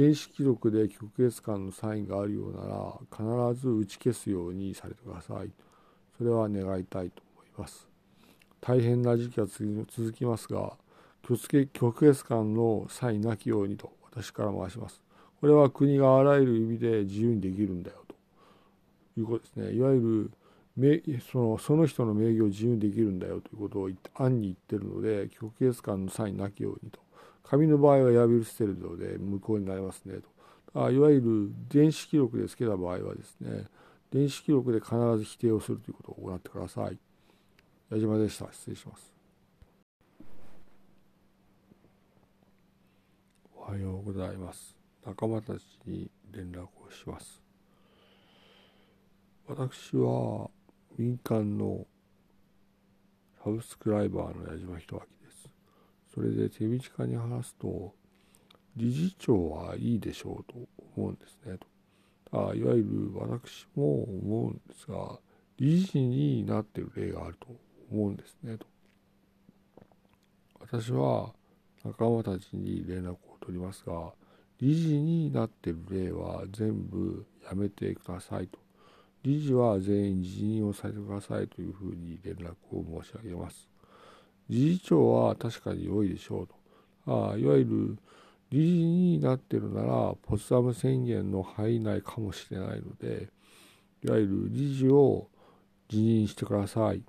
[0.00, 5.50] 電子記録で極越間のサインがあるようなら必ず打ち消すようにされてください。
[6.16, 7.86] それは願いたいと思います。
[8.62, 10.72] 大変な時期は続きますが
[11.74, 15.02] 極越間のサインなきようにと私から回します。
[15.38, 18.14] これは国があらゆる意味で自由にできるんだよと
[19.20, 19.72] いうことですね。
[19.74, 20.30] いわゆ
[20.78, 27.00] るそのその人の名義を自由にできるんだよということを暗に言ってるので極越間のサインなきようにと
[27.50, 30.18] 紙の場合は破り捨てるので無効になりますね。
[30.72, 30.84] と。
[30.84, 33.64] あいわゆる電子記録でつけた場合はですね
[34.12, 36.98] 電子記録で必ず否定をするということを行ってください。
[37.90, 38.46] 矢島でした。
[38.52, 39.12] 失礼します。
[43.56, 44.76] おはようございます。
[45.04, 47.42] 仲間たちに連絡をします。
[49.48, 50.48] 私は
[50.96, 51.84] 民間の
[53.42, 55.19] サブスクライバーの矢島弘明
[56.20, 57.94] それで手短に話すと
[58.76, 60.58] 理事長はいいでしょうと
[60.94, 61.56] 思うんですね
[62.30, 62.50] と。
[62.50, 65.18] あいわゆる私も思うんですが
[65.56, 67.46] 理事になってる例があると
[67.90, 68.66] 思うんですねと。
[70.60, 71.32] 私は
[71.86, 74.12] 仲間たちに連絡を取りますが
[74.60, 78.58] 理事になってる例は全部やめてくださいと。
[79.22, 83.69] 理事は全員辞任をされてくださいというふうに連絡を申し上げます。
[84.50, 86.46] 理事長は確かに良いでしょう
[87.06, 87.98] とあいわゆる
[88.50, 93.28] 理事になってるならポツダム宣言の範囲内かもしれないので
[94.04, 95.28] いわゆる理事を
[95.88, 97.02] 辞任してください。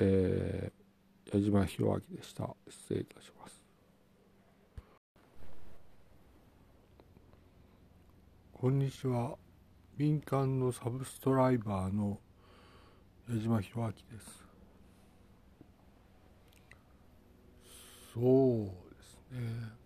[0.00, 2.48] えー、矢島博明でした。
[2.68, 3.62] 失礼いたします。
[8.52, 9.36] こんにちは。
[9.98, 12.18] 民間のサブストライバーの
[13.28, 14.41] 矢島博明です。
[18.12, 19.82] そうですね。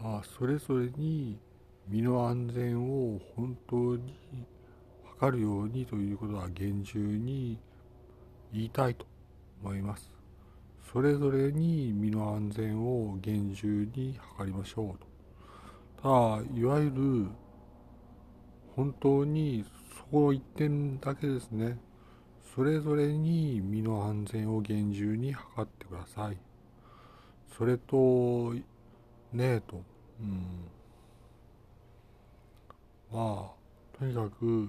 [0.00, 1.38] あそれぞれに
[1.86, 4.14] 身の安全を本当に
[5.20, 7.58] 図るようにということは厳重に
[8.52, 9.06] 言いたいと
[9.62, 10.10] 思います。
[10.92, 15.06] それぞれに身の安全を厳重に図りましょうと。
[16.02, 17.28] ただいわゆる
[18.74, 19.64] 本当に
[19.96, 21.78] そこ一点だけですね。
[22.54, 26.36] それぞれに身の安全を厳重に測ってください。
[27.56, 28.62] それと、ね
[29.56, 29.82] えと、
[30.20, 30.68] うん。
[33.10, 34.68] まあ、とにかく、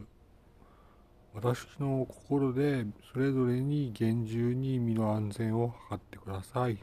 [1.34, 6.78] 私の心でそれぞれに厳重に身の安全を測ってください。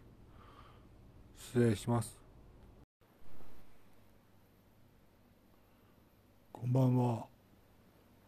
[1.39, 2.21] 失礼します。
[6.53, 7.25] こんばんは。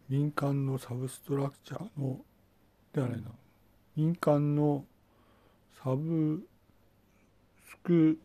[0.08, 2.20] 民間のサブストラクチャーの
[2.92, 3.24] ではないな
[3.96, 4.84] 民間の
[5.82, 6.46] サブ
[7.68, 8.18] スク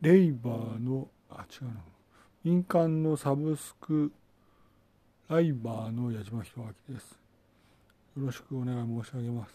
[0.00, 1.72] レイバーのあ違うな。
[2.44, 4.12] 民間のサブスク
[5.28, 7.18] ライバーの矢島弘明です。
[8.16, 9.52] よろしくお願い申し上げます。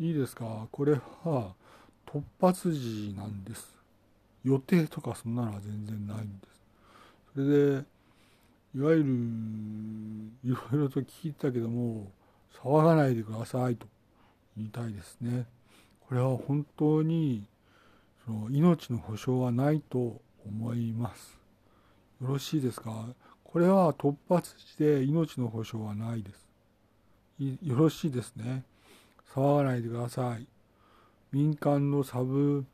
[0.00, 0.66] いいですか？
[0.72, 1.54] これは
[2.06, 3.76] 突発時なんです。
[4.44, 6.60] 予定とかそんなのは全然ないんです。
[7.34, 7.46] それ
[7.80, 7.84] で
[8.76, 9.04] いわゆる
[10.44, 12.10] いろいろと聞いたけども
[12.62, 13.86] 騒がないでくださいと
[14.56, 15.46] 言いたいですね。
[16.08, 17.46] これは本当に
[18.24, 21.38] その命の保証はないと思います。
[22.20, 23.06] よろしいですか？
[23.44, 26.46] これは突発して命の保証はないです。
[27.62, 28.64] よろしいですね。
[29.34, 30.46] 騒がないでください。
[31.32, 32.64] 民間のサブ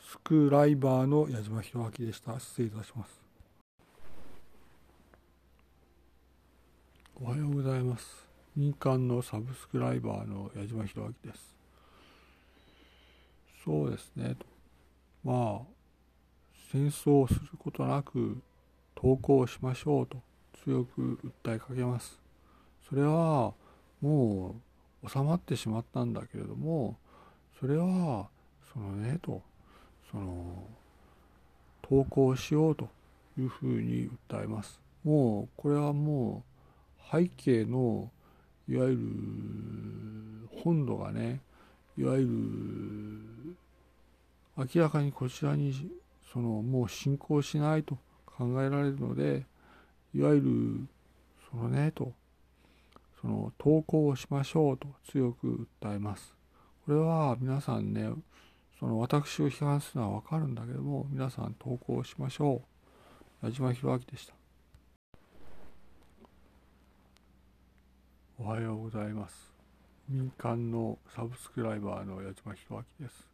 [0.00, 2.38] スクライバーの矢島弘明でした。
[2.38, 3.23] 失礼いたします。
[7.22, 8.26] おはようございます。
[8.56, 11.54] 民間のサブスクライバーの矢島弘明です。
[13.64, 14.34] そうですね。
[15.22, 15.64] まあ、
[16.72, 18.36] 戦争をすることなく
[18.96, 20.16] 投稿しましょうと
[20.64, 22.18] 強く訴えかけます。
[22.88, 23.54] それは
[24.00, 24.56] も
[25.04, 26.96] う収まってしまったんだけれども、
[27.60, 28.26] それは
[28.72, 29.40] そのねと、
[30.10, 30.64] その
[31.80, 32.88] 投稿しようと
[33.38, 34.80] いうふうに訴えます。
[35.04, 36.53] もうこれはもう
[37.10, 38.10] 背景の
[38.68, 38.98] いわゆる
[40.62, 41.40] 本土がね
[41.96, 43.56] いわゆる
[44.56, 45.90] 明らかにこちらに
[46.32, 49.44] そのもう進行しないと考えられるので
[50.14, 50.88] いわゆる
[51.50, 52.12] そのねと
[53.20, 56.34] その投稿をしましょうと強く訴えます。
[56.86, 58.10] これは皆さんね
[58.78, 62.62] その私を批判するのは分かるんだけども皆さん投稿しましょ
[63.42, 63.46] う。
[63.46, 64.43] 矢島弘明でした。
[68.36, 69.52] おはようございます。
[70.08, 73.28] 民間のサブスクライバーの矢島弘明です。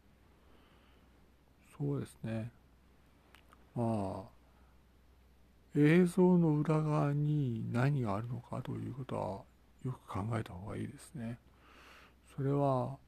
[1.78, 2.50] そうですね。
[3.74, 4.28] まあ、
[5.74, 9.20] 映像の裏側に何があるのかということは
[9.86, 11.38] よく考えた方がいいですね。
[12.36, 12.98] それは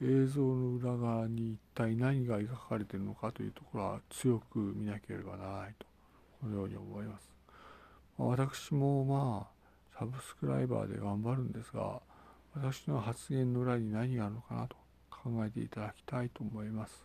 [0.00, 5.86] 映像の裏側に一体何が描かれているのかというところは強く見なければならないと
[6.42, 7.28] このように思います。
[8.18, 9.59] 私もまあ
[10.00, 12.00] サブスクライバーで頑張るんですが
[12.54, 14.74] 私の発言の裏に何があるのかなと
[15.10, 17.04] 考えていただきたいと思います。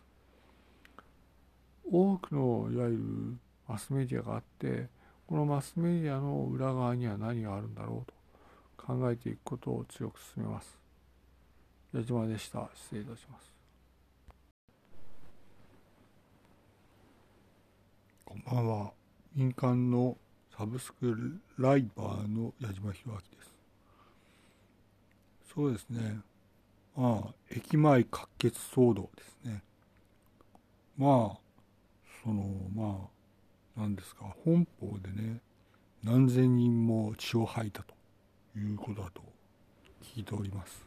[1.92, 2.98] 多くのいわゆる
[3.68, 4.88] マスメディアがあって
[5.26, 8.12] このマスメディアの裏側には何があるんだろう
[8.82, 10.78] と考えていくことを強く進めます。
[11.92, 12.70] 矢島でした。
[12.74, 13.52] 失礼いたします。
[18.24, 18.92] こんばんは。
[19.34, 20.16] 民間の
[20.56, 23.54] サブスクライバーの矢島弘明です。
[25.54, 26.20] そうですね。
[26.96, 29.62] まあ、駅前滑血騒動ですね。
[30.96, 31.38] まあ、
[32.24, 32.42] その、
[32.74, 33.06] ま
[33.76, 35.40] あ、なんですか、本邦でね、
[36.02, 37.94] 何千人も血を吐いたと
[38.58, 39.22] いうことだと
[40.02, 40.86] 聞いております。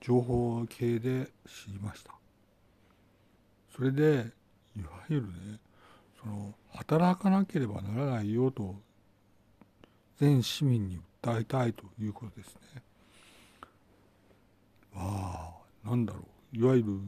[0.00, 2.14] 情報系で知りました。
[3.76, 4.30] それで、
[4.74, 5.58] いわゆるね、
[6.18, 8.76] その働かなければならないよと
[10.18, 12.82] 全市民に訴えたいということですね。
[14.94, 16.20] まあなんだろ
[16.54, 17.00] ういわゆる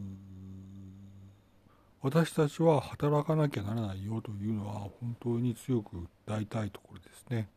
[2.01, 5.97] 私たちは働かなきゃならないよというのは本当に強く
[6.27, 7.49] 訴えたいところですね。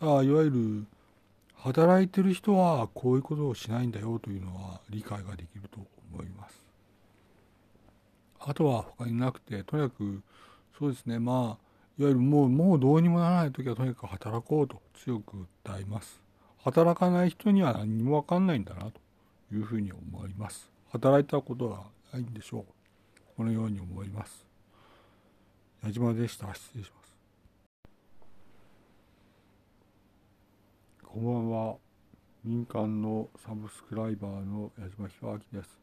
[0.00, 0.86] あいわゆる
[1.56, 6.62] 働いてる人はこういうことをしないんだよというのは理解ができると思います。
[8.40, 10.22] あとは他になくてとにかく
[10.78, 11.18] そうですね。
[11.18, 16.20] まあいわゆるもうもうどうにもならない時はとにかく働こうと強く訴えます。
[16.64, 18.92] 働かない人には何にも分かんないんだなと
[19.52, 20.70] いうふうに思います。
[20.90, 22.64] 働いたことはないんでしょう。
[23.36, 24.46] このように思います。
[25.84, 26.54] 矢島でした。
[26.54, 27.12] 失礼します。
[31.04, 31.76] こんばんは。
[32.44, 35.78] 民間のサブスクライバーの矢島弘明です。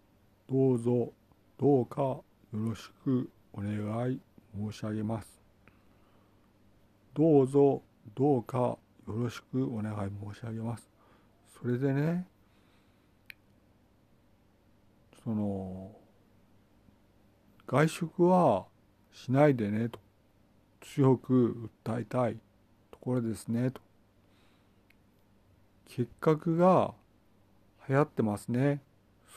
[0.50, 1.14] どうぞ
[1.60, 4.20] どうかよろしくお願い
[4.56, 5.40] 申し上げます。
[7.14, 7.82] どうぞ
[8.16, 10.90] どうかよろしくお願い申し上げます。
[11.60, 12.26] それでね、
[15.24, 15.92] その、
[17.68, 18.66] 外食は
[19.12, 20.00] しないでねと
[20.82, 22.38] 強く訴えたい
[22.92, 23.82] ところですねと。
[25.88, 26.94] 結核が
[27.88, 28.82] 流行ってますね。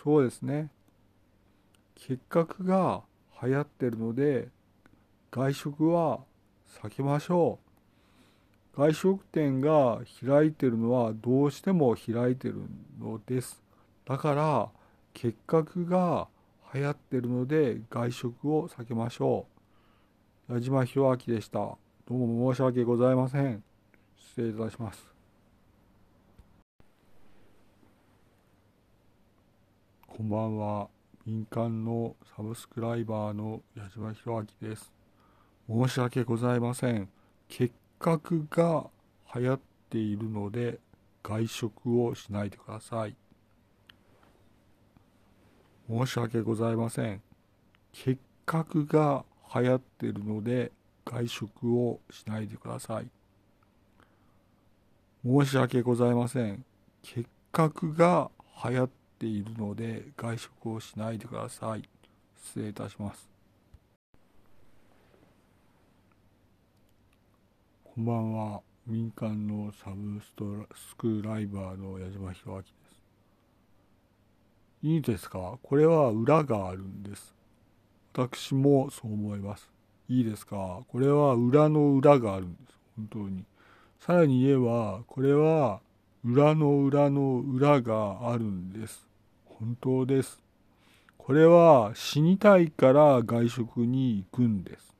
[0.02, 0.70] そうですね。
[1.94, 3.02] 結核が
[3.42, 4.48] 流行ってるので
[5.34, 6.20] 外食は
[6.82, 7.58] 避けましょ
[8.76, 8.76] う。
[8.76, 12.56] 外食店が開いてるのはどうしても開いてる
[13.00, 13.62] のです。
[14.04, 14.68] だから
[15.14, 16.28] 結核が
[16.74, 19.46] 流行ってるので外食を避けましょ
[20.50, 20.52] う。
[20.52, 21.60] 矢島弘明でした。
[21.60, 21.78] ど
[22.10, 23.64] うも申し訳ございません。
[24.18, 25.02] 失礼いたします。
[30.06, 30.88] こんばんは。
[31.24, 35.01] 民間のサブスクライバーの矢島弘明です。
[35.72, 37.08] 申し訳ございません。
[37.48, 38.90] 結核が
[39.34, 40.78] 流行っているので
[41.22, 43.16] 外食をしないでください。
[45.88, 47.22] 申し訳ございません。
[47.94, 49.24] 結核が
[49.54, 50.72] 流行っているので
[51.06, 53.06] 外食をしないでください。
[55.24, 56.66] 申し訳ございません。
[57.02, 58.30] 結核が
[58.62, 61.88] 流行っているので外食をしないでください。
[62.44, 63.31] 失礼いたします。
[67.94, 68.62] こんばんは。
[68.86, 72.72] 民間のサブストスクライバーの矢島弘明です。
[74.82, 75.58] いいですか？
[75.62, 77.34] これは裏があるんです。
[78.14, 79.70] 私もそう思います。
[80.08, 80.80] いいですか？
[80.88, 82.78] これは裏の裏があるんです。
[82.96, 83.44] 本当に。
[84.00, 85.80] さらに言えば、これは
[86.24, 89.06] 裏の裏の裏があるんです。
[89.44, 90.40] 本当です。
[91.18, 94.96] これは死にたいから外食に行くんです。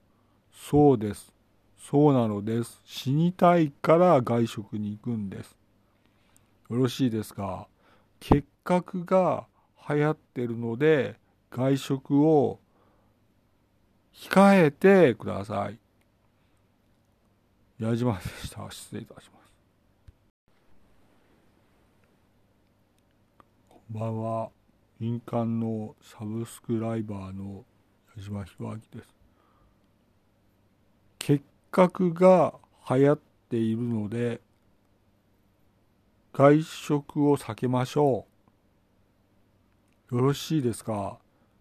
[0.53, 1.33] そうです。
[1.91, 2.81] そうなのです。
[2.85, 5.57] 死にたいから外食に行くんです。
[6.71, 7.67] よろしいですか？
[8.21, 9.47] 結核が
[9.89, 11.17] 流行ってるので
[11.51, 12.61] 外食を
[14.15, 15.79] 控えてください。
[17.79, 18.71] 矢島でした。
[18.71, 19.53] 失礼いたします。
[23.69, 24.51] こんばんは。
[25.01, 27.65] 民間のサブスクライバーの
[28.17, 29.22] 矢島弘明です。
[31.75, 32.53] 結核が
[32.91, 33.19] 流行っ
[33.49, 34.43] ているので
[36.35, 38.27] 外食を避けましょ
[40.11, 40.17] う。
[40.17, 41.17] よろしいですか？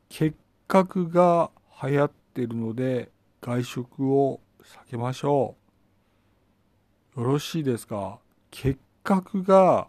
[0.09, 0.35] 結
[0.67, 1.49] 核が
[1.81, 3.09] 流行っているので
[3.39, 5.55] 外食を避けましょ
[7.15, 7.21] う。
[7.21, 8.19] よろしいですか？
[8.49, 9.87] 結核が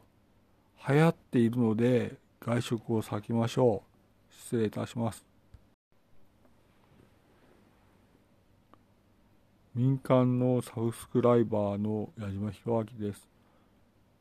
[0.89, 3.83] 流行っているので外食を避けましょ
[4.31, 4.35] う。
[4.35, 5.32] 失礼いたします。
[9.75, 13.27] 民間のサブスクライバーの矢島弘明です。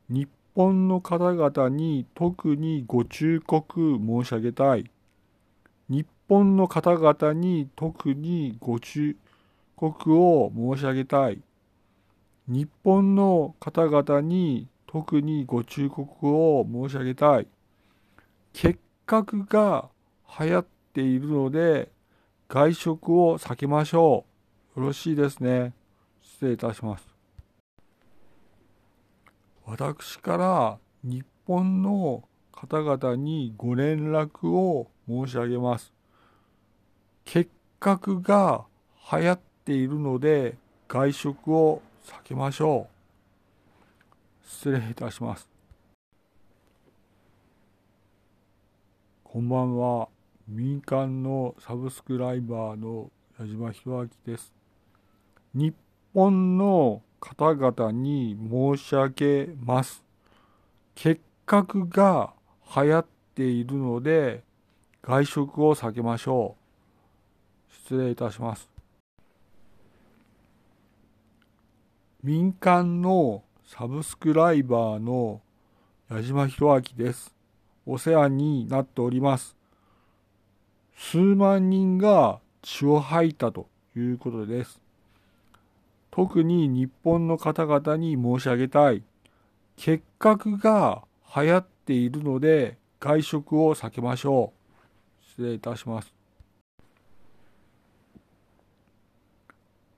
[0.08, 4.90] 日本の方々に特にご忠告申し上げたい。
[5.90, 9.14] 日本の方々に特にご忠
[9.76, 11.38] 告を申し上げたい。
[12.48, 17.46] 日本の方々に特にご忠告を申し上げたい。
[18.54, 19.90] 結核が
[20.40, 21.90] 流行っているので
[22.48, 24.31] 外食を避けましょう。
[24.74, 25.74] よろしいですね。
[26.22, 27.06] 失礼いたします。
[29.66, 35.92] 私から日本の方々にご連絡を申し上げます。
[37.26, 37.50] 結
[37.80, 38.64] 核が
[39.12, 40.56] 流行っているので
[40.88, 42.88] 外食を避けましょ
[44.44, 44.48] う。
[44.48, 45.46] 失礼いたします。
[49.22, 50.08] こんばんは。
[50.48, 54.61] 民間のサブスクライバーの矢島弘明です。
[55.54, 55.74] 日
[56.14, 60.02] 本の方々に申し上げます。
[60.94, 62.32] 結核が
[62.74, 64.42] 流行っているので
[65.02, 66.56] 外食を避けましょ
[67.70, 67.74] う。
[67.74, 68.68] 失礼いたします。
[72.22, 75.40] 民間のサブスクライバーの
[76.10, 77.34] 矢島弘明です。
[77.84, 79.56] お世話になっております。
[80.96, 83.66] 数万人が血を吐いたと
[83.96, 84.81] いうことです。
[86.12, 89.02] 特に日本の方々に申し上げたい。
[89.76, 95.24] 結核が流行っているので外食を避けましょう。
[95.24, 96.12] 失礼いたします。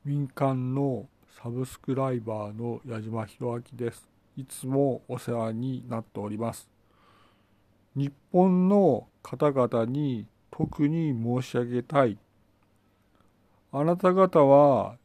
[0.04, 1.08] 民間の
[1.42, 4.08] サブスクライバーの矢島弘明です。
[4.36, 6.68] いつもお世話になっております。
[7.96, 12.18] 日本の方々に特に申し上げたい。
[13.72, 14.96] あなた方は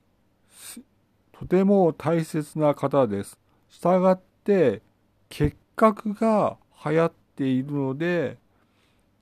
[1.39, 3.39] とても大切な方です。
[3.69, 4.81] したがって
[5.29, 8.37] 結核が流行っているので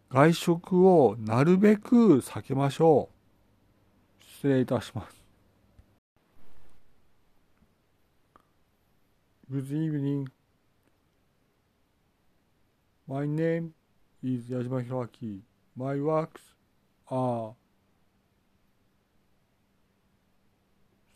[0.10, 3.10] 外食をなるべく避けましょ
[4.19, 4.23] う。
[4.23, 5.23] 失礼いたします。
[9.52, 10.26] Good evening.
[13.07, 13.73] My name
[14.23, 15.41] is Yajima Hiraki.
[15.76, 16.41] My works
[17.11, 17.53] are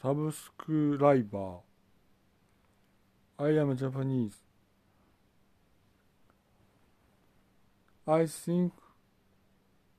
[0.01, 1.57] subscriber.
[3.37, 4.35] I am Japanese.
[8.07, 8.73] I think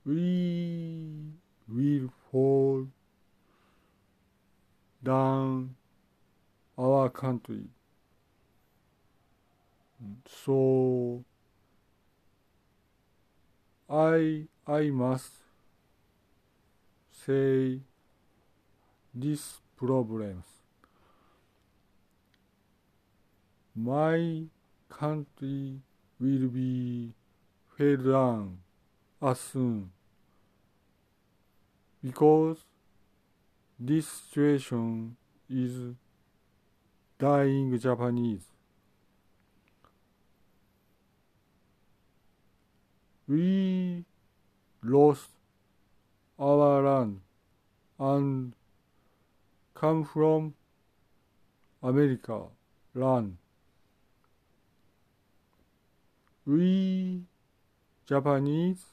[0.05, 1.31] we
[1.67, 2.87] will fall
[5.03, 5.75] down
[6.77, 7.63] our country.
[10.27, 11.23] So
[13.89, 15.31] I I must
[17.25, 17.79] say
[19.13, 20.45] these problems.
[23.75, 24.43] My
[24.89, 25.79] country
[26.19, 27.13] will be
[27.77, 28.59] fell down
[29.21, 29.91] as soon
[32.03, 32.57] because
[33.79, 35.15] this situation
[35.49, 35.95] is
[37.17, 38.43] dying Japanese.
[43.27, 44.03] We
[44.83, 45.29] lost
[46.37, 47.21] our land
[47.97, 48.53] and
[49.83, 50.53] come from
[51.81, 52.43] America
[52.95, 53.35] land.
[56.45, 57.23] We
[58.07, 58.85] Japanese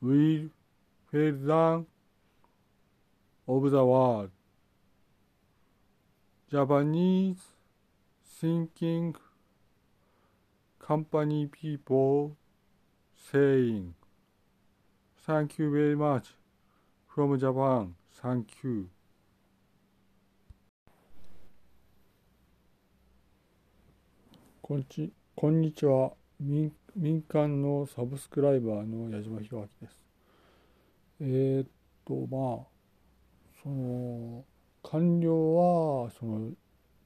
[0.00, 0.50] will
[1.10, 1.84] fell
[3.48, 4.30] of the world.
[6.48, 7.42] Japanese
[8.24, 9.16] thinking
[10.78, 12.36] company people
[13.32, 13.94] saying
[15.26, 16.34] thank you very much
[17.14, 17.94] from Japan.
[18.22, 18.88] Thank you.
[24.62, 26.72] こんちこんにちは民。
[26.96, 29.96] 民間のサブスクライバーの矢島弘明です。
[31.20, 31.68] えー、っ
[32.04, 32.66] と、まあ、
[33.62, 34.44] その、
[34.82, 36.50] 完了は、その、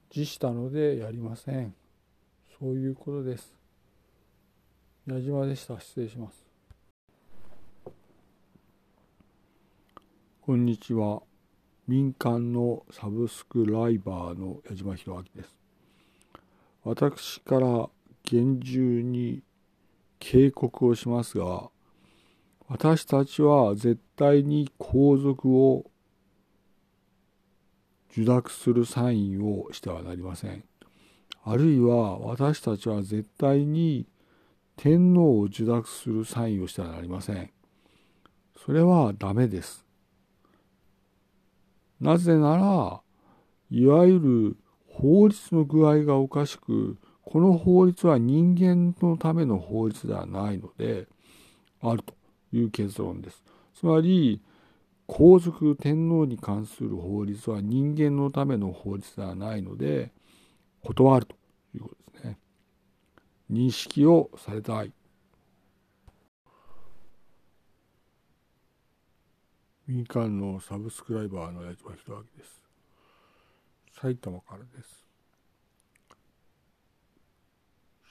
[0.09, 1.75] 辞したのでやりません。
[2.59, 3.53] そういうことです。
[5.05, 5.79] 矢島でした。
[5.79, 6.44] 失礼します。
[10.45, 11.23] こんにちは。
[11.87, 15.55] 民間のサブスクライバーの矢島弘明です。
[16.83, 17.89] 私から
[18.23, 19.41] 厳重に
[20.19, 21.71] 警告をしますが、
[22.67, 25.89] 私たちは絶対に皇族を
[28.11, 30.63] 受諾するサインをしてはなりません。
[31.43, 34.05] あるいは私たちは絶対に
[34.77, 37.49] 天皇を受諾するサインをしてはなりません。
[38.63, 39.84] それはダメです。
[41.99, 43.01] なぜなら、
[43.71, 44.57] いわゆる
[44.87, 51.07] 法律の具合がおかしく、この法律は人間のための法律ではないので、
[51.81, 52.13] あると
[52.51, 53.43] いう結論です。
[53.73, 54.41] つまり、
[55.07, 60.11] 皇族天皇に関する法律は人間のための法律ではないので、
[60.83, 61.35] 断ると
[61.75, 62.37] いうことですね。
[63.51, 64.91] 認識をされたい。
[69.87, 72.59] 民間のサブスクライバーの矢島弘明です。
[74.01, 75.05] 埼玉からです。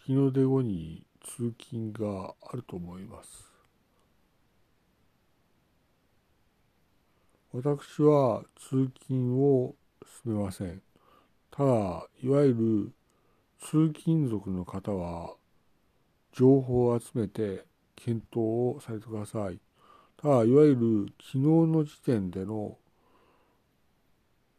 [0.06, 3.50] 日の出後に通勤があると思います。
[7.52, 9.74] 私は通勤を
[10.22, 10.80] 進めません。
[11.50, 12.92] ただ、いわゆる
[13.58, 15.34] 通勤族の方は
[16.32, 17.64] 情報を集めて
[17.96, 19.63] 検討をされてください。
[20.24, 22.78] ただ、いわゆる昨日の時点での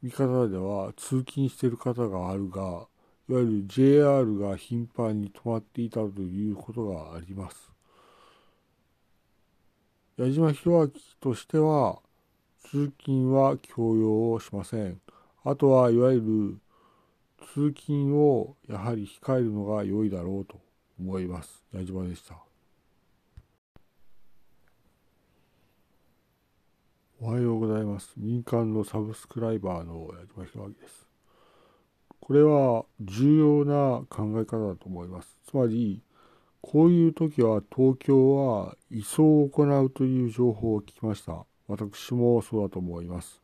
[0.03, 2.87] 見方では通勤している方があるが、
[3.27, 7.71] いわゆる JR が頻繁に止まっていたということがあります。
[10.17, 11.97] 矢島弘明としては、
[12.69, 15.01] 通勤は強要をしません。
[15.43, 16.59] あとはいわゆる
[17.55, 20.61] 通勤をやはり控えるのが良いだろうと
[20.99, 21.63] 思います。
[21.73, 22.44] 矢島でした。
[27.21, 28.11] おはようございます。
[28.17, 31.07] 民間のサブスクライバーの矢島弘明です。
[32.19, 35.37] これは重要な考え方だと思います。
[35.49, 36.01] つまり、
[36.59, 41.45] こういう時は東京は移送を行うという情報を聞きました。
[41.69, 43.41] 私もそうだと思います。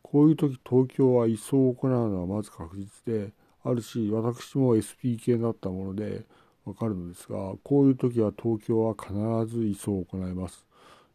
[0.00, 3.32] こういう時東京は移送を行うのはまず確実で
[3.64, 6.24] あるし、私も SP 系だったもので
[6.64, 9.12] わかるのですが、こういう時は東京は必
[9.52, 10.64] ず移送を行います。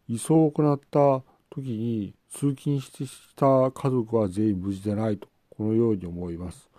[0.09, 1.23] 移送を行った
[1.55, 2.89] 時に通勤し
[3.35, 6.69] た家族は全員無事でないと、このように思います。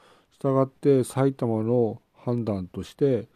[0.41, 3.29] 従って埼玉の判断として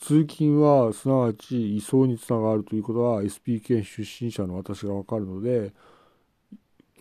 [0.00, 5.72] 通勤はすなわち移送につながるということは SP 県出身者の私がわかるので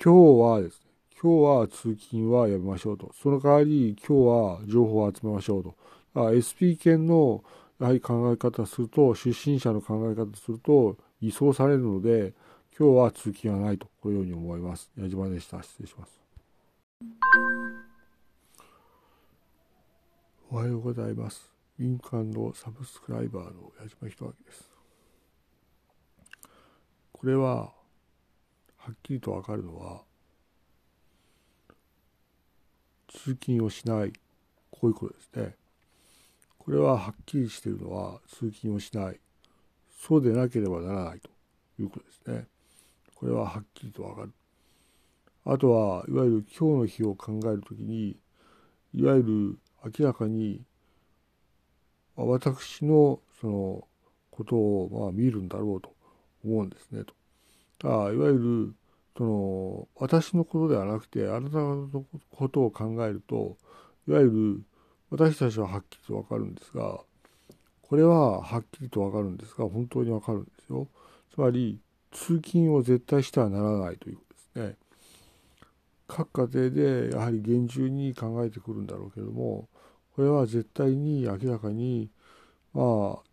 [0.04, 5.76] 今日はですね今日は通勤はやめましょうとその代わり今日は情報を集めましょうと
[6.14, 7.44] SP 県の
[7.80, 12.34] やはり考え方すると出身者の考え方すると移送されるので
[12.82, 16.20] 今日は通勤はないとこのように思います矢島でした失礼します
[20.50, 21.54] おはようございます。
[21.78, 24.70] 民間のサブスクライバーの矢島弘明です。
[27.12, 27.72] これは、
[28.78, 30.02] はっきりとわかるのは、
[33.08, 34.14] 通勤をしない、
[34.72, 35.56] こういうことですね。
[36.58, 39.20] これははっきりしているのは、通勤をしない、
[40.02, 41.30] そうでなければならないと
[41.80, 42.51] いうことですね。
[43.22, 44.34] これははっきりとわかる。
[45.46, 48.18] あとは、いわゆる今日の日を考えるときに、
[48.96, 49.60] いわゆる
[49.98, 50.64] 明らかに
[52.16, 53.88] 私のその
[54.32, 55.94] ことをまあ見るんだろうと
[56.44, 57.04] 思うんですね
[57.80, 58.06] と。
[58.06, 58.76] あいわゆる
[59.16, 61.88] その私のことではなくてあなたの
[62.32, 63.58] ことを考えると
[64.08, 64.64] いわゆる
[65.10, 67.00] 私たちははっきりと分かるんですが
[67.92, 70.88] これははっきりとわかるんですが、本当にわかるんですよ。
[71.30, 71.78] つまり、
[72.12, 74.78] 通勤を絶対してはならないということですね。
[76.08, 79.70] 各家庭でやはり厳重に考えてくるんだろうけれども、
[80.16, 82.12] これは絶対に明らかに、
[82.74, 82.86] まあ、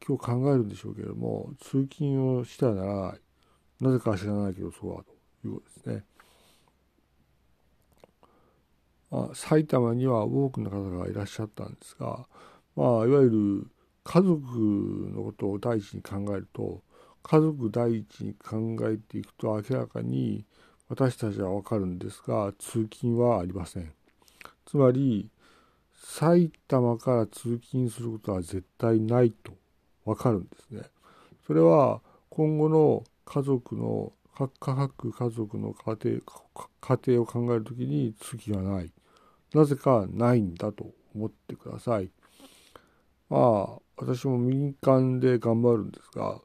[0.07, 3.21] 今日考えるんでしょうけれども、通勤をしてはならない。
[3.81, 5.13] なぜか知らないけど、そうだと
[5.47, 6.05] いうことですね。
[9.11, 12.27] まあ、埼玉には多くの方がいらっしゃったんですが、
[12.77, 13.67] まあ、いわゆる
[14.05, 16.83] 家族のことを第一に考えると、
[17.31, 18.57] 家族第一に考
[18.89, 20.47] えていくと明らかに
[20.89, 23.93] 私たちはわかるんですが、通勤はありません。
[24.65, 25.29] つまり、
[25.95, 29.53] 埼玉から通勤することは絶対ないと
[30.07, 30.85] わかるんですね。
[31.47, 32.01] それは
[32.31, 34.13] 今後の家族の
[34.59, 36.21] 各家族の家庭
[36.81, 38.91] 家庭を考えるときに通勤はない。
[39.53, 42.11] なぜかないんだと思ってください。
[43.29, 43.37] ま
[43.77, 46.41] あ、私も民間で頑張るんですが、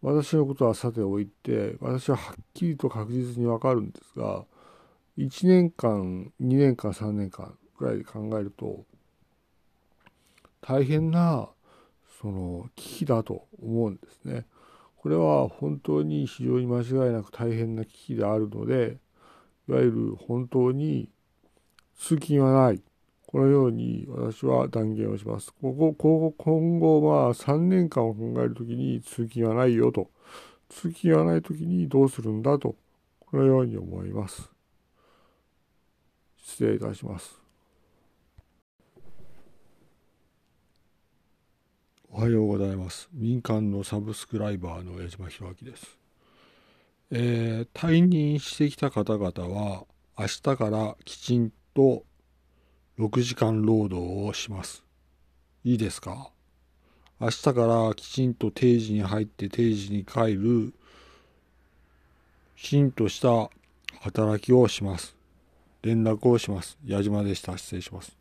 [0.00, 4.44] 私のことはさておいて、私ははっきりと確実にわかるんですが、
[5.16, 8.84] 1年間、2年間、3年間ぐらいで考えると、
[10.60, 11.48] 大変な、
[12.20, 14.46] その、危機だと思うんですね。
[14.96, 18.98] これは本当に非常に間違いなく大変な危機であるので、
[19.68, 21.08] いわゆる本当に
[21.96, 22.82] 通勤はない。
[23.30, 25.52] このように私は断言をします。
[25.60, 30.10] ここ、こ今後は3年間を考えるときに通勤はないよと。
[30.70, 32.74] 通勤はないときにどうするんだと。
[33.20, 34.50] このように思います。
[36.38, 37.38] 失礼いたします。
[42.10, 43.10] おはようございます。
[43.12, 45.98] 民間のサブスクライバーの江島弘明です。
[47.10, 49.84] えー、退任してきた方々は
[50.18, 52.07] 明日からきちんと
[52.98, 54.82] 6時間労働をします。
[55.62, 56.32] いいですか？
[57.20, 60.72] 明日からきちんと定時に入って定時に帰る、
[62.56, 63.50] きちんとした
[64.00, 65.14] 働きをします。
[65.82, 66.76] 連絡をします。
[66.84, 67.56] 矢島でした。
[67.56, 68.16] 失礼します。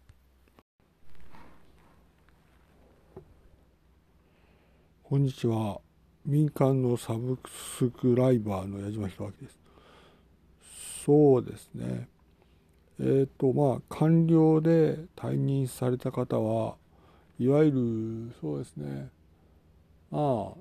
[5.04, 5.82] こんにちは。
[6.24, 7.40] 民間のサブ
[7.78, 9.60] スクライバーの矢島弘明です。
[11.06, 12.10] そうですね。
[13.00, 16.76] えっ、ー、とまあ官僚で退任された方は
[17.40, 19.10] いわゆるそうですね。
[20.10, 20.54] まあ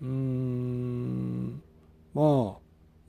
[0.00, 1.62] うん
[2.14, 2.56] まあ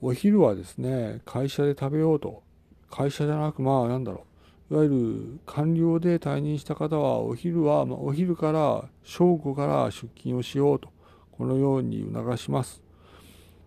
[0.00, 2.42] お昼はですね会社で食べようと。
[2.90, 4.24] 会社じゃなくまあなんだろ
[4.70, 4.74] う。
[4.74, 10.90] いわゆる官僚で退任した方はお昼は、まあ、お昼から正午から出勤をしようと。
[11.32, 12.82] このように促します。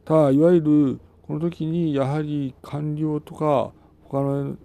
[0.06, 3.72] ただいわゆるこの時にやはり官僚とか
[4.04, 4.56] 他の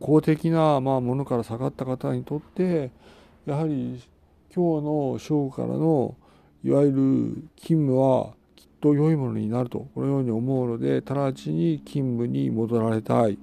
[0.00, 2.90] 公的なまあものから下がった方にとって
[3.46, 4.02] やはり
[4.54, 6.16] 今日の正午からの
[6.64, 13.38] いわゆる勤務はきっと良いものになるとこのように思うので直ちに勤務に戻られたい。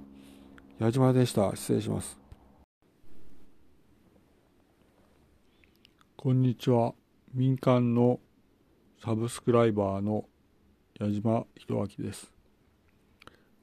[0.80, 1.54] 矢島でした。
[1.54, 2.18] 失礼します。
[6.16, 6.94] こんにちは。
[7.32, 8.18] 民間の
[9.02, 10.24] サブスクライバーの
[10.98, 12.32] 矢島博明です。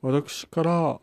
[0.01, 0.99] 私から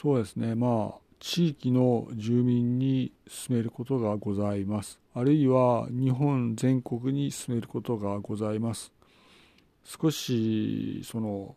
[0.00, 0.54] そうですね。
[0.54, 5.00] まあ地域の住民に進めることがございます。
[5.12, 8.92] あるいは日本全国に進めることがございます。
[9.82, 11.56] 少しその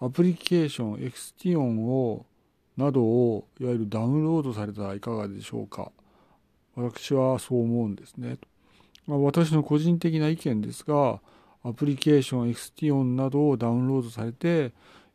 [0.00, 2.26] アプリケーションエクスティオンを
[2.76, 5.92] などをいわゆるダウンロードされたらいかがでしょうか。
[6.74, 8.38] 私はそう思うんですね、
[9.06, 11.20] ま、私の個人的な意見ですが
[11.62, 14.72] アプリケーションエクステンションなどをダウンロードされて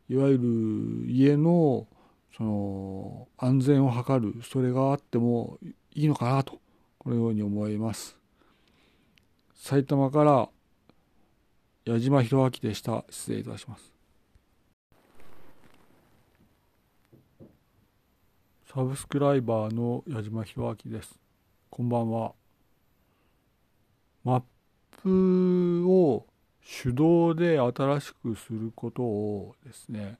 [0.09, 1.87] いわゆる家の
[2.35, 5.59] その安全を図るそれがあっても
[5.93, 6.59] いいのかなと
[6.97, 8.17] このように思います。
[9.53, 10.49] 埼玉から
[11.85, 13.05] 矢島博明でした。
[13.09, 13.93] 失礼いたします。
[18.73, 21.19] サブスクライバーの矢島博明です。
[21.69, 22.33] こんばんは。
[24.23, 24.43] マッ
[25.01, 26.25] プを
[26.83, 30.17] 手動で新しくすることをですね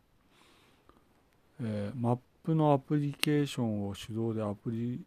[1.64, 5.02] えー、マップのアプリケーションを手動でアプリ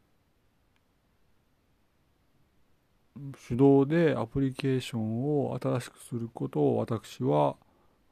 [3.48, 7.56] 手動でアプリケーションを新しくすることを私は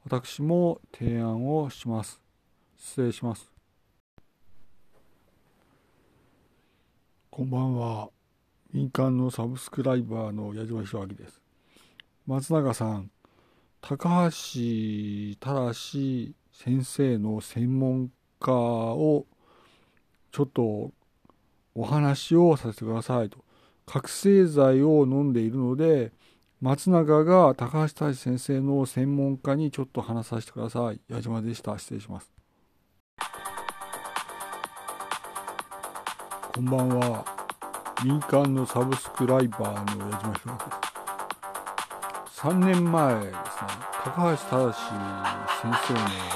[0.03, 2.21] 私も提案をします。
[2.77, 3.51] 失礼します。
[7.31, 8.09] こんばんは。
[8.71, 11.41] 民間のサブスクライバーの矢島弘明です。
[12.27, 13.09] 松永さん
[13.81, 19.25] 高橋正先生の専門かを
[20.31, 20.91] ちょっと
[21.73, 23.39] お話をさせてくださいと。
[23.85, 26.11] 覚醒剤を飲んでいるので
[26.61, 30.99] 松永が高橋大先生の専門家にちょっと話させてください。
[31.07, 31.77] 矢島でした。
[31.77, 32.31] 失礼します。
[36.53, 37.25] こんばんは。
[38.03, 40.63] 民間のサブスクライバーの矢島弘明で
[42.31, 42.41] す。
[42.41, 43.39] 3年前ですね。
[44.03, 46.34] 高橋正先生の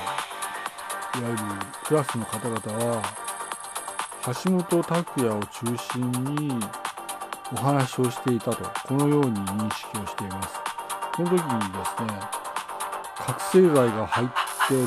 [1.15, 1.37] いわゆる
[1.85, 3.01] クラスの方々は
[4.43, 6.53] 橋本拓也を中心に
[7.51, 10.59] お話をしていたとこのように認識をしています。
[11.15, 12.19] この時にですね
[13.17, 14.27] 覚醒剤が入っ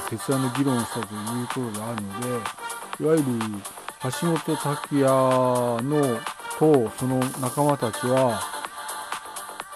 [0.00, 2.28] て徹夜の議論をしたということがあるので
[3.00, 3.24] いわゆる
[4.02, 5.04] 橋本拓也
[5.82, 6.20] の
[6.58, 8.40] とその仲間たちは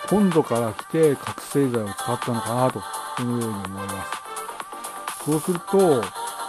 [0.08, 5.24] 本土から来て覚醒剤を使ったのかなとこのように思います。
[5.24, 6.02] そうすると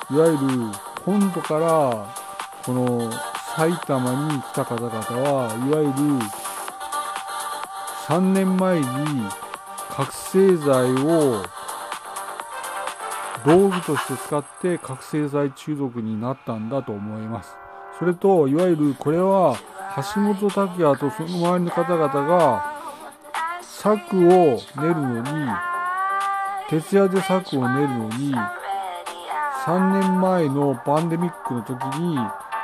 [0.09, 0.38] いわゆる
[1.05, 2.13] 本土から
[2.63, 3.11] この
[3.55, 5.93] 埼玉に来た方々はいわゆる
[8.07, 8.85] 3年前に
[9.89, 11.43] 覚醒剤を
[13.45, 17.55] 道具として使って覚醒剤中毒になったんだと思います。
[17.99, 19.57] それと、いわゆるこれは
[20.13, 22.79] 橋本拓也とその周りの方々が
[23.61, 25.51] 策を練るのに、
[26.69, 28.34] 徹夜で策を練るのに、
[29.68, 32.15] 3年前のパンデミックの時に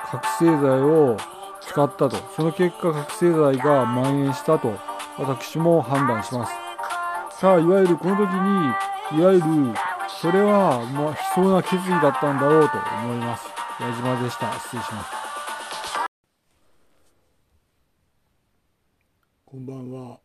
[0.05, 1.17] 覚醒剤を
[1.59, 2.15] 使ったと。
[2.33, 4.73] その結果覚醒剤が蔓延したと
[5.19, 6.53] 私も判断します。
[7.41, 9.43] さあ、いわゆるこの時に、いわゆる
[10.07, 13.49] それは、まあ、悲壮な決意だったんだろうと思います。
[13.81, 14.53] 矢島でした。
[14.53, 15.11] 失礼します。
[19.43, 20.21] こんばんは。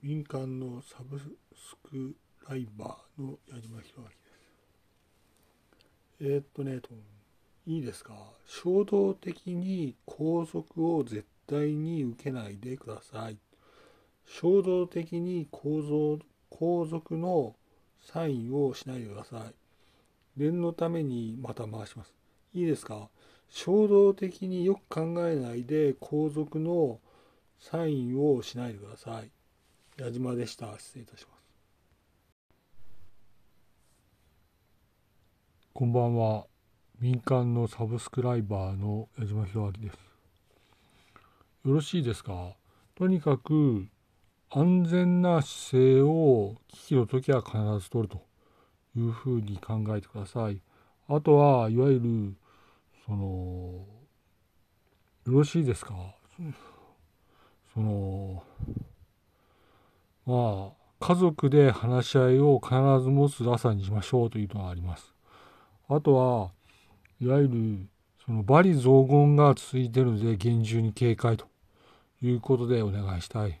[0.00, 2.16] 民間のサブスク
[2.48, 4.25] ライバーの矢島弘明です。
[6.20, 6.80] えー、っとね、
[7.66, 8.14] いいですか？
[8.46, 13.36] 衝動的に拘束を絶対に受けないでください。
[14.26, 16.18] 衝動的に構造
[16.48, 17.54] 皇族の
[18.00, 19.54] サインをしないでください。
[20.36, 22.14] 念のためにまた回します。
[22.54, 23.08] いいですか？
[23.50, 26.98] 衝動的によく考えないで皇族の
[27.60, 29.30] サインをしないでください。
[29.98, 30.78] 矢島でした。
[30.78, 31.35] 失礼いたします。
[35.78, 36.46] こんばんは。
[37.02, 39.98] 民間のサブスクライバーの矢島弘明です。
[41.66, 42.56] よろしいですか？
[42.94, 43.86] とにかく
[44.48, 48.22] 安全な姿勢を危機の時は必ず取ると
[48.98, 50.62] いうふうに考えてください。
[51.08, 52.34] あとはいわゆる
[53.04, 53.84] その
[55.26, 55.92] よろしいですか？
[57.74, 58.42] その
[60.24, 62.72] まあ家族で話し合いを必
[63.04, 65.12] ず持つ朝にしましょうというのがあります。
[65.88, 66.50] あとは
[67.20, 67.88] いわゆる
[68.24, 71.46] その罵詈雑言が続いてるので厳重に警戒と
[72.20, 73.60] いうことでお願いしたい。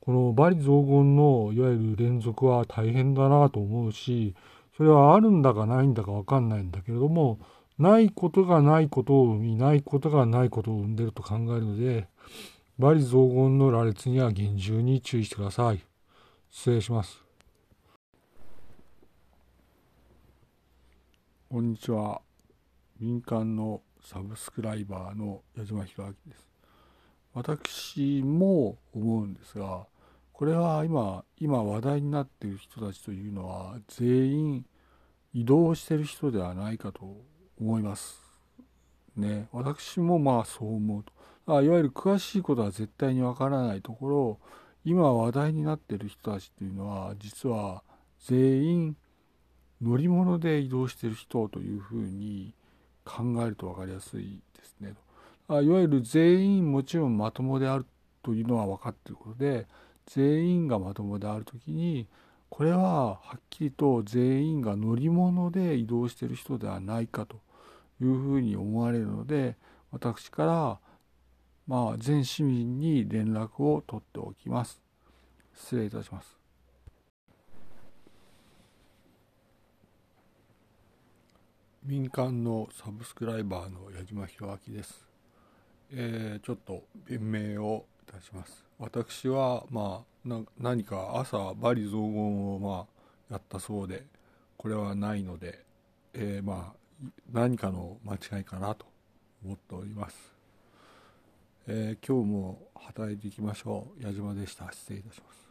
[0.00, 4.34] この罵詈雑言のいわゆる連続は大変だなと思うし
[4.78, 7.38] それはあるんだかないんだか分かんないんだけれども
[7.78, 12.08] ないことがないことを生みないことがないことを生んでると考えるので
[12.80, 15.80] 罵詈雑言の羅列には厳重に注意してください。
[16.50, 17.27] 失礼します。
[21.50, 22.20] こんにちは。
[23.00, 26.46] 民間のサブスクライバーの矢島弘明です。
[27.32, 29.86] 私も思うんですが、
[30.34, 34.66] これは今、今話題になっている人たちというのは全員
[35.32, 37.16] 移動している人ではないかと
[37.58, 38.20] 思います。
[39.16, 39.48] ね。
[39.50, 41.02] 私もまあそう思う
[41.46, 41.56] と。
[41.56, 44.38] あいわゆる詳しいことは絶対にわからないところ、
[44.84, 47.82] 今話題になっている人たちというのは実は
[48.18, 48.96] 全員
[49.82, 52.52] 乗り物で移動している人というふうに
[53.04, 54.94] 考えると分かりやすいですね。
[55.48, 57.86] いわゆる全員もちろんまともである
[58.22, 59.66] というのは分かっていることで
[60.06, 62.06] 全員がまともである時に
[62.50, 67.36] これははっきりと全員が乗り物で移動している人ではないかと
[68.02, 69.56] いうふうに思われるので
[69.90, 70.78] 私から
[71.66, 74.80] まあ全市民に連絡を取っておきます。
[75.54, 76.37] 失礼いたします。
[81.88, 85.08] 民間のサブスクライバーの矢島弘明です。
[85.90, 88.62] えー、ちょっと弁明をいたします。
[88.78, 92.86] 私は、まあ、何か朝、罵詈雑言を、ま
[93.30, 94.04] あ、やったそうで、
[94.58, 95.64] これはないので、
[96.12, 98.84] えー、まあ、何かの間違いかなと
[99.42, 100.34] 思っております。
[101.68, 104.04] えー、今日も働いていきましょう。
[104.04, 104.70] 矢島でした。
[104.70, 105.47] 失礼いたします。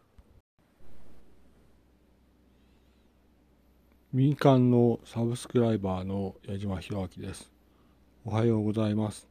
[4.17, 7.51] 民間のサブスクライバーの矢島弘明です。
[8.25, 9.27] おはようございます。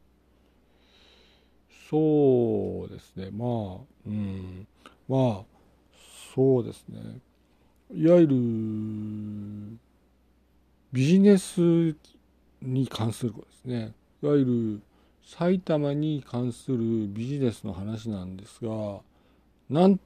[1.89, 3.29] そうですね。
[3.29, 4.65] まあ、うん。
[5.09, 5.43] まあ、
[6.33, 7.01] そうですね。
[7.93, 9.77] いわゆる、
[10.93, 11.93] ビジネス
[12.61, 13.93] に関することですね。
[14.23, 14.81] いわゆる、
[15.21, 16.77] 埼玉に関する
[17.09, 19.01] ビジネスの話なんですが、
[19.69, 19.99] なん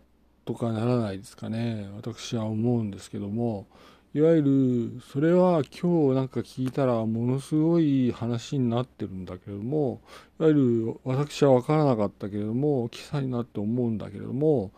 [0.43, 1.87] とかならないですかね。
[1.95, 3.67] 私は思うんですけども、
[4.13, 10.01] いわゆるそれは今日なんか聞いたらものすごい話になってるんだけれども
[10.37, 14.71] いわゆる私は分からなかったけれども記載になって思うんだけれども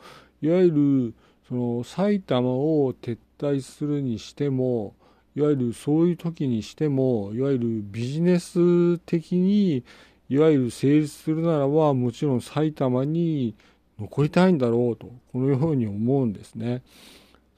[0.43, 1.13] いわゆる
[1.49, 4.93] その埼玉を撤退するにしても
[5.35, 9.83] いわゆるそういう時にしてもいわゆるビジネス的に
[10.29, 13.55] いわゆる成立するならばもちろん埼玉に
[13.99, 16.83] 残りたいんだろうとこのように思うんですね。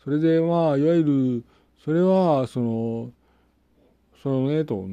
[0.04, 1.44] それでまあいわゆる
[1.86, 3.12] それは、その、
[4.24, 4.88] そのね、と、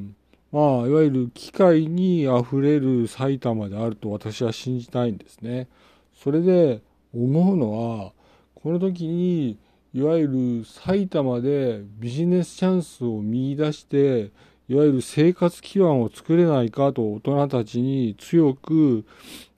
[0.53, 5.69] まあ、いわゆる機械にあふれる埼玉であると私は信じたいんですね。
[6.15, 6.83] それで
[7.15, 7.73] 思うの
[8.05, 8.13] は、
[8.55, 9.59] この時に、
[9.95, 10.29] いわゆ
[10.61, 14.31] る埼玉でビジネスチャンスを見出して、
[14.69, 19.07] いわゆる生活基盤を作れないかと大人たちに強く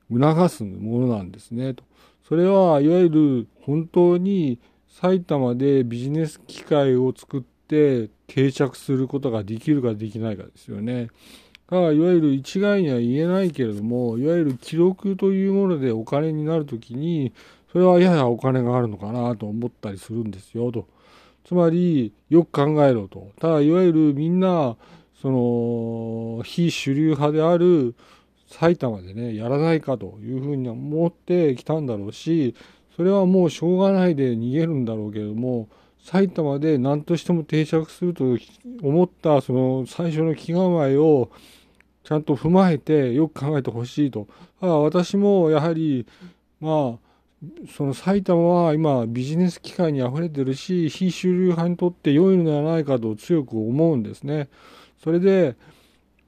[0.08, 1.74] 促すものなんですね。
[1.74, 1.82] と
[2.28, 4.60] それはいわゆる本当に
[5.00, 11.08] 埼玉でビジネス機会を作って定着することができるかできないかですよね。
[11.68, 17.32] だからいわゆる一概には言えないけれどもいわゆる記録というものでお金になるときに
[17.72, 20.86] それはややお金があるのかなと思ったりするんですよと。
[21.44, 23.32] つまりよく考えろと。
[23.40, 24.76] ただいわゆるみんな
[25.20, 27.96] その非主流派である
[28.46, 32.54] 埼玉でねやらないかというふうに思ってきたんだろうし
[32.96, 35.68] それはもうしょうがないで逃げるんだろうけれども
[36.02, 38.36] 埼玉で何としても定着すると
[38.82, 41.30] 思ったその最初の気構えを
[42.04, 44.28] ちゃんと踏まえてよく考えてほしいと。
[44.60, 46.06] 私もやはり
[46.60, 47.04] まあ
[47.74, 54.48] その埼玉は今ビジネス機会にあふれてるし非主流派にとって良いのではないかと強く思うんですね。
[55.02, 55.56] それで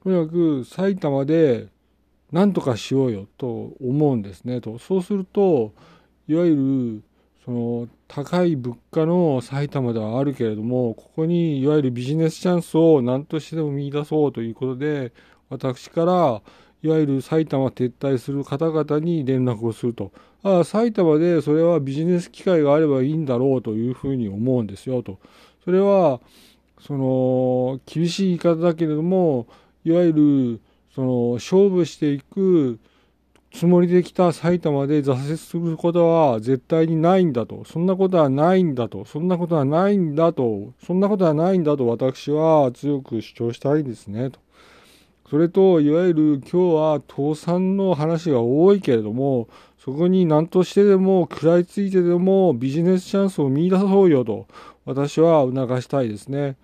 [0.03, 1.67] とにかく埼玉で
[2.31, 4.79] 何とかしようよと思うんですねと。
[4.79, 5.73] そうすると
[6.27, 7.03] いわゆる
[7.45, 15.13] その高い物価の埼玉ではあるけれどもここにいわゆるビジネスチャンスを何としてでも見出そうということで
[15.49, 16.41] 私から
[16.83, 20.11] いわゆる埼玉撤退する方々に連絡をすると。
[20.43, 25.19] ああ埼玉でそれはビジネス機会があればいいんだろうというふうに思うんですよと。
[25.63, 26.19] それは
[26.81, 29.47] その厳しい言い方だけれども
[29.83, 30.61] いわゆる
[30.93, 32.79] その勝負していく
[33.57, 37.65] つもりで来た埼玉で挫折することは絶対にないんだと。
[37.65, 39.03] そんなことはないんだと。
[39.03, 40.73] そんなことはないんだと。
[40.85, 44.39] そんなことはないんだと私は強く主張したいですねと。
[45.31, 49.47] それと、いわゆる今日は倒産の話が多いけれども、
[49.79, 54.47] そこに何としてでも食らいついてでもビジネスチャンスを見出そうよと
[54.85, 56.57] 私は促したいですね。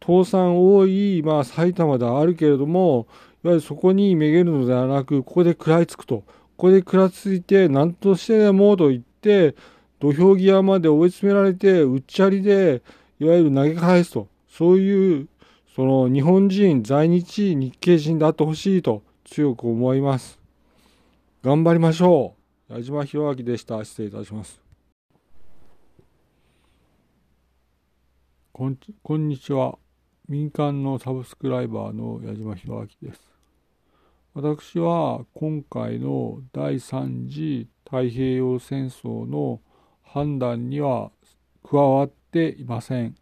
[0.00, 3.06] 倒産多い、まあ埼玉ではあるけれども、
[3.46, 6.18] わゆるそこにめげるのではなく、ここで食らいつくと。
[6.18, 6.24] こ
[6.56, 9.54] こで食らいついて、何としてでもと言って、
[10.00, 12.82] 土俵際まで追い詰められて、うっちゃりで、
[13.18, 14.28] いわゆる投げ返すと。
[14.48, 15.28] そういう、
[15.74, 20.38] その日本人、在日日系人であってほしいと強く思います。
[21.42, 22.34] 頑張りましょ
[22.70, 22.72] う。
[22.72, 23.84] 矢島博明でした。
[23.84, 24.60] 失礼いたします。
[28.52, 29.78] こんこんにちは。
[30.28, 33.35] 民間のサブスクライバーの矢島博明です。
[34.38, 39.62] 私は今回の第3次太平洋戦争の
[40.02, 41.10] 判断には
[41.64, 43.14] 加わっていません。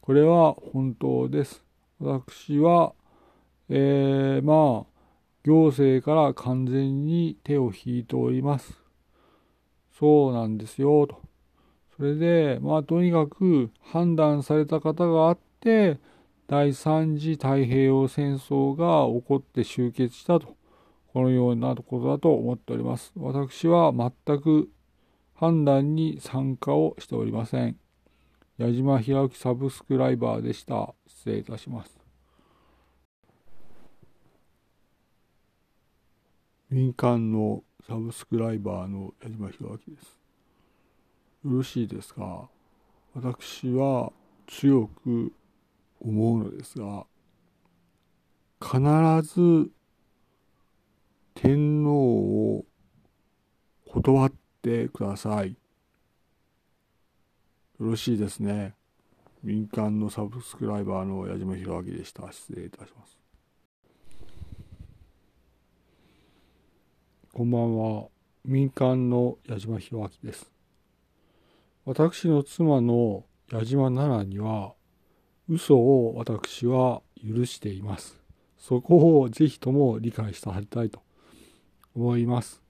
[0.00, 1.62] これは本当です。
[2.00, 2.94] 私は、
[3.68, 4.86] えー、まあ、
[5.44, 8.76] 行政から完全に手を引いております。
[9.96, 11.20] そうなんですよ、と。
[11.96, 16.00] それで、まあ、とにかく判断された方があって、
[16.50, 20.56] 第三次太平洋戦争が起こって終結したと、
[21.12, 23.12] このようなことだと思っております。
[23.14, 24.68] 私は全く
[25.34, 27.76] 判断に参加をしておりません。
[28.58, 30.92] 矢島弘明サブスクライバーでした。
[31.06, 31.96] 失礼いたします。
[36.68, 40.18] 民間のサブスクライバーの矢島弘明です。
[41.44, 42.48] よろしいですか？
[43.14, 44.12] 私は
[44.48, 45.32] 強く
[46.00, 47.06] 思うのですが
[48.60, 48.80] 必
[49.34, 49.70] ず
[51.34, 52.64] 天皇を
[53.88, 54.32] 断っ
[54.62, 55.50] てください。
[55.50, 55.56] よ
[57.78, 58.74] ろしいですね。
[59.42, 62.30] 民間のサブスクライバーの矢島弘明でした。
[62.30, 63.18] 失礼いたします。
[67.32, 68.08] こんばんは。
[68.44, 70.52] 民間の矢島博明です。
[71.86, 74.74] 私の妻の矢島奈々には、
[75.50, 78.16] 嘘を私は許しています。
[78.56, 81.02] そこをぜひとも理解してあげたいと
[81.96, 82.62] 思います。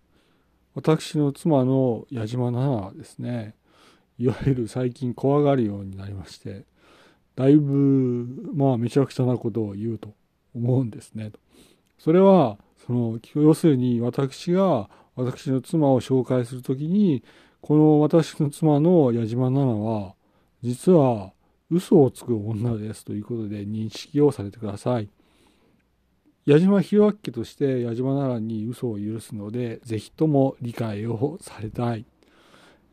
[0.75, 3.55] 私の妻の矢島奈々はですね、
[4.19, 6.65] いわゆる最近怖がるようになりまして、
[7.37, 10.15] だいぶ、まあ、めちゃくちゃなことを言うと
[10.55, 11.33] 思うんですね。
[11.99, 17.23] それは、その、要するに私が私の妻を紹介するときに、
[17.61, 20.15] この私の妻の矢島奈々は、
[20.63, 21.33] 実は
[21.71, 25.09] 嘘をつく女ですということで認識をされてください。
[26.47, 32.05] 矢島弘明として矢島奈々に嘘を許すので、ぜひとも理解をされたい。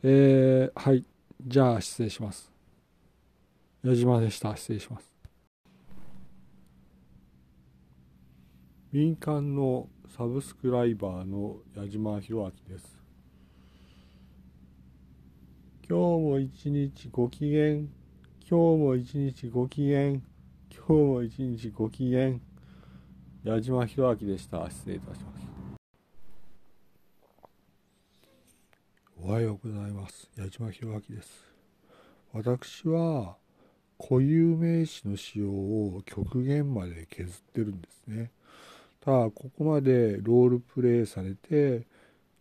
[0.03, 1.03] えー、はい。
[1.45, 2.51] じゃあ失礼します。
[3.83, 4.55] 矢島でした。
[4.55, 5.11] 失礼します。
[8.91, 12.97] 民間のサブスクライバーの矢島博明です。
[15.89, 17.85] 今日も一日ご機嫌、
[18.49, 20.21] 今日も一日ご機嫌、今
[20.87, 22.39] 日も一日ご機嫌、
[23.43, 24.69] 矢島博明でした。
[24.69, 25.47] 失礼いたします。
[29.21, 30.29] おはようございます。
[30.37, 31.43] 矢島博明です。
[32.31, 33.35] 私は
[33.99, 38.31] 固有名詞の使用を極限まで削ってるんですね。
[39.05, 41.85] がここまでロールプレイされて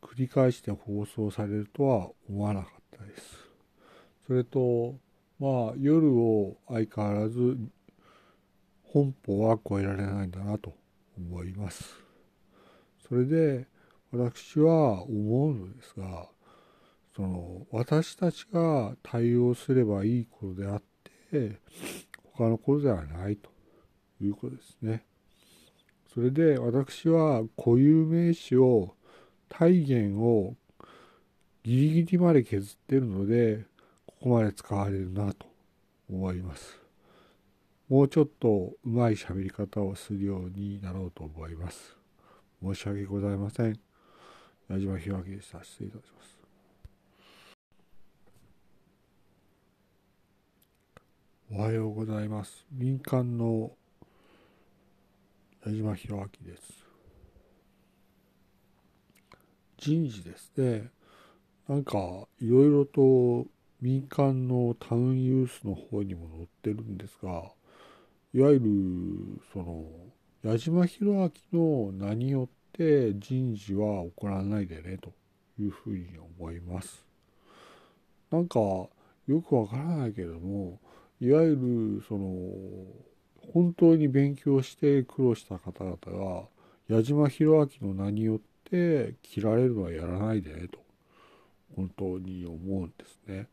[0.01, 3.23] 繰り返して放送されるとは思わなかったです。
[4.29, 4.95] それと
[5.39, 7.59] まあ夜を相変わらず
[8.85, 10.75] 本邦は超えられないんだなと
[11.19, 11.95] 思います。
[13.09, 13.67] それで
[14.11, 16.29] 私は思うのですが
[17.15, 20.83] その私たちが対応すればいいことであっ
[21.31, 21.61] て
[22.35, 23.51] 他のことではないと
[24.21, 25.05] いうことですね。
[26.13, 28.95] それで私は固有名詞を
[29.49, 30.55] 体言を
[31.63, 33.65] ギリギリまで削ってるので
[34.21, 35.47] ここまで使われるなと
[36.11, 36.79] 思います。
[37.89, 41.97] もうちょっとうまい喋り方をするようになろうと思います。
[42.63, 43.79] 申し訳ございません。
[44.69, 45.63] 矢島弘明でした。
[45.63, 46.37] 失礼いたします。
[51.53, 52.67] おはようございます。
[52.73, 53.71] 民間の
[55.65, 56.87] 矢島弘明です。
[59.79, 60.91] 人事ですね。
[61.69, 63.47] なんかいろいろと
[63.81, 67.45] 民間のタウンユースの方にも載ってるんですが、
[68.33, 69.85] いわゆるその
[70.43, 75.13] 矢島弘明の名によって人事は行わないでねと
[75.59, 76.07] いうふうに
[76.39, 77.05] 思います。
[78.31, 78.91] なんかよ
[79.41, 80.79] くわからないけれども
[81.21, 81.57] いわゆ
[82.01, 82.29] るその
[83.53, 86.49] 本当に勉強して苦労した方々が
[86.89, 90.79] 矢島弘明の名によって切られるのはやらないでねと
[91.75, 93.49] 本当に思うんですね。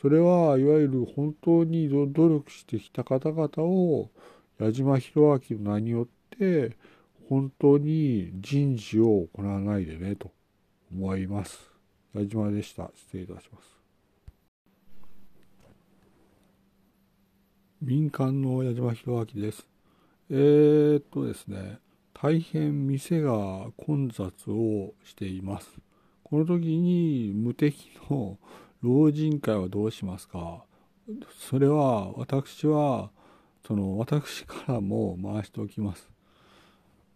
[0.00, 4.10] それはいわゆる本当に努力してきた方々を
[4.58, 6.06] 矢島弘明の名によっ
[6.38, 6.76] て
[7.28, 10.30] 本当に人事を行わないでねと
[10.92, 11.70] 思います。
[12.14, 12.90] 矢島でした。
[12.94, 13.76] 失礼いたします。
[17.82, 19.66] 民間の矢島弘明です。
[20.30, 21.78] えー、っとですね、
[22.14, 25.68] 大変店が混雑をしています。
[26.24, 28.38] この時に無敵の
[28.82, 30.64] 老人会はどうしますか？
[31.38, 33.10] それは私は、
[33.66, 36.08] その私からも回しておきます。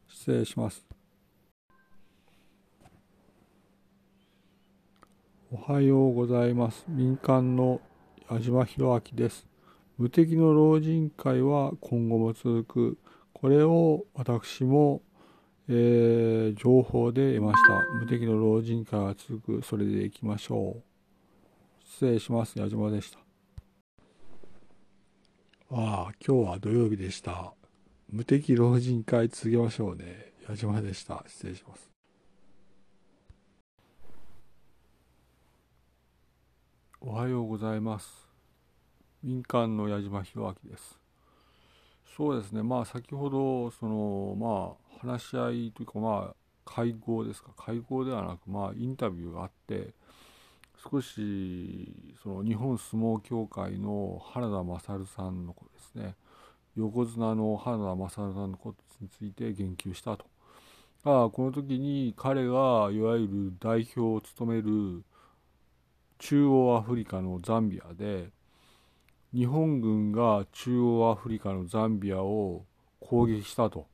[0.08, 0.84] 失礼します。
[5.52, 6.84] おはようございます。
[6.88, 7.80] 民間の
[8.30, 9.46] 矢島弘明です。
[9.98, 12.98] 無敵の老人会は今後も続く。
[13.32, 15.02] これを私も、
[15.68, 17.84] えー、情報で得ました。
[17.98, 19.66] 無敵の老人会は続く。
[19.66, 20.89] それでいきましょう。
[22.00, 22.58] 失礼します。
[22.58, 23.18] 矢島でした。
[25.70, 27.52] ああ、今日は土曜日でした。
[28.08, 30.32] 無敵老人会続けましょうね。
[30.48, 31.22] 矢島でした。
[31.26, 31.90] 失礼します。
[37.02, 38.30] おはようございます。
[39.22, 40.98] 民間の矢島弘明です。
[42.16, 49.92] そうですね、まあ先ほど、その、まあ話し合いというか、まあ会合ですか、会合ではなく、まあインタビューがあって、
[50.82, 56.14] 少し、その日本相撲協会の原田勝さんのことですね、
[56.76, 60.24] 横綱の原田勝さんのことについて言及したと。
[61.02, 65.02] あこの時に彼がいわゆる代表を務める
[66.18, 68.28] 中央アフリカのザンビアで
[69.32, 72.66] 日本軍が中央アフリカのザンビアを
[73.00, 73.86] 攻撃したと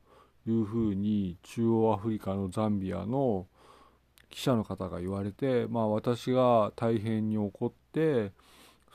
[0.45, 3.47] いうふうに中央アフリカのザンビアの
[4.29, 8.31] 記者の方が言われて、まあ、私が大変に怒って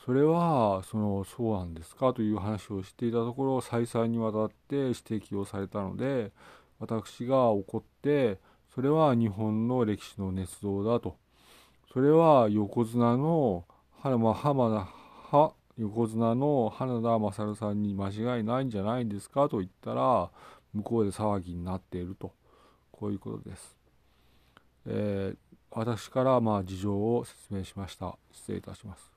[0.05, 6.31] それはそのそうなんですかという話をしていたところ再三にわたって指摘をされたので
[6.79, 8.37] 私が怒って
[8.75, 11.17] それは日本の歴史の捏造だと
[11.93, 13.65] それは横綱の
[14.03, 14.69] まあ、浜
[15.31, 20.29] 田は横綱の花田勝さんに間違いないんじゃないんですかと言ったら
[20.73, 22.33] 向こうで騒ぎになっていると
[22.91, 23.82] こういうことです。
[24.87, 25.37] えー、
[25.71, 28.17] 私からまあ事情を説明しました。
[28.31, 29.12] 失礼いたします。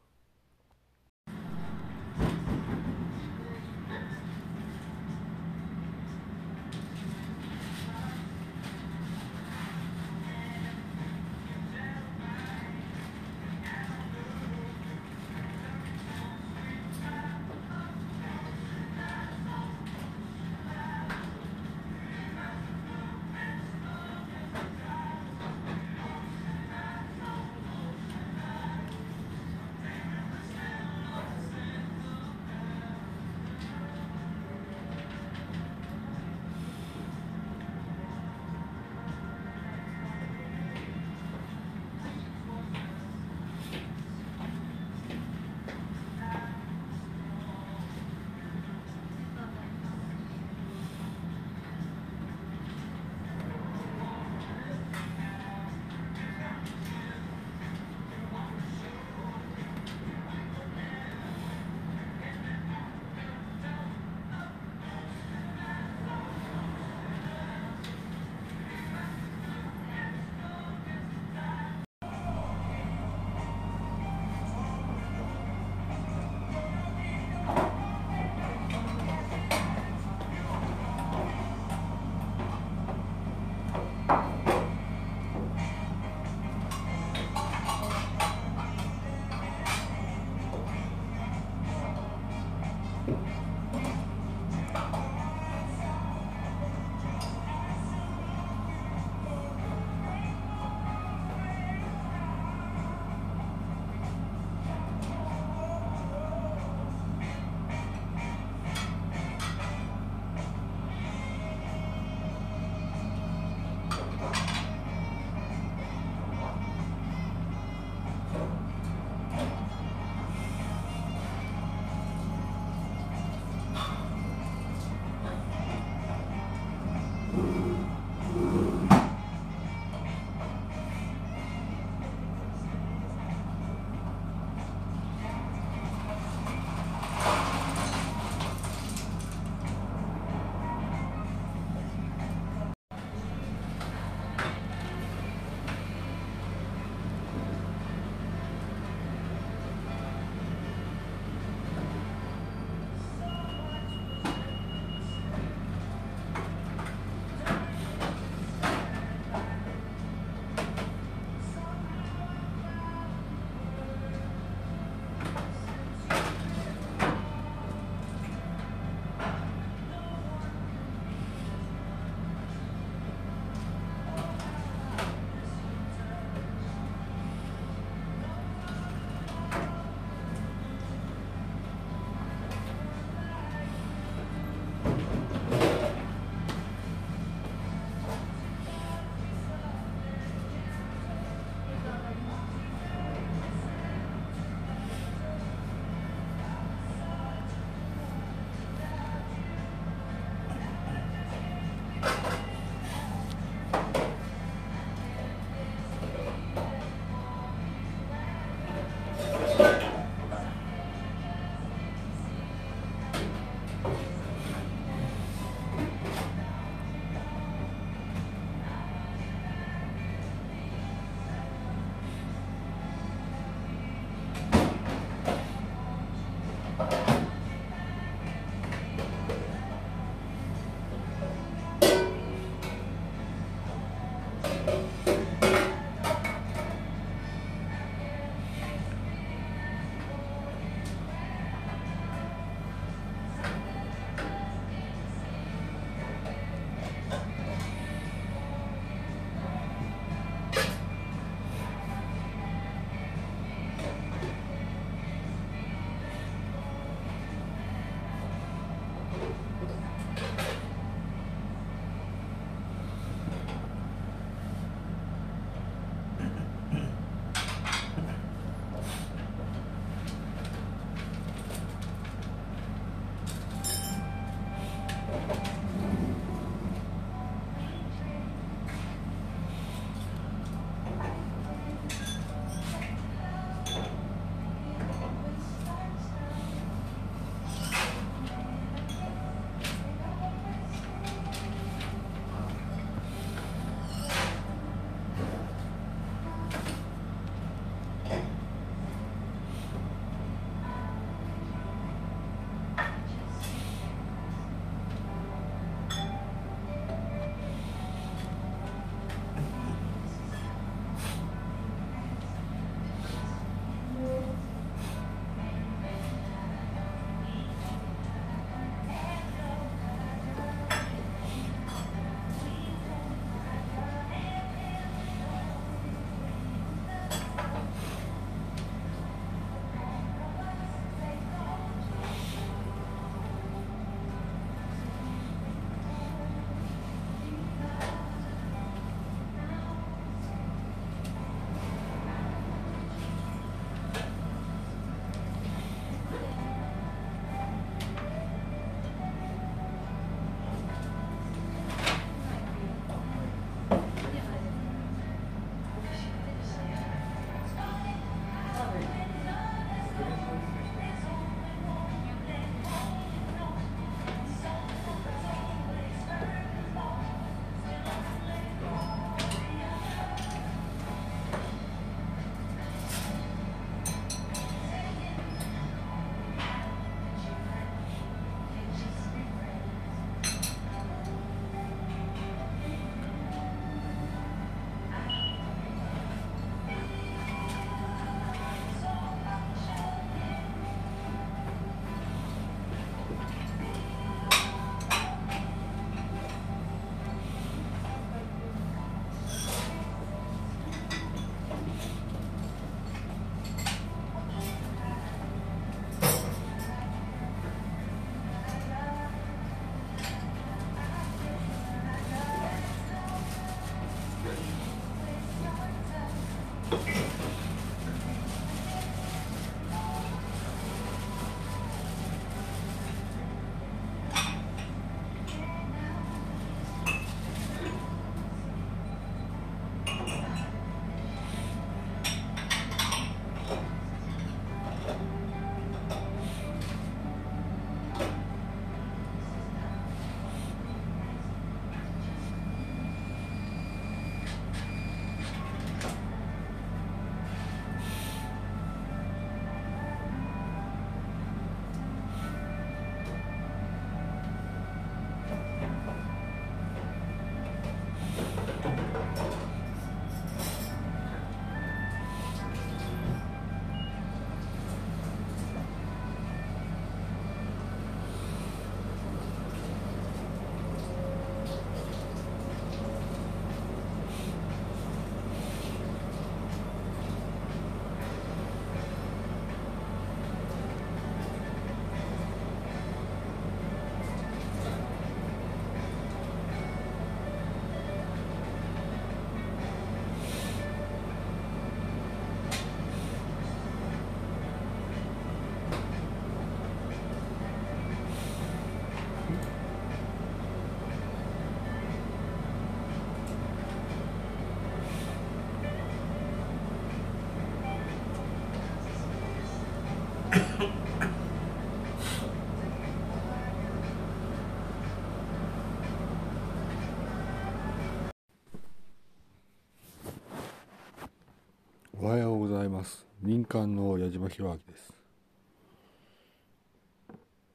[523.27, 524.95] 民間の矢島弘明です。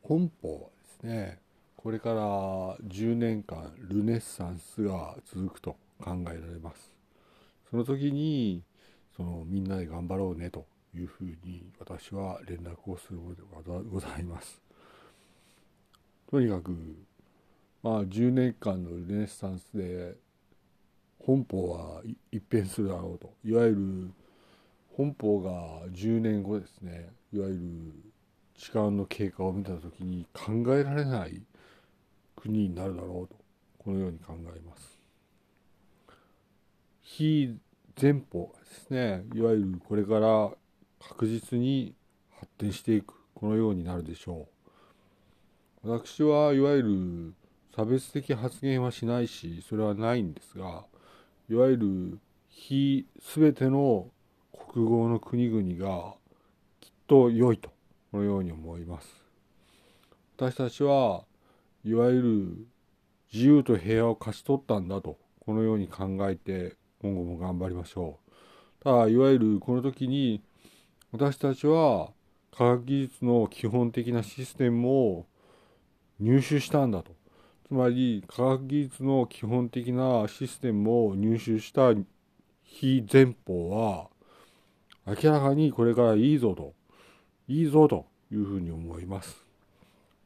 [0.04, 0.66] 本邦はで
[1.00, 1.40] すね、
[1.78, 2.20] これから
[2.90, 6.92] 10年間ルネッサンスが続くと考えられます。
[7.70, 8.64] その時に、
[9.16, 13.42] そのみんなで頑張ろうねというふうに私は連絡をするもので
[13.90, 14.62] ございます。
[16.30, 16.76] とにかく、
[17.82, 20.16] まあ10年間のルネッサンスで
[21.18, 23.34] 本邦は一変するだろうと。
[23.46, 24.21] いわゆる
[24.98, 27.60] 本邦が10年後ですね、いわゆる
[28.56, 31.42] 時間の経過を見た時に考えられない
[32.36, 33.36] 国になるだろうと、
[33.78, 35.00] このように考えます。
[37.02, 37.58] 非
[38.00, 40.52] 前方ですね、いわゆるこれから
[41.00, 41.96] 確実に
[42.32, 44.48] 発展していく、このようになるでしょ
[45.84, 45.90] う。
[45.90, 47.34] 私はいわゆる
[47.76, 50.86] 差別的発言はしないし、それはないんですが、
[51.50, 54.10] いわゆる非全ての
[54.74, 56.14] 国語の国々が
[56.80, 57.72] きっと良いと
[58.10, 59.08] このように思います。
[60.38, 61.26] 私たちは
[61.84, 62.68] いわゆる
[63.34, 68.84] 自由と平和を勝ち取ったんだとこのように考えて今後も頑張りましょう。
[68.86, 70.42] ただいわゆるこの時に
[71.12, 72.12] 私たちは
[72.56, 75.26] 科学技術の基本的なシステムを
[76.18, 77.12] 入手したんだと。
[77.68, 81.94] つまり科学技術の基本的なシステムを入手した
[82.64, 84.11] 非前方は
[85.06, 86.74] 明らかにこれからいいぞと
[87.48, 89.46] いいぞというふうに思います。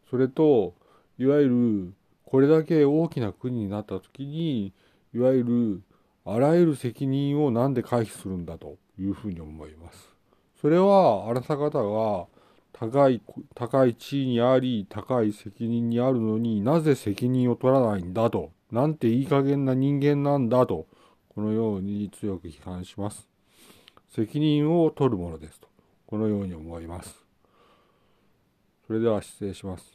[0.10, 0.74] それと
[1.18, 1.94] いわゆる
[2.26, 4.74] これだけ大きな国になった時に
[5.14, 5.82] いわゆる
[6.26, 10.10] あらゆる責任を何で回避するんだというふうに思います。
[10.60, 12.28] それはあなた方が
[12.74, 13.22] 高い、
[13.54, 20.86] 高い地位にあり、高い責任にあるのになぜ責任を取らないんだと、なんていい加減な人間なんだと、
[21.30, 23.30] このように強く批判します。
[24.10, 25.68] 責任を取るものですと、
[26.08, 27.16] このように思います。
[28.88, 29.95] それでは失礼します。